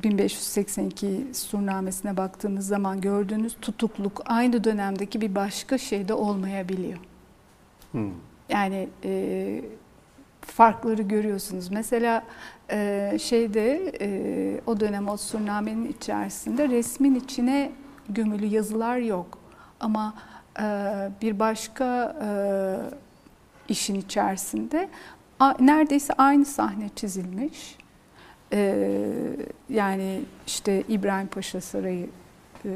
1582 0.02 1.26
surnamesine 1.32 2.16
baktığınız 2.16 2.66
zaman 2.66 3.00
gördüğünüz 3.00 3.56
tutukluk 3.62 4.22
aynı 4.24 4.64
dönemdeki 4.64 5.20
bir 5.20 5.34
başka 5.34 5.78
şeyde 5.78 6.14
olmayabiliyor. 6.14 6.98
Hmm. 7.92 8.10
Yani 8.48 8.88
e, 9.04 9.62
farkları 10.40 11.02
görüyorsunuz. 11.02 11.70
Mesela 11.70 12.24
e, 12.70 13.16
şeyde 13.20 13.92
e, 14.00 14.60
o 14.66 14.80
dönem 14.80 15.08
o 15.08 15.16
surnamenin 15.16 15.88
içerisinde 15.88 16.68
resmin 16.68 17.14
içine 17.14 17.72
gömülü 18.08 18.46
yazılar 18.46 18.96
yok. 18.96 19.38
Ama 19.80 20.14
e, 20.60 20.64
bir 21.22 21.38
başka 21.38 22.16
e, 22.24 22.30
işin 23.68 23.94
içerisinde 23.94 24.88
neredeyse 25.60 26.12
aynı 26.18 26.44
sahne 26.44 26.90
çizilmiş. 26.96 27.76
E, 28.52 28.92
yani 29.68 30.20
işte 30.46 30.84
İbrahim 30.88 31.26
Paşa 31.26 31.60
Sarayı 31.60 32.08
e, 32.64 32.70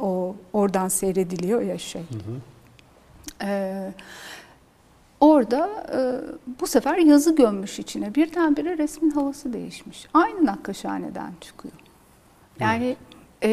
o 0.00 0.36
oradan 0.52 0.88
seyrediliyor 0.88 1.62
ya 1.62 1.78
şey. 1.78 2.02
Hı 2.02 2.14
hı. 2.14 2.40
Ee, 3.42 3.92
orada 5.20 5.86
e, 5.92 6.00
bu 6.60 6.66
sefer 6.66 6.98
yazı 6.98 7.36
gömmüş 7.36 7.78
içine. 7.78 8.14
Birdenbire 8.14 8.78
resmin 8.78 9.10
havası 9.10 9.52
değişmiş. 9.52 10.08
Aynı 10.14 10.46
Nakkaşhane'den 10.46 11.32
çıkıyor. 11.40 11.74
Yani 12.60 12.96
e, 13.42 13.50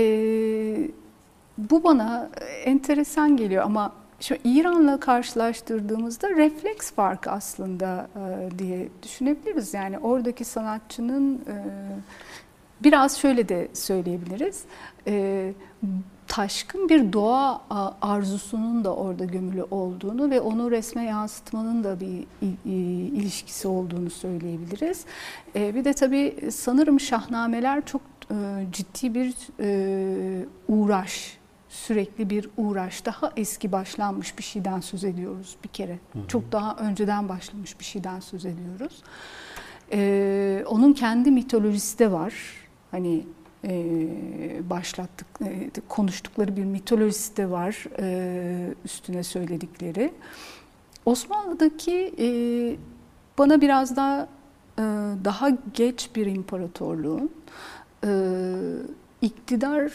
bu 1.57 1.83
bana 1.83 2.29
enteresan 2.65 3.37
geliyor 3.37 3.63
ama 3.63 3.93
şu 4.21 4.35
İran'la 4.43 4.99
karşılaştırdığımızda 4.99 6.29
refleks 6.29 6.91
farkı 6.91 7.31
aslında 7.31 8.07
e, 8.15 8.59
diye 8.59 8.89
düşünebiliriz. 9.03 9.73
Yani 9.73 9.99
oradaki 9.99 10.45
sanatçının 10.45 11.35
e, 11.35 11.55
biraz 12.83 13.17
şöyle 13.17 13.49
de 13.49 13.67
söyleyebiliriz. 13.73 14.63
E, 15.07 15.53
taşkın 16.27 16.89
bir 16.89 17.13
doğa 17.13 17.61
arzusunun 18.01 18.83
da 18.83 18.95
orada 18.95 19.25
gömülü 19.25 19.63
olduğunu 19.63 20.29
ve 20.29 20.41
onu 20.41 20.71
resme 20.71 21.03
yansıtmanın 21.03 21.83
da 21.83 21.99
bir 21.99 22.25
ilişkisi 23.15 23.67
olduğunu 23.67 24.09
söyleyebiliriz. 24.09 25.05
E, 25.55 25.75
bir 25.75 25.85
de 25.85 25.93
tabii 25.93 26.51
sanırım 26.51 26.99
şahnameler 26.99 27.85
çok 27.85 28.01
e, 28.31 28.35
ciddi 28.71 29.13
bir 29.13 29.33
e, 29.59 30.45
uğraş, 30.67 31.37
sürekli 31.71 32.29
bir 32.29 32.49
uğraş. 32.57 33.05
Daha 33.05 33.31
eski 33.37 33.71
başlanmış 33.71 34.37
bir 34.37 34.43
şeyden 34.43 34.79
söz 34.79 35.03
ediyoruz 35.03 35.55
bir 35.63 35.69
kere. 35.69 35.99
Çok 36.27 36.51
daha 36.51 36.75
önceden 36.75 37.29
başlamış 37.29 37.79
bir 37.79 37.85
şeyden 37.85 38.19
söz 38.19 38.45
ediyoruz. 38.45 39.03
E, 39.91 40.63
onun 40.67 40.93
kendi 40.93 41.31
mitolojisi 41.31 41.99
de 41.99 42.11
var. 42.11 42.33
Hani 42.91 43.25
e, 43.67 44.69
başlattık, 44.69 45.27
e, 45.45 45.69
konuştukları 45.87 46.57
bir 46.57 46.63
mitolojisi 46.63 47.37
de 47.37 47.49
var 47.49 47.85
e, 47.99 48.73
üstüne 48.85 49.23
söyledikleri. 49.23 50.13
Osmanlı'daki 51.05 52.13
e, 52.19 52.27
bana 53.37 53.61
biraz 53.61 53.95
daha 53.95 54.27
e, 54.79 54.83
daha 55.25 55.49
geç 55.73 56.09
bir 56.15 56.25
imparatorluğun 56.25 57.31
e, 58.05 58.09
iktidar 59.21 59.91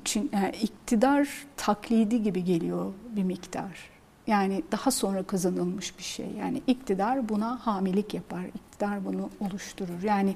için 0.00 0.30
yani 0.32 0.56
iktidar 0.62 1.28
taklidi 1.56 2.22
gibi 2.22 2.44
geliyor 2.44 2.92
bir 3.16 3.22
miktar. 3.22 3.90
Yani 4.26 4.62
daha 4.72 4.90
sonra 4.90 5.22
kazanılmış 5.22 5.98
bir 5.98 6.02
şey. 6.02 6.26
Yani 6.40 6.62
iktidar 6.66 7.28
buna 7.28 7.66
hamilik 7.66 8.14
yapar. 8.14 8.44
İktidar 8.54 9.04
bunu 9.04 9.30
oluşturur. 9.40 10.02
Yani 10.02 10.34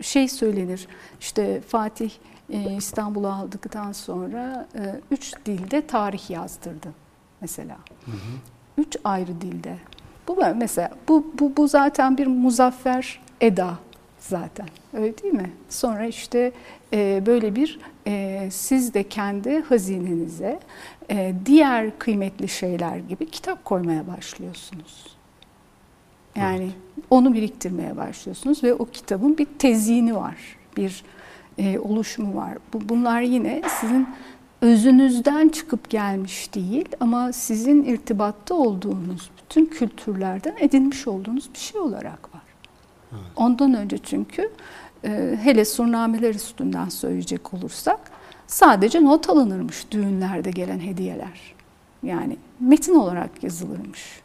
şey 0.00 0.28
söylenir 0.28 0.88
işte 1.20 1.60
Fatih 1.60 2.10
e, 2.50 2.76
İstanbul'u 2.76 3.28
aldıktan 3.28 3.92
sonra 3.92 4.68
e, 4.74 5.00
üç 5.10 5.34
dilde 5.46 5.86
tarih 5.86 6.30
yazdırdı 6.30 6.88
mesela. 7.40 7.76
Hı 8.04 8.10
hı. 8.10 8.16
Üç 8.78 8.96
ayrı 9.04 9.40
dilde. 9.40 9.76
Bu 10.28 10.36
mesela 10.56 10.90
bu, 11.08 11.32
bu, 11.38 11.56
bu 11.56 11.68
zaten 11.68 12.18
bir 12.18 12.26
muzaffer 12.26 13.20
eda 13.40 13.78
zaten. 14.18 14.68
Öyle 14.92 15.18
değil 15.18 15.34
mi? 15.34 15.52
Sonra 15.68 16.06
işte 16.06 16.52
e, 16.92 17.22
böyle 17.26 17.56
bir 17.56 17.78
e, 18.06 18.48
siz 18.50 18.94
de 18.94 19.08
kendi 19.08 19.60
hazinenize 19.60 20.60
e, 21.10 21.34
diğer 21.46 21.98
kıymetli 21.98 22.48
şeyler 22.48 22.96
gibi 22.96 23.30
kitap 23.30 23.64
koymaya 23.64 24.06
başlıyorsunuz. 24.06 25.16
Yani 26.36 26.64
evet. 26.64 27.04
onu 27.10 27.34
biriktirmeye 27.34 27.96
başlıyorsunuz 27.96 28.64
ve 28.64 28.74
o 28.74 28.84
kitabın 28.86 29.38
bir 29.38 29.46
tezini 29.58 30.16
var, 30.16 30.36
bir 30.76 31.04
e, 31.58 31.78
oluşumu 31.78 32.36
var. 32.36 32.58
Bu, 32.72 32.88
bunlar 32.88 33.20
yine 33.20 33.62
sizin 33.80 34.08
özünüzden 34.62 35.48
çıkıp 35.48 35.90
gelmiş 35.90 36.54
değil 36.54 36.88
ama 37.00 37.32
sizin 37.32 37.84
irtibatta 37.84 38.54
olduğunuz 38.54 39.30
bütün 39.38 39.66
kültürlerden 39.66 40.54
edinmiş 40.58 41.06
olduğunuz 41.06 41.50
bir 41.54 41.58
şey 41.58 41.80
olarak 41.80 42.34
var. 42.34 42.42
Evet. 43.12 43.22
Ondan 43.36 43.74
önce 43.74 43.98
çünkü 43.98 44.50
hele 45.42 45.64
surnameler 45.64 46.34
üstünden 46.34 46.88
söyleyecek 46.88 47.54
olursak 47.54 48.00
sadece 48.46 49.04
not 49.04 49.30
alınırmış 49.30 49.90
düğünlerde 49.90 50.50
gelen 50.50 50.80
hediyeler. 50.80 51.54
Yani 52.02 52.36
metin 52.60 52.94
olarak 52.94 53.42
yazılırmış. 53.42 54.20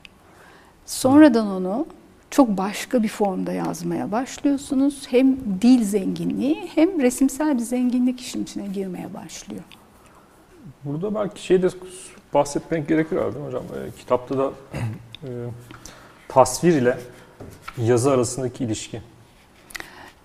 Sonradan 0.86 1.48
onu 1.48 1.86
çok 2.32 2.58
başka 2.58 3.04
bir 3.04 3.08
formda 3.08 3.54
yazmaya 3.54 4.12
başlıyorsunuz. 4.12 5.08
Hem 5.10 5.38
dil 5.62 5.84
zenginliği 5.84 6.70
hem 6.76 7.02
resimsel 7.02 7.58
bir 7.58 7.64
zenginlik 7.64 8.22
işin 8.22 8.44
içine 8.44 8.68
girmeye 8.68 9.14
başlıyor. 9.14 9.64
Burada 10.86 11.16
belki 11.16 11.44
şey 11.44 11.62
de 11.62 11.70
bahsetmek 12.34 12.88
gerekir 12.88 13.18
abi 13.18 13.40
hocam. 13.40 13.64
E, 13.64 14.00
kitapta 14.00 14.38
da 14.38 14.52
e, 15.24 15.30
tasvir 16.28 16.74
ile 16.74 16.98
yazı 17.78 18.12
arasındaki 18.12 18.64
ilişki. 18.64 19.02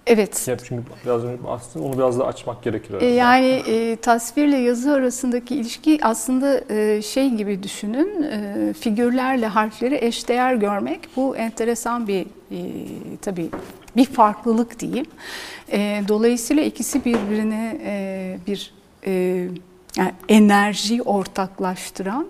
Evet. 0.06 0.48
Ya 0.48 0.58
çünkü 0.58 0.82
biraz 1.04 1.24
önce 1.24 1.42
aslında 1.48 1.86
onu 1.86 1.98
biraz 1.98 2.18
da 2.18 2.26
açmak 2.26 2.62
gerekir. 2.62 2.94
E, 3.00 3.06
yani 3.06 3.46
e, 3.46 3.96
tasvirle 3.96 4.56
yazı 4.56 4.92
arasındaki 4.92 5.54
ilişki 5.54 5.98
aslında 6.02 6.60
e, 6.74 7.02
şey 7.02 7.30
gibi 7.30 7.62
düşünün. 7.62 8.22
E, 8.22 8.72
figürlerle 8.72 9.46
harfleri 9.46 9.98
eşdeğer 10.04 10.54
görmek 10.54 11.00
bu 11.16 11.36
enteresan 11.36 12.08
bir 12.08 12.26
e, 12.50 12.58
tabii 13.22 13.48
bir 13.96 14.04
farklılık 14.04 14.80
diyeyim. 14.80 15.06
E, 15.72 16.02
dolayısıyla 16.08 16.62
ikisi 16.62 17.04
birbirine 17.04 17.80
e, 17.84 18.36
bir 18.46 18.72
e, 19.06 19.12
yani 19.96 20.12
enerji 20.28 21.02
ortaklaştıran 21.02 22.26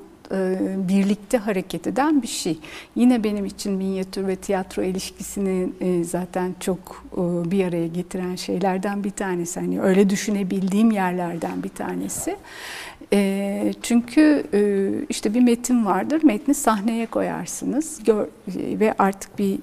birlikte 0.88 1.38
hareket 1.38 1.86
eden 1.86 2.22
bir 2.22 2.26
şey. 2.26 2.58
Yine 2.96 3.24
benim 3.24 3.44
için 3.44 3.72
minyatür 3.72 4.26
ve 4.26 4.36
tiyatro 4.36 4.82
ilişkisini 4.82 5.68
e, 5.80 6.04
zaten 6.04 6.54
çok 6.60 7.04
e, 7.12 7.50
bir 7.50 7.64
araya 7.64 7.86
getiren 7.86 8.36
şeylerden 8.36 9.04
bir 9.04 9.10
tanesi. 9.10 9.60
Hani 9.60 9.82
öyle 9.82 10.10
düşünebildiğim 10.10 10.90
yerlerden 10.90 11.62
bir 11.62 11.68
tanesi. 11.68 12.36
Çünkü 13.82 14.46
işte 15.08 15.34
bir 15.34 15.40
metin 15.40 15.86
vardır. 15.86 16.24
Metni 16.24 16.54
sahneye 16.54 17.06
koyarsınız 17.06 18.00
ve 18.56 18.94
artık 18.98 19.38
bir 19.38 19.58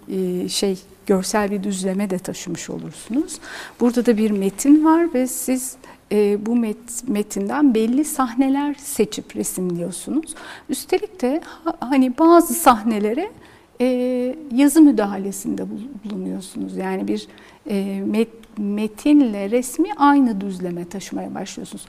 şey 0.50 0.80
görsel 1.08 1.52
bir 1.52 1.64
düzleme 1.64 2.10
de 2.10 2.20
taşımış 2.20 2.70
olursunuz. 2.70 3.40
Burada 3.80 4.06
da 4.06 4.18
bir 4.18 4.32
metin 4.32 4.86
var 4.86 5.14
ve 5.14 5.28
siz 5.28 5.76
e, 6.12 6.46
bu 6.46 6.56
met, 6.56 7.08
metinden 7.08 7.76
belli 7.76 8.06
sahneler 8.06 8.74
seçip 8.74 9.36
resimliyorsunuz. 9.36 10.36
Üstelik 10.70 11.22
de 11.22 11.42
ha, 11.46 11.74
hani 11.80 12.18
bazı 12.18 12.54
sahnelere 12.54 13.32
e, 13.82 13.86
yazı 14.52 14.82
müdahalesinde 14.82 15.64
bulunuyorsunuz. 16.06 16.78
Yani 16.78 17.08
bir 17.08 17.28
e, 17.70 18.02
met, 18.06 18.30
metinle 18.58 19.50
resmi 19.52 19.94
aynı 19.98 20.42
düzleme 20.42 20.90
taşımaya 20.90 21.36
başlıyorsunuz. 21.36 21.86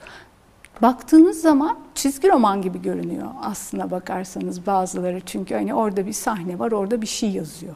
Baktığınız 0.81 1.41
zaman 1.41 1.77
çizgi 1.95 2.29
roman 2.29 2.61
gibi 2.61 2.81
görünüyor 2.81 3.27
aslına 3.41 3.91
bakarsanız 3.91 4.67
bazıları 4.67 5.21
çünkü 5.25 5.55
hani 5.55 5.73
orada 5.73 6.05
bir 6.07 6.13
sahne 6.13 6.59
var 6.59 6.71
orada 6.71 7.01
bir 7.01 7.07
şey 7.07 7.29
yazıyor. 7.29 7.75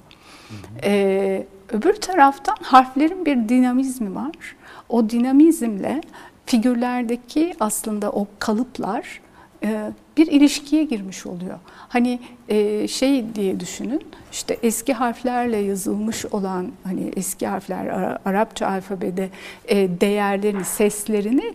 Hı 0.50 0.54
hı. 0.54 0.60
Ee, 0.84 1.48
öbür 1.70 1.94
taraftan 1.94 2.58
harflerin 2.62 3.26
bir 3.26 3.50
dinamizmi 3.50 4.16
var. 4.16 4.56
O 4.90 5.10
dinamizmle 5.10 6.02
figürlerdeki 6.48 7.54
aslında 7.60 8.12
o 8.12 8.28
kalıplar 8.40 9.22
e, 9.64 9.92
bir 10.18 10.28
ilişkiye 10.28 10.84
girmiş 10.84 11.26
oluyor. 11.26 11.60
Hani 11.68 12.20
e, 12.50 12.88
şey 12.88 13.36
diye 13.36 13.60
düşünün, 13.60 14.02
işte 14.32 14.58
eski 14.64 14.94
harflerle 14.94 15.58
yazılmış 15.58 16.26
olan 16.26 16.72
hani 16.84 17.12
eski 17.16 17.48
harfler 17.48 17.88
Arapça 18.26 18.68
alfabede 18.68 19.30
e, 19.66 20.02
değerlerini, 20.02 20.66
seslerini 20.66 21.54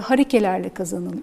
harekelerle 0.00 0.70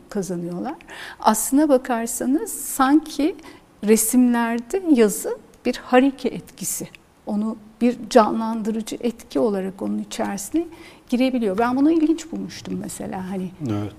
kazanıyorlar. 0.09 0.75
Aslına 1.19 1.69
bakarsanız 1.69 2.51
sanki 2.51 3.35
resimlerde 3.83 4.83
yazı 4.93 5.37
bir 5.65 5.75
harike 5.75 6.29
etkisi. 6.29 6.87
Onu 7.25 7.57
bir 7.81 7.97
canlandırıcı 8.09 8.97
etki 9.01 9.39
olarak 9.39 9.81
onun 9.81 9.99
içerisine 9.99 10.65
girebiliyor. 11.09 11.57
Ben 11.57 11.75
bunu 11.75 11.91
ilginç 11.91 12.31
bulmuştum 12.31 12.79
mesela 12.81 13.29
hani. 13.29 13.51
Evet. 13.69 13.93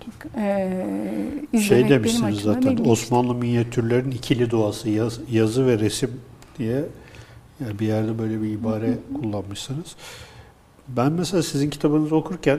E, 1.52 1.60
şey 1.60 1.88
demişsiniz 1.88 2.40
zaten. 2.40 2.84
Osmanlı 2.84 3.34
minyatürlerin 3.34 4.10
ikili 4.10 4.50
doğası 4.50 4.88
yaz, 4.88 5.20
yazı 5.30 5.66
ve 5.66 5.78
resim 5.78 6.20
diye 6.58 6.84
yani 7.60 7.78
bir 7.78 7.86
yerde 7.86 8.18
böyle 8.18 8.42
bir 8.42 8.50
ibare 8.50 8.94
kullanmışsınız. 9.14 9.96
Ben 10.88 11.12
mesela 11.12 11.42
sizin 11.42 11.70
kitabınızı 11.70 12.16
okurken 12.16 12.58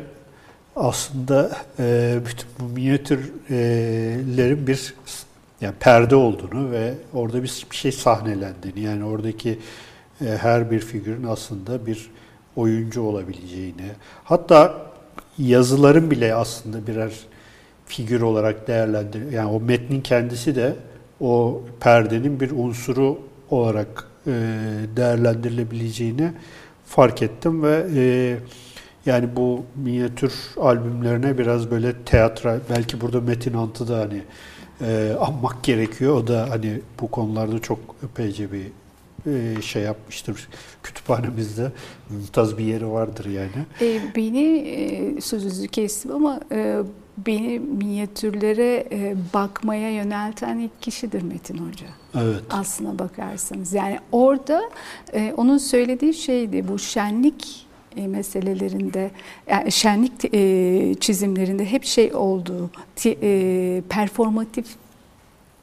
aslında 0.76 1.52
e, 1.80 2.20
bütün 2.26 2.48
bu 2.60 2.64
minyatürlerin 2.74 4.68
bir 4.68 4.94
yani 5.62 5.76
perde 5.80 6.16
olduğunu 6.16 6.72
ve 6.72 6.94
orada 7.14 7.44
bir, 7.44 7.66
bir 7.72 7.76
şey 7.76 7.92
sahnelendiğini 7.92 8.80
yani 8.80 9.04
oradaki 9.04 9.60
e, 10.22 10.26
her 10.26 10.72
bir 10.72 10.80
figürün 10.80 11.24
aslında 11.24 11.86
bir 11.86 12.10
oyuncu 12.56 13.02
olabileceğini, 13.02 13.92
hatta 14.24 14.90
yazıların 15.38 16.12
bile 16.12 16.36
aslında 16.36 16.88
birer 16.88 17.12
figür 17.86 18.22
olarak 18.22 18.68
değerlendir. 18.68 19.32
Yani 19.32 19.50
o 19.52 19.60
metnin 19.60 20.02
kendisi 20.02 20.56
de 20.56 20.76
o 21.22 21.62
perdenin 21.80 22.40
bir 22.40 22.52
unsuru 22.52 23.20
olarak 23.50 24.08
e, 24.28 24.32
değerlendirilebileceğini 24.96 26.32
fark 26.86 27.22
ettim 27.22 27.64
ve 27.64 27.86
e, 27.96 28.36
yani 29.06 29.36
bu 29.36 29.66
minyatür 29.76 30.34
albümlerine 30.58 31.38
biraz 31.38 31.72
böyle 31.72 31.94
teatral, 32.06 32.60
belki 32.70 33.02
burada 33.02 33.22
Metin 33.22 33.54
Ant'ı 33.54 33.88
da 33.88 34.00
hani 34.00 34.22
e, 34.82 35.16
anmak 35.20 35.64
gerekiyor. 35.64 36.16
O 36.16 36.28
da 36.28 36.48
hani 36.50 36.82
bu 37.02 37.12
konularda 37.12 37.60
çok 37.60 37.80
epeyce 38.04 38.52
bir 38.52 38.62
şey 39.62 39.84
yapmıştır. 39.84 40.50
Kütüphanemizde 40.84 41.72
mümtaz 42.10 42.58
bir 42.58 42.64
yeri 42.64 42.92
vardır 42.92 43.26
yani. 43.26 43.66
E, 43.82 44.16
beni 44.16 44.58
e, 44.58 45.22
sözünüzü 45.22 45.68
kestim 45.68 46.12
ama 46.12 46.40
e, 46.52 46.78
beni 47.28 47.60
minyatürlere 47.60 48.88
e, 48.92 49.16
bakmaya 49.34 49.92
yönelten 49.92 50.58
ilk 50.58 50.82
kişidir 50.82 51.22
Metin 51.22 51.58
Hoca. 51.58 51.88
Evet. 52.16 52.44
Aslına 52.50 53.00
bakarsanız. 53.00 53.74
Yani 53.74 54.00
orada 54.12 54.62
e, 55.14 55.34
onun 55.38 55.58
söylediği 55.58 56.14
şeydi 56.14 56.68
bu 56.68 56.80
şenlik 56.80 57.68
e, 57.98 58.08
meselelerinde 58.08 59.12
yani 59.50 59.72
şenlik 59.72 60.34
e, 60.34 60.96
çizimlerinde 61.00 61.66
hep 61.66 61.84
şey 61.84 62.16
olduğu 62.16 62.70
e, 63.06 63.82
performatif 63.90 64.66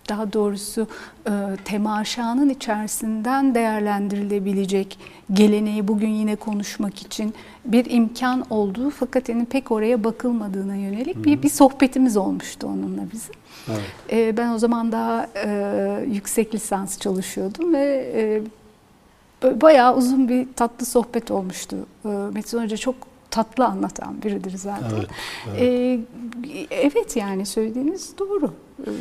daha 0.09 0.33
doğrusu 0.33 0.87
e, 1.27 1.33
temaşanın 1.65 2.49
içerisinden 2.49 3.55
değerlendirilebilecek 3.55 4.99
geleneği 5.33 5.89
bugün 5.89 6.09
yine 6.09 6.37
konuşmak 6.37 7.03
için 7.03 7.35
bir 7.65 7.91
imkan 7.91 8.45
olduğu 8.51 8.91
fakat 8.91 9.29
yani 9.29 9.47
pek 9.47 9.71
oraya 9.71 10.05
bakılmadığına 10.05 10.77
yönelik 10.77 11.25
bir, 11.25 11.43
bir 11.43 11.49
sohbetimiz 11.49 12.17
olmuştu 12.17 12.67
onunla 12.67 13.03
bizim. 13.13 13.35
Evet. 13.69 14.13
E, 14.13 14.37
ben 14.37 14.51
o 14.51 14.59
zaman 14.59 14.93
daha 14.93 15.27
e, 15.45 16.05
yüksek 16.09 16.55
lisans 16.55 16.99
çalışıyordum 16.99 17.75
ve 17.75 18.13
e, 18.15 19.61
bayağı 19.61 19.97
uzun 19.97 20.29
bir 20.29 20.47
tatlı 20.57 20.87
sohbet 20.87 21.31
olmuştu. 21.31 21.77
E, 22.05 22.09
Metin 22.09 22.63
Hoca 22.63 22.77
çok 22.77 22.95
tatlı 23.31 23.65
anlatan 23.65 24.23
biridir 24.23 24.57
zaten. 24.57 24.97
Evet, 24.97 25.09
evet. 25.49 25.61
E, 25.63 25.99
evet 26.71 27.17
yani 27.17 27.47
söylediğiniz 27.47 28.19
doğru 28.19 28.55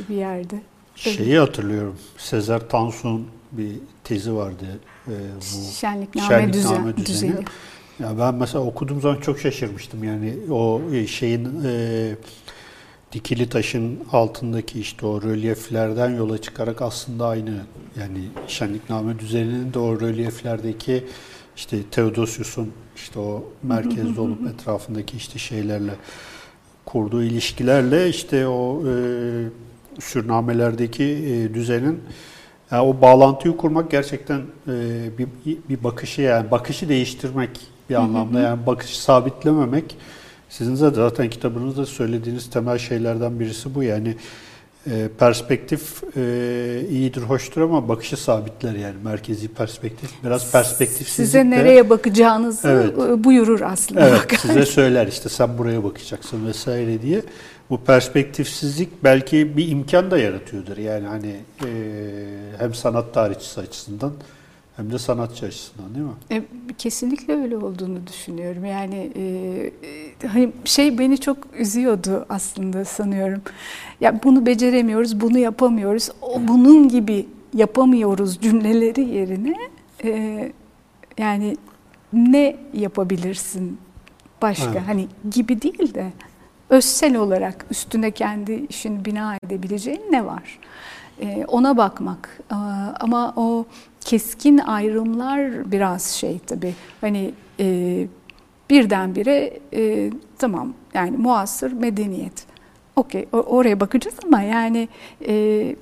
bir 0.10 0.16
yerde. 0.16 0.56
Şeyi 0.96 1.40
hatırlıyorum. 1.40 1.96
Sezer 2.18 2.70
Tansu'nun 2.70 3.28
bir 3.52 3.72
tezi 4.04 4.36
vardı. 4.36 4.66
Ee, 5.08 5.12
bu 5.40 5.74
Şenlikname, 5.74 6.28
Şenlikname 6.28 6.54
düzen, 6.54 6.98
düzeni. 6.98 7.06
düzeni. 7.06 7.46
Ya 8.00 8.20
ben 8.20 8.36
mesela 8.36 8.64
okuduğum 8.64 9.02
zaman 9.02 9.22
çok 9.22 9.40
şaşırmıştım. 9.40 10.04
Yani 10.04 10.34
o 10.52 10.82
şeyin 11.08 11.64
e, 11.66 12.16
dikili 13.12 13.50
taşın 13.50 14.00
altındaki 14.12 14.80
işte 14.80 15.06
o 15.06 15.22
rölyeflerden 15.22 16.10
yola 16.16 16.38
çıkarak 16.42 16.82
aslında 16.82 17.28
aynı 17.28 17.54
yani 18.00 18.20
şenlikname 18.48 19.20
düzeninin 19.20 19.74
de 19.74 19.80
o 19.80 20.00
rölyeflerdeki 20.00 21.04
işte 21.56 21.78
Theodosius'un 21.92 22.72
işte 22.96 23.20
o 23.20 23.44
merkezde 23.64 24.22
olup 24.22 24.48
etrafındaki 24.54 25.18
işte 25.18 25.40
şeylerle 25.40 25.96
kurduğu 26.86 27.24
ilişkilerle 27.24 28.10
işte 28.10 28.48
o 28.48 28.84
e, 28.88 28.94
sürnamelerdeki 30.00 31.04
e, 31.04 31.54
düzenin 31.54 32.00
yani 32.72 32.82
o 32.82 33.02
bağlantıyı 33.02 33.58
kurmak 33.58 33.92
gerçekten 33.92 34.42
e, 34.68 34.74
bir, 35.18 35.28
bir 35.70 35.84
bakışı 35.84 36.22
yani 36.22 36.52
bakışı 36.52 36.90
değiştirmek 36.90 37.50
bir 37.90 37.96
anlamda 37.96 38.40
yani 38.40 38.66
bakışı 38.66 39.02
sabitlememek 39.02 39.98
sizin 40.50 40.74
de 40.74 40.78
zaten 40.96 41.30
kitabınızda 41.30 41.86
söylediğiniz 41.86 42.50
temel 42.50 42.78
şeylerden 42.78 43.40
birisi 43.40 43.76
bu 43.76 43.84
yani 43.84 44.16
e, 44.92 45.08
perspektif 45.20 46.04
e, 46.18 46.22
iyidir 46.90 47.22
hoştur 47.22 47.62
ama 47.62 47.90
bakışı 47.90 48.18
sabitler 48.18 48.74
yani 48.76 48.96
merkezi 49.04 49.48
perspektif 49.48 50.10
biraz 50.24 50.52
perspektifsizlik 50.52 51.26
Size 51.26 51.40
de- 51.40 51.50
nereye 51.50 51.90
bakacağınızı 51.90 52.68
Evet. 52.68 52.94
e, 53.10 53.24
buyurur 53.24 53.62
aslında. 53.62 54.08
Evet 54.10 54.24
bakar. 54.24 54.38
size 54.38 54.66
söyler 54.66 55.08
işte 55.08 55.30
sen 55.30 55.58
buraya 55.58 55.84
bakacaksın 55.84 56.48
vesaire 56.48 57.02
diye. 57.02 57.22
Bu 57.70 57.78
perspektifsizlik 57.78 59.04
belki 59.04 59.58
bir 59.58 59.68
imkan 59.68 60.12
da 60.12 60.18
yaratıyordur. 60.18 60.78
Yani 60.78 61.08
hani 61.08 61.36
e, 61.66 61.70
hem 62.58 62.74
sanat 62.74 63.14
tarihçisi 63.14 63.62
açısından 63.62 64.14
hem 64.76 64.92
de 64.92 65.00
sanatçı 65.00 65.46
açısından 65.46 65.96
değil 65.96 66.06
mi? 66.06 66.12
E, 66.32 66.44
kesinlikle 66.78 67.34
öyle 67.34 67.58
olduğunu 67.58 68.08
düşünüyorum. 68.08 68.66
Yani 68.66 69.12
e, 69.16 69.22
e, 70.24 70.28
hani 70.28 70.52
şey 70.66 71.00
beni 71.00 71.18
çok 71.18 71.38
üzüyordu 71.58 72.26
aslında 72.30 72.86
sanıyorum. 72.86 73.42
Ya 74.02 74.24
bunu 74.24 74.46
beceremiyoruz, 74.46 75.22
bunu 75.22 75.38
yapamıyoruz. 75.38 76.10
O 76.22 76.48
bunun 76.48 76.88
gibi 76.90 77.26
yapamıyoruz 77.54 78.40
cümleleri 78.42 79.02
yerine 79.02 79.58
e, 80.04 80.52
yani 81.18 81.58
ne 82.14 82.58
yapabilirsin 82.74 83.78
başka 84.42 84.72
Evet. 84.72 84.82
hani 84.88 85.08
gibi 85.32 85.62
değil 85.62 85.94
de 85.94 86.12
özsel 86.70 87.16
olarak 87.16 87.66
üstüne 87.72 88.12
kendi 88.12 88.54
işini 88.70 89.06
bina 89.06 89.38
edebileceğin 89.44 90.02
ne 90.12 90.26
var? 90.26 90.60
E, 91.22 91.46
ona 91.48 91.78
bakmak. 91.78 92.40
Aa, 92.50 92.88
Ama 93.00 93.34
o 93.36 93.66
keskin 94.02 94.58
ayrımlar 94.58 95.72
biraz 95.72 96.04
şey 96.06 96.40
tabii. 96.48 96.74
Hani 97.02 97.34
e, 97.60 98.08
birdenbire 98.70 99.60
e, 99.74 100.12
tamam 100.38 100.74
yani 100.94 101.18
muasır 101.18 101.72
medeniyet. 101.72 102.46
Okey 102.96 103.28
oraya 103.32 103.80
bakacağız 103.80 104.18
ama 104.26 104.42
yani 104.42 104.90
e, 105.28 105.76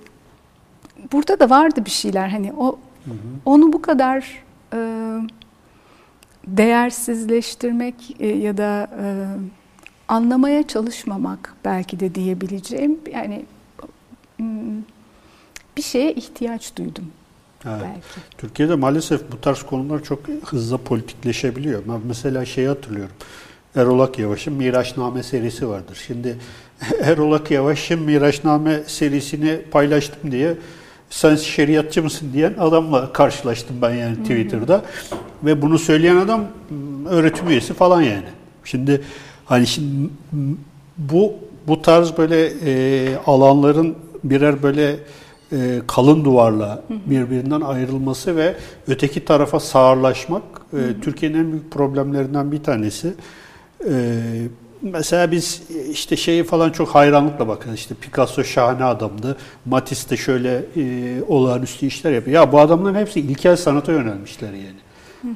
burada 1.12 1.40
da 1.40 1.50
vardı 1.50 1.86
bir 1.86 1.92
şeyler 1.92 2.28
hani 2.28 2.54
o 2.54 2.80
onu 3.46 3.74
bu 3.74 3.82
kadar 3.82 4.44
değersizleştirmek 6.48 8.22
ya 8.22 8.58
da 8.58 8.90
anlamaya 10.14 10.68
çalışmamak 10.68 11.56
belki 11.66 12.00
de 12.00 12.16
diyebileceğim 12.16 13.00
yani 13.14 13.46
mm, 14.40 14.82
bir 15.78 15.82
şeye 15.82 16.14
ihtiyaç 16.14 16.76
duydum 16.76 17.06
Evet. 17.66 17.82
belki. 17.82 18.38
Türkiye'de 18.38 18.76
maalesef 18.76 19.32
bu 19.32 19.42
tarz 19.42 19.64
konular 19.64 20.04
çok 20.04 20.20
hızlı 20.46 20.78
politikleşebiliyor. 20.78 21.84
Ben 21.88 22.00
mesela 22.08 22.46
şeyi 22.46 22.68
hatırlıyorum. 22.68 23.16
Erol 23.76 24.00
Akyavaş'ın 24.00 24.54
Miraçname 24.54 25.24
serisi 25.24 25.70
vardır. 25.70 26.04
Şimdi 26.08 26.38
Erol 27.04 27.32
Akyavaş'ın 27.32 28.02
Miraçname 28.02 28.84
serisini 28.88 29.62
paylaştım 29.72 30.32
diye 30.32 30.58
sen 31.10 31.36
şeriatçı 31.36 32.04
mısın 32.04 32.30
diyen 32.34 32.54
adamla 32.60 33.14
karşılaştım 33.14 33.76
ben 33.82 33.94
yani 33.94 34.16
Twitter'da. 34.16 34.82
Ve 35.44 35.62
bunu 35.62 35.80
söyleyen 35.80 36.16
adam 36.16 36.42
m, 36.70 37.10
öğretim 37.10 37.50
üyesi 37.50 37.74
falan 37.74 38.02
yani. 38.02 38.28
Şimdi 38.64 39.02
hani 39.46 39.68
şimdi 39.68 40.10
bu 40.98 41.34
bu 41.68 41.82
tarz 41.82 42.18
böyle 42.18 42.52
e, 42.66 43.18
alanların 43.26 43.96
birer 44.24 44.64
böyle 44.64 44.96
e, 45.52 45.82
kalın 45.88 46.26
duvarla 46.26 46.84
birbirinden 47.06 47.62
ayrılması 47.62 48.36
ve 48.36 48.56
öteki 48.88 49.26
tarafa 49.26 49.60
sağırlaşmak 49.60 50.44
e, 50.74 50.78
Türkiye'nin 51.02 51.38
en 51.38 51.52
büyük 51.52 51.72
problemlerinden 51.72 52.52
bir 52.52 52.64
tanesi. 52.64 53.14
E, 53.90 53.94
mesela 54.82 55.32
biz 55.32 55.62
işte 55.92 56.16
şeyi 56.16 56.44
falan 56.44 56.70
çok 56.70 56.90
hayranlıkla 56.90 57.48
bakın 57.48 57.74
işte 57.74 57.96
Picasso 57.96 58.44
şahane 58.44 58.84
adamdı. 58.84 59.38
Matisse 59.66 60.10
de 60.10 60.18
şöyle 60.18 60.66
e, 60.78 61.24
olağanüstü 61.28 61.86
işler 61.86 62.12
yapıyor. 62.12 62.36
Ya 62.36 62.52
bu 62.52 62.60
adamların 62.60 62.96
hepsi 62.96 63.20
ilkel 63.20 63.56
sanata 63.56 63.92
yönelmişler 63.92 64.54
yani. 64.54 64.84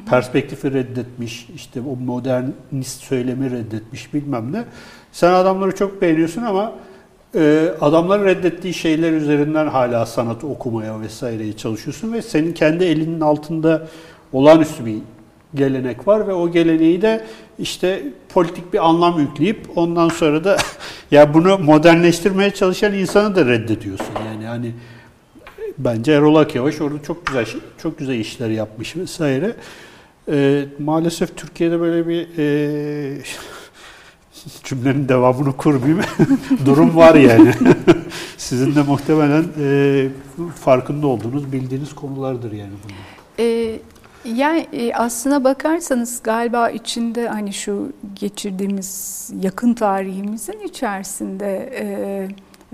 Perspektifi 0.09 0.73
reddetmiş, 0.73 1.47
işte 1.55 1.81
o 1.81 1.95
modernist 1.95 3.03
söylemi 3.03 3.51
reddetmiş 3.51 4.13
bilmem 4.13 4.51
ne. 4.51 4.63
Sen 5.11 5.33
adamları 5.33 5.75
çok 5.75 6.01
beğeniyorsun 6.01 6.41
ama 6.41 6.73
e, 7.35 7.73
adamların 7.81 8.25
reddettiği 8.25 8.73
şeyler 8.73 9.11
üzerinden 9.11 9.67
hala 9.67 10.05
sanatı 10.05 10.47
okumaya 10.47 11.01
vesaireye 11.01 11.53
çalışıyorsun 11.53 12.13
ve 12.13 12.21
senin 12.21 12.53
kendi 12.53 12.83
elinin 12.83 13.21
altında 13.21 13.87
olağanüstü 14.33 14.85
bir 14.85 14.97
gelenek 15.55 16.07
var 16.07 16.27
ve 16.27 16.33
o 16.33 16.51
geleneği 16.51 17.01
de 17.01 17.25
işte 17.59 18.03
politik 18.29 18.73
bir 18.73 18.87
anlam 18.87 19.19
yükleyip 19.19 19.77
ondan 19.77 20.09
sonra 20.09 20.43
da 20.43 20.57
ya 21.11 21.33
bunu 21.33 21.57
modernleştirmeye 21.57 22.51
çalışan 22.51 22.93
insanı 22.93 23.35
da 23.35 23.45
reddediyorsun. 23.45 24.13
Yani 24.25 24.45
hani 24.45 24.71
bence 25.77 26.11
Erol 26.11 26.35
Akyavaş 26.35 26.81
orada 26.81 27.03
çok 27.03 27.25
güzel 27.25 27.45
şey- 27.45 27.61
çok 27.81 27.97
güzel 27.97 28.19
işler 28.19 28.49
yapmış 28.49 28.95
vesaire. 28.95 29.55
E, 30.31 30.65
maalesef 30.79 31.37
Türkiye'de 31.37 31.79
böyle 31.79 32.07
bir 32.07 32.27
e, 32.37 33.21
cümlenin 34.63 35.09
devamını 35.09 35.57
kurmayayım. 35.57 35.99
Durum 36.65 36.95
var 36.95 37.15
yani. 37.15 37.53
Sizin 38.37 38.75
de 38.75 38.81
muhtemelen 38.81 39.45
e, 39.59 40.07
farkında 40.55 41.07
olduğunuz, 41.07 41.51
bildiğiniz 41.51 41.95
konulardır 41.95 42.51
yani 42.51 42.71
bunlar. 42.83 42.97
Ee, 43.39 43.79
yani 44.25 44.67
e, 44.73 44.93
aslına 44.93 45.43
bakarsanız 45.43 46.23
galiba 46.23 46.69
içinde 46.69 47.27
hani 47.27 47.53
şu 47.53 47.93
geçirdiğimiz 48.13 49.29
yakın 49.41 49.73
tarihimizin 49.73 50.59
içerisinde 50.59 51.69
e, 51.75 51.85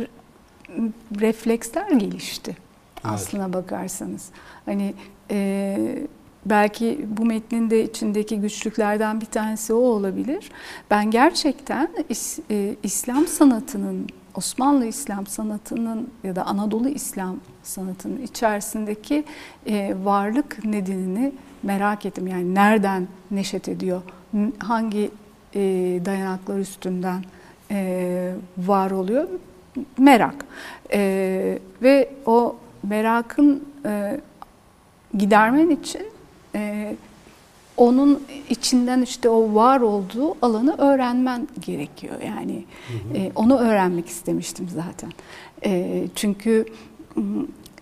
re- 0.04 0.92
refleksler 1.22 1.92
gelişti. 1.92 2.58
Aslına 3.04 3.54
bakarsanız. 3.54 4.30
Hani 4.66 4.94
e, 5.32 6.08
belki 6.46 7.06
bu 7.18 7.26
metnin 7.26 7.70
de 7.70 7.84
içindeki 7.84 8.40
güçlüklerden 8.40 9.22
bir 9.22 9.26
tanesi 9.26 9.74
o 9.74 9.78
olabilir. 9.78 10.52
Ben 10.92 11.12
gerçekten 11.12 11.90
İs- 12.10 12.42
e, 12.52 12.76
İslam 12.84 13.28
sanatının, 13.28 14.08
Osmanlı 14.36 14.86
İslam 14.86 15.28
sanatının 15.28 16.10
ya 16.24 16.36
da 16.36 16.46
Anadolu 16.46 16.90
İslam 16.90 17.38
sanatının 17.64 18.22
içerisindeki 18.22 19.24
e, 19.68 19.96
varlık 20.04 20.66
nedenini 20.66 21.32
merak 21.64 22.06
ettim. 22.06 22.28
Yani 22.28 22.56
nereden 22.56 23.08
neşet 23.32 23.70
ediyor, 23.70 24.02
hangi 24.60 25.12
e, 25.56 25.62
dayanaklar 26.06 26.60
üstünden 26.60 27.24
e, 27.72 28.34
var 28.58 28.92
oluyor 28.92 29.28
merak. 29.98 30.36
E, 30.94 31.60
ve 31.82 32.10
o 32.26 32.56
merakın 32.84 33.64
e, 33.86 34.22
gidermen 35.18 35.70
için 35.70 36.02
e, 36.56 36.96
onun 37.78 38.24
içinden 38.50 39.02
işte 39.02 39.30
o 39.30 39.56
var 39.56 39.82
olduğu 39.82 40.36
alanı 40.42 40.76
öğrenmen 40.78 41.48
gerekiyor. 41.60 42.16
Yani 42.26 42.66
e, 43.16 43.32
onu 43.36 43.58
öğrenmek 43.58 44.08
istemiştim 44.08 44.70
zaten. 44.70 45.12
E, 45.66 46.04
çünkü 46.16 46.66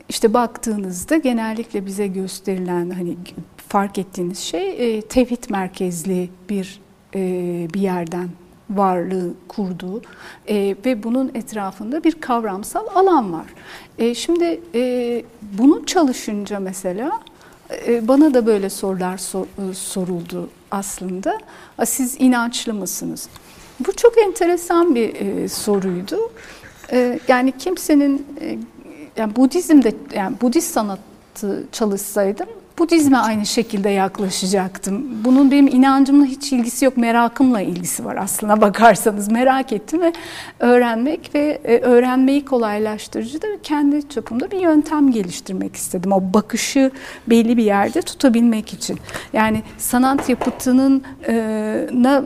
işte 0.10 0.34
baktığınızda 0.34 1.18
genellikle 1.18 1.86
bize 1.86 2.08
gösterilen 2.08 2.90
hani 2.90 3.16
fark 3.68 3.98
ettiğiniz 3.98 4.40
şey 4.40 4.98
e, 4.98 5.02
tevhid 5.02 5.50
merkezli 5.50 6.30
bir 6.50 6.82
e, 7.16 7.20
bir 7.74 7.82
yerden 7.82 8.30
varlığı 8.72 9.34
kurduğu 9.48 10.02
e, 10.48 10.76
ve 10.86 11.04
bunun 11.04 11.32
etrafında 11.34 12.04
bir 12.04 12.12
kavramsal 12.12 12.88
alan 12.96 13.34
var. 13.34 13.46
E, 13.98 14.16
şimdi 14.16 14.62
e, 14.76 15.24
bunu 15.42 15.86
çalışınca 15.86 16.60
mesela 16.60 17.20
e, 17.88 18.08
bana 18.08 18.34
da 18.34 18.46
böyle 18.46 18.70
sorular 18.70 19.18
sor, 19.18 19.46
e, 19.46 19.74
soruldu 19.74 20.50
aslında. 20.72 21.38
Siz 21.86 22.16
inançlı 22.20 22.74
mısınız? 22.74 23.30
Bu 23.88 23.96
çok 23.96 24.18
enteresan 24.18 24.96
bir 24.96 25.16
e, 25.16 25.48
soruydu. 25.50 26.18
E, 26.92 27.20
yani 27.28 27.54
kimsenin 27.58 28.28
e, 28.42 28.58
yani 29.18 29.36
Budizm'de 29.36 29.96
yani 30.16 30.36
Budist 30.42 30.74
sanatı 30.74 31.64
çalışsaydım 31.72 32.48
Budizme 32.82 33.18
aynı 33.18 33.46
şekilde 33.46 33.90
yaklaşacaktım. 33.90 35.24
Bunun 35.26 35.52
benim 35.52 35.68
inancımla 35.68 36.26
hiç 36.26 36.54
ilgisi 36.54 36.86
yok, 36.86 36.98
merakımla 36.98 37.62
ilgisi 37.62 38.06
var 38.06 38.16
aslına 38.16 38.62
bakarsanız. 38.62 39.32
Merak 39.32 39.74
ettim 39.74 40.02
ve 40.02 40.14
öğrenmek 40.60 41.36
ve 41.36 41.62
e, 41.64 41.80
öğrenmeyi 41.80 42.46
kolaylaştırıcı 42.46 43.42
da 43.42 43.48
kendi 43.64 44.10
çapımda 44.10 44.52
bir 44.52 44.60
yöntem 44.60 45.12
geliştirmek 45.12 45.76
istedim. 45.76 46.12
O 46.12 46.34
bakışı 46.34 46.92
belli 47.28 47.58
bir 47.58 47.64
yerde 47.64 48.02
tutabilmek 48.02 48.74
için. 48.74 49.00
Yani 49.34 49.64
sanat 49.78 50.30
yapıtının 50.30 51.04
e, 51.28 51.34
na, 51.94 52.24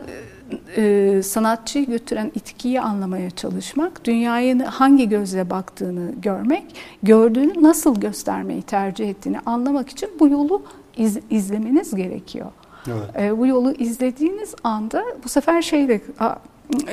e, 0.76 1.22
sanatçıyı 1.22 1.86
götüren 1.86 2.32
itkiyi 2.34 2.80
anlamaya 2.80 3.30
çalışmak, 3.30 4.04
dünyayı 4.04 4.64
hangi 4.64 5.08
gözle 5.08 5.50
baktığını 5.50 6.12
görmek, 6.22 6.64
gördüğünü 7.02 7.62
nasıl 7.62 8.00
göstermeyi 8.00 8.62
tercih 8.62 9.10
ettiğini 9.10 9.40
anlamak 9.46 9.88
için 9.88 10.10
bu 10.20 10.28
yolu 10.28 10.62
iz, 10.96 11.18
izlemeniz 11.30 11.94
gerekiyor. 11.94 12.50
Evet. 12.88 13.16
E, 13.18 13.38
bu 13.38 13.46
yolu 13.46 13.72
izlediğiniz 13.72 14.54
anda 14.64 15.04
bu 15.24 15.28
sefer 15.28 15.62
şeyde 15.62 16.00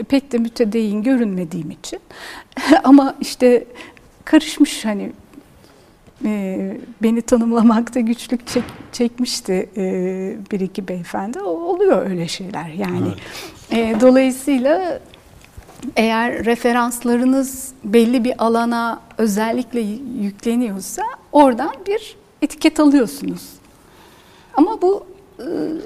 pek 0.09 0.31
de 0.31 0.37
mütedeyyin 0.37 1.03
görünmediğim 1.03 1.71
için 1.71 1.99
ama 2.83 3.15
işte 3.21 3.65
karışmış 4.25 4.85
hani 4.85 5.11
e, 6.25 6.77
beni 7.03 7.21
tanımlamakta 7.21 7.99
güçlük 7.99 8.47
çek, 8.47 8.63
çekmişti 8.91 9.69
e, 9.77 9.83
bir 10.51 10.59
iki 10.59 10.87
beyefendi. 10.87 11.39
O, 11.39 11.49
oluyor 11.49 12.09
öyle 12.09 12.27
şeyler 12.27 12.67
yani. 12.67 13.07
Evet. 13.71 13.97
E, 13.97 14.01
dolayısıyla 14.01 14.99
eğer 15.95 16.45
referanslarınız 16.45 17.73
belli 17.83 18.23
bir 18.23 18.33
alana 18.37 18.99
özellikle 19.17 19.79
yükleniyorsa 20.21 21.03
oradan 21.31 21.75
bir 21.87 22.15
etiket 22.41 22.79
alıyorsunuz. 22.79 23.49
Ama 24.53 24.81
bu 24.81 25.05
e, 25.39 25.45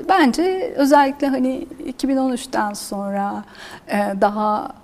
bence 0.09 0.73
özellikle 0.77 1.27
hani 1.27 1.67
2013'ten 1.87 2.73
sonra 2.73 3.43
e, 3.87 4.13
daha 4.21 4.75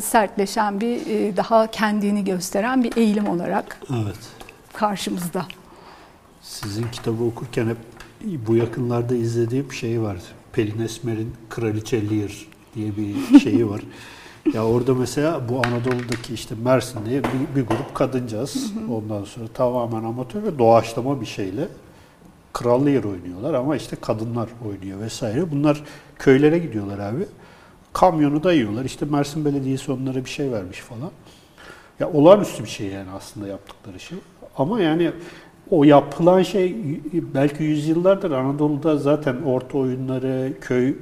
sertleşen 0.00 0.80
bir, 0.80 1.06
e, 1.06 1.36
daha 1.36 1.66
kendini 1.66 2.24
gösteren 2.24 2.84
bir 2.84 2.96
eğilim 2.96 3.28
olarak 3.28 3.80
evet 3.90 4.35
karşımızda. 4.76 5.46
Sizin 6.42 6.86
kitabı 6.92 7.24
okurken 7.24 7.66
hep 7.66 7.76
bu 8.46 8.56
yakınlarda 8.56 9.14
izlediğim 9.14 9.72
şey 9.72 10.02
var. 10.02 10.16
Pelin 10.52 10.80
Esmer'in 10.80 11.34
Kraliçe 11.50 12.10
Lear 12.10 12.46
diye 12.74 12.92
bir 12.96 13.38
şeyi 13.38 13.70
var. 13.70 13.80
ya 14.54 14.66
orada 14.66 14.94
mesela 14.94 15.48
bu 15.48 15.58
Anadolu'daki 15.66 16.34
işte 16.34 16.54
Mersin'de 16.64 17.22
bir, 17.24 17.56
bir 17.56 17.66
grup 17.66 17.94
kadıncağız. 17.94 18.72
Ondan 18.90 19.24
sonra 19.24 19.48
tamamen 19.54 20.04
amatör 20.04 20.42
ve 20.42 20.58
doğaçlama 20.58 21.20
bir 21.20 21.26
şeyle 21.26 21.68
Kral 22.52 22.86
Lear 22.86 23.04
oynuyorlar 23.04 23.54
ama 23.54 23.76
işte 23.76 23.96
kadınlar 23.96 24.48
oynuyor 24.68 25.00
vesaire. 25.00 25.50
Bunlar 25.50 25.82
köylere 26.18 26.58
gidiyorlar 26.58 26.98
abi. 26.98 27.26
Kamyonu 27.92 28.42
dayıyorlar. 28.42 28.84
İşte 28.84 29.06
Mersin 29.06 29.44
Belediyesi 29.44 29.92
onlara 29.92 30.24
bir 30.24 30.30
şey 30.30 30.52
vermiş 30.52 30.78
falan. 30.78 31.10
Ya 32.00 32.12
olağanüstü 32.12 32.64
bir 32.64 32.68
şey 32.68 32.86
yani 32.86 33.10
aslında 33.10 33.48
yaptıkları 33.48 34.00
şey. 34.00 34.18
Ama 34.56 34.80
yani 34.80 35.10
o 35.70 35.84
yapılan 35.84 36.42
şey 36.42 36.76
belki 37.34 37.62
yüzyıllardır 37.62 38.30
Anadolu'da 38.30 38.96
zaten 38.96 39.36
orta 39.46 39.78
oyunları, 39.78 40.52
köy 40.60 40.88
e, 40.88 40.94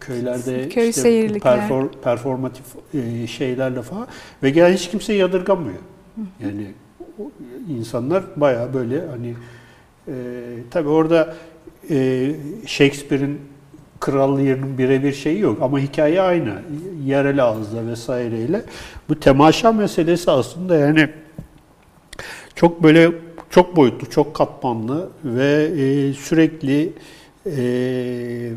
köylerde 0.00 0.68
köy 0.68 0.88
işte 0.88 1.38
perfor, 1.42 1.88
performatif 2.04 2.64
e, 2.94 3.26
şeylerle 3.26 3.82
falan 3.82 4.06
ve 4.42 4.50
gel 4.50 4.74
hiç 4.74 4.90
kimse 4.90 5.12
yadırgamıyor. 5.12 5.78
Yani 6.40 6.66
insanlar 7.78 8.24
baya 8.36 8.74
böyle 8.74 9.06
hani 9.06 9.34
e, 10.08 10.14
tabi 10.70 10.88
orada 10.88 11.34
e, 11.90 12.30
Shakespeare'in 12.66 13.40
krallı 14.00 14.42
yerinin 14.42 14.78
birebir 14.78 15.12
şeyi 15.12 15.40
yok 15.40 15.58
ama 15.62 15.78
hikaye 15.78 16.20
aynı. 16.20 16.52
Yerel 17.04 17.44
ağızla 17.44 17.86
vesaireyle. 17.86 18.64
Bu 19.08 19.20
temaşa 19.20 19.72
meselesi 19.72 20.30
aslında 20.30 20.76
yani 20.76 21.08
çok 22.56 22.82
böyle 22.82 23.12
çok 23.50 23.76
boyutlu, 23.76 24.10
çok 24.10 24.34
katmanlı 24.34 25.10
ve 25.24 25.64
e, 25.64 26.12
sürekli 26.12 26.92
e, 27.46 28.50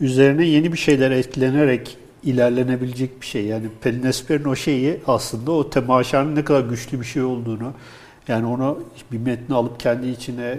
üzerine 0.00 0.46
yeni 0.46 0.72
bir 0.72 0.78
şeyler 0.78 1.10
eklenerek 1.10 1.96
ilerlenebilecek 2.22 3.20
bir 3.20 3.26
şey. 3.26 3.44
Yani 3.44 3.66
Pelin 3.80 4.02
Esmer'in 4.02 4.44
o 4.44 4.56
şeyi 4.56 5.00
aslında 5.06 5.52
o 5.52 5.70
temaşanın 5.70 6.36
ne 6.36 6.44
kadar 6.44 6.68
güçlü 6.68 7.00
bir 7.00 7.04
şey 7.04 7.22
olduğunu 7.22 7.72
yani 8.28 8.46
onu 8.46 8.82
bir 9.12 9.18
metni 9.18 9.54
alıp 9.54 9.80
kendi 9.80 10.08
içine 10.08 10.58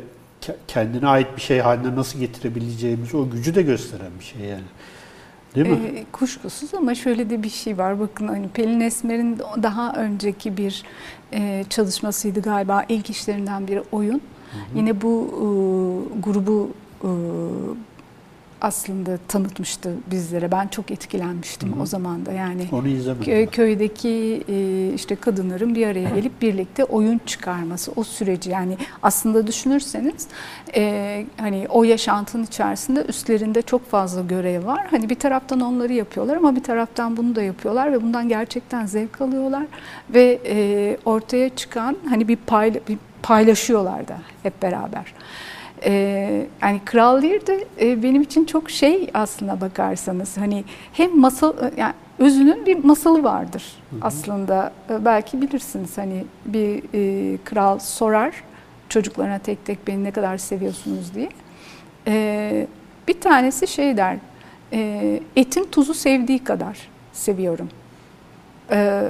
kendine 0.68 1.08
ait 1.08 1.28
bir 1.36 1.42
şey 1.42 1.60
haline 1.60 1.96
nasıl 1.96 2.20
getirebileceğimizi 2.20 3.18
o 3.18 3.30
gücü 3.30 3.56
de 3.56 3.62
gösteren 3.62 4.12
bir 4.20 4.26
şey 4.26 4.42
yani. 4.42 4.64
Değil 5.56 5.68
mi? 5.68 5.98
E, 5.98 6.06
kuşkusuz 6.12 6.74
ama 6.74 6.96
şöyle 6.96 7.30
de 7.30 7.44
bir 7.44 7.50
şey 7.50 7.78
var. 7.78 8.00
Bakın 8.00 8.28
hani 8.28 8.50
Pelin 8.50 8.80
Esmer'in 8.80 9.40
daha 9.64 9.94
önceki 9.94 10.58
bir 10.58 10.84
e, 11.34 11.66
çalışmasıydı 11.70 12.42
galiba. 12.42 12.86
ilk 12.90 13.10
işlerinden 13.10 13.68
biri 13.68 13.84
oyun. 13.92 14.22
Hı 14.52 14.58
hı. 14.58 14.78
Yine 14.78 15.02
bu 15.02 15.28
e, 15.32 15.46
grubu 16.20 16.70
e, 17.04 17.10
aslında 18.64 19.18
tanıtmıştı 19.28 19.94
bizlere. 20.12 20.52
Ben 20.52 20.68
çok 20.68 20.92
etkilenmiştim 20.92 21.74
Hı-hı. 21.74 21.82
o 21.82 21.86
zaman 21.86 22.26
da. 22.26 22.32
Yani 22.32 22.68
Onu 22.72 22.88
izlemedim. 22.88 23.48
köydeki 23.52 24.44
e, 24.50 24.90
işte 24.94 25.16
kadınların 25.16 25.76
bir 25.76 25.88
araya 25.88 26.10
gelip 26.10 26.42
birlikte 26.42 26.84
oyun 26.84 27.22
çıkarması, 27.26 27.92
o 27.96 28.04
süreci 28.04 28.50
yani 28.50 28.78
aslında 29.04 29.48
düşünürseniz 29.48 30.28
e, 30.76 31.26
hani 31.38 31.66
o 31.70 31.84
yaşantının 31.84 32.44
içerisinde 32.44 33.06
üstlerinde 33.06 33.62
çok 33.62 33.90
fazla 33.90 34.22
görev 34.22 34.66
var. 34.66 34.88
Hani 34.92 35.10
bir 35.10 35.16
taraftan 35.16 35.60
onları 35.60 35.94
yapıyorlar 35.94 36.36
ama 36.36 36.56
bir 36.56 36.64
taraftan 36.64 37.18
bunu 37.18 37.36
da 37.36 37.42
yapıyorlar 37.42 37.92
ve 37.92 38.02
bundan 38.02 38.30
gerçekten 38.30 38.86
zevk 38.86 39.22
alıyorlar 39.22 39.66
ve 40.10 40.40
e, 40.46 40.98
ortaya 41.06 41.50
çıkan 41.50 41.98
hani 42.10 42.28
bir, 42.28 42.36
payla, 42.36 42.80
bir 42.90 42.98
paylaşıyorlar 43.24 44.08
da 44.08 44.18
hep 44.44 44.62
beraber. 44.62 45.14
Ee, 45.86 46.48
yani 46.62 46.82
Kral 46.86 47.22
Lear 47.22 47.48
de 47.48 47.66
e, 47.82 48.04
benim 48.04 48.22
için 48.22 48.46
çok 48.46 48.70
şey 48.70 49.10
aslına 49.14 49.62
bakarsanız 49.62 50.38
hani 50.38 50.64
hem 50.94 51.20
masal 51.20 51.58
e, 51.58 51.72
yani 51.78 51.94
özünün 52.20 52.66
bir 52.66 52.84
masalı 52.84 53.24
vardır 53.24 53.64
hı 53.90 53.96
hı. 53.96 54.00
aslında. 54.02 54.74
E, 54.90 55.06
belki 55.06 55.42
bilirsiniz 55.42 55.98
hani 55.98 56.24
bir 56.46 56.84
e, 56.94 57.38
kral 57.38 57.80
sorar 57.80 58.34
çocuklarına 58.90 59.40
tek 59.40 59.66
tek 59.66 59.88
beni 59.88 60.04
ne 60.04 60.12
kadar 60.12 60.38
seviyorsunuz? 60.38 61.16
diye. 61.16 61.30
E, 62.08 62.68
bir 63.08 63.22
tanesi 63.22 63.68
şey 63.68 63.98
der 63.98 64.18
e, 64.74 65.20
etin 65.36 65.64
tuzu 65.64 65.94
sevdiği 65.94 66.44
kadar 66.44 66.78
seviyorum. 67.14 67.70
E, 68.72 69.04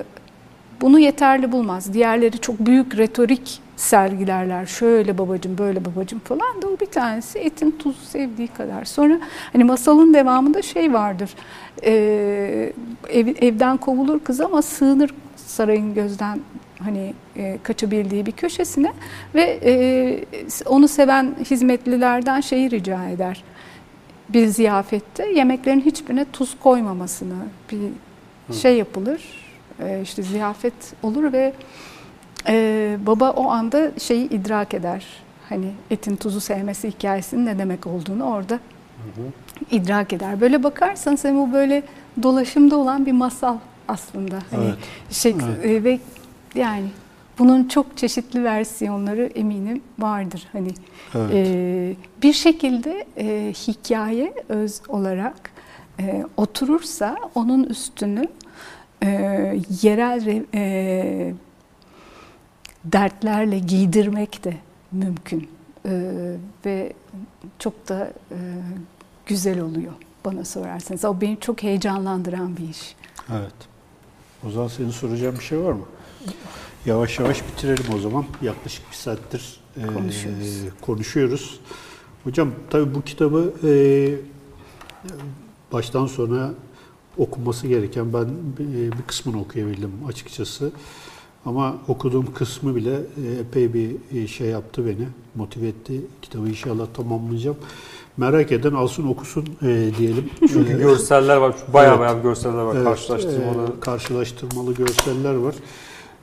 bunu 0.81 0.99
yeterli 0.99 1.51
bulmaz. 1.51 1.93
Diğerleri 1.93 2.37
çok 2.37 2.59
büyük 2.59 2.97
retorik 2.97 3.61
sergilerler. 3.75 4.65
Şöyle 4.65 5.17
babacım, 5.17 5.57
böyle 5.57 5.85
babacım 5.85 6.19
falan 6.19 6.61
da 6.61 6.67
o 6.67 6.79
bir 6.79 6.85
tanesi 6.85 7.39
etin 7.39 7.71
tuzu 7.71 8.05
sevdiği 8.05 8.47
kadar. 8.47 8.85
Sonra 8.85 9.19
hani 9.53 9.63
masalın 9.63 10.13
devamında 10.13 10.61
şey 10.61 10.93
vardır. 10.93 11.33
E, 11.83 11.93
ev, 13.09 13.27
evden 13.41 13.77
kovulur 13.77 14.19
kız 14.19 14.41
ama 14.41 14.61
sığınır 14.61 15.13
sarayın 15.35 15.93
gözden 15.93 16.39
hani 16.79 17.13
e, 17.35 17.57
kaçabildiği 17.63 18.25
bir 18.25 18.31
köşesine 18.31 18.93
ve 19.35 19.59
e, 19.63 20.25
onu 20.65 20.87
seven 20.87 21.35
hizmetlilerden 21.49 22.41
şeyi 22.41 22.71
rica 22.71 23.09
eder. 23.09 23.43
Bir 24.29 24.47
ziyafette 24.47 25.31
yemeklerin 25.31 25.81
hiçbirine 25.81 26.25
tuz 26.33 26.57
koymamasını 26.59 27.35
bir 27.71 27.79
şey 28.53 28.77
yapılır. 28.77 29.21
E, 29.79 30.01
işte 30.03 30.23
ziyafet 30.23 30.73
olur 31.03 31.33
ve 31.33 31.53
ee, 32.47 32.97
baba 33.05 33.31
o 33.31 33.49
anda 33.49 33.91
şeyi 33.99 34.29
idrak 34.29 34.73
eder. 34.73 35.05
Hani 35.49 35.71
etin 35.91 36.15
tuzu 36.15 36.41
sevmesi 36.41 36.87
hikayesinin 36.87 37.45
ne 37.45 37.59
demek 37.59 37.87
olduğunu 37.87 38.23
orada 38.23 38.53
hı 38.53 39.21
hı. 39.21 39.25
idrak 39.71 40.13
eder. 40.13 40.41
Böyle 40.41 40.63
bakarsanız 40.63 41.23
hem 41.23 41.37
bu 41.37 41.53
böyle 41.53 41.83
dolaşımda 42.23 42.77
olan 42.77 43.05
bir 43.05 43.11
masal 43.11 43.57
aslında. 43.87 44.35
Hani 44.51 44.65
evet. 44.65 44.77
şey 45.09 45.35
evet. 45.45 45.65
E, 45.65 45.83
ve 45.83 45.99
yani 46.55 46.87
Bunun 47.39 47.67
çok 47.67 47.97
çeşitli 47.97 48.43
versiyonları 48.43 49.25
eminim 49.35 49.81
vardır. 49.99 50.47
Hani 50.51 50.69
Evet. 51.15 51.31
e, 51.33 51.95
bir 52.23 52.33
şekilde 52.33 53.05
e, 53.17 53.53
hikaye 53.67 54.33
öz 54.49 54.81
olarak 54.87 55.51
e, 55.99 56.25
oturursa 56.37 57.15
onun 57.35 57.63
üstünü 57.63 58.27
e, 59.03 59.07
yerel 59.81 60.25
re- 60.25 60.45
e, 60.55 61.33
dertlerle 62.85 63.59
giydirmek 63.59 64.43
de 64.43 64.57
mümkün 64.91 65.49
E, 65.85 66.13
ve 66.65 66.93
çok 67.59 67.89
da 67.89 68.13
e, 68.31 68.37
güzel 69.25 69.59
oluyor 69.59 69.93
bana 70.25 70.45
sorarsanız. 70.45 71.05
O 71.05 71.21
beni 71.21 71.37
çok 71.39 71.63
heyecanlandıran 71.63 72.57
bir 72.57 72.69
iş. 72.69 72.95
Evet. 73.31 73.53
O 74.47 74.51
zaman 74.51 74.67
senin 74.67 74.89
soracağın 74.89 75.35
bir 75.35 75.43
şey 75.43 75.59
var 75.59 75.71
mı? 75.73 75.85
Yavaş 76.85 77.19
yavaş 77.19 77.41
bitirelim 77.47 77.85
o 77.95 77.99
zaman. 77.99 78.25
Yaklaşık 78.41 78.91
bir 78.91 78.95
saattir 78.95 79.59
e, 79.77 79.87
Konuşuyoruz. 79.93 80.61
konuşuyoruz. 80.81 81.59
Hocam 82.23 82.51
tabii 82.69 82.95
bu 82.95 83.01
kitabı 83.01 83.53
e, 83.63 83.71
baştan 85.71 86.07
sona 86.07 86.51
okunması 87.17 87.67
gereken 87.67 88.13
ben 88.13 88.25
e, 88.59 88.91
bir 88.91 89.01
kısmını 89.07 89.41
okuyabildim 89.41 89.91
açıkçası. 90.07 90.71
Ama 91.45 91.75
okuduğum 91.87 92.33
kısmı 92.33 92.75
bile 92.75 92.93
e, 92.95 93.39
epey 93.39 93.73
bir 93.73 93.91
e, 94.15 94.27
şey 94.27 94.47
yaptı 94.47 94.85
beni, 94.85 95.07
motive 95.35 95.67
etti. 95.67 96.01
Kitabı 96.21 96.49
inşallah 96.49 96.87
tamamlayacağım. 96.93 97.57
Merak 98.17 98.51
eden 98.51 98.71
alsın 98.73 99.07
okusun 99.07 99.45
e, 99.61 99.89
diyelim. 99.97 100.29
Çünkü 100.39 100.77
görseller 100.77 101.37
var. 101.37 101.55
Bayağı 101.73 101.89
Evet. 101.91 101.99
bayağı 101.99 102.17
bir 102.17 102.23
görseller 102.23 102.61
var. 102.63 102.75
Evet, 102.75 102.83
Karşılaştırmalı. 102.85 103.67
e, 103.77 103.79
karşılaştırmalı 103.79 104.73
görseller 104.73 105.33
var. 105.35 105.55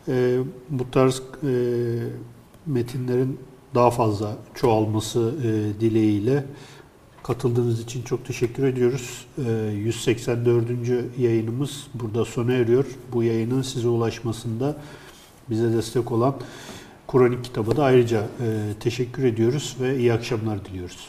E, 0.08 0.38
bu 0.70 0.90
tarz 0.90 1.22
e, 1.42 1.52
metinlerin 2.66 3.38
daha 3.74 3.90
fazla 3.90 4.36
çoğalması 4.54 5.34
e, 5.44 5.80
dileğiyle 5.80 6.44
katıldığınız 7.22 7.80
için 7.80 8.02
çok 8.02 8.24
teşekkür 8.24 8.64
ediyoruz. 8.64 9.26
E, 9.46 9.52
184. 9.76 10.64
yayınımız 11.18 11.86
burada 11.94 12.24
sona 12.24 12.52
eriyor. 12.52 12.84
Bu 13.12 13.22
yayının 13.22 13.62
size 13.62 13.88
ulaşmasında 13.88 14.76
bize 15.50 15.72
destek 15.72 16.12
olan 16.12 16.34
Kronik 17.08 17.44
kitabı 17.44 17.76
da 17.76 17.84
ayrıca 17.84 18.20
e, 18.20 18.26
teşekkür 18.80 19.24
ediyoruz 19.24 19.76
ve 19.80 19.98
iyi 19.98 20.12
akşamlar 20.12 20.64
diliyoruz. 20.64 21.08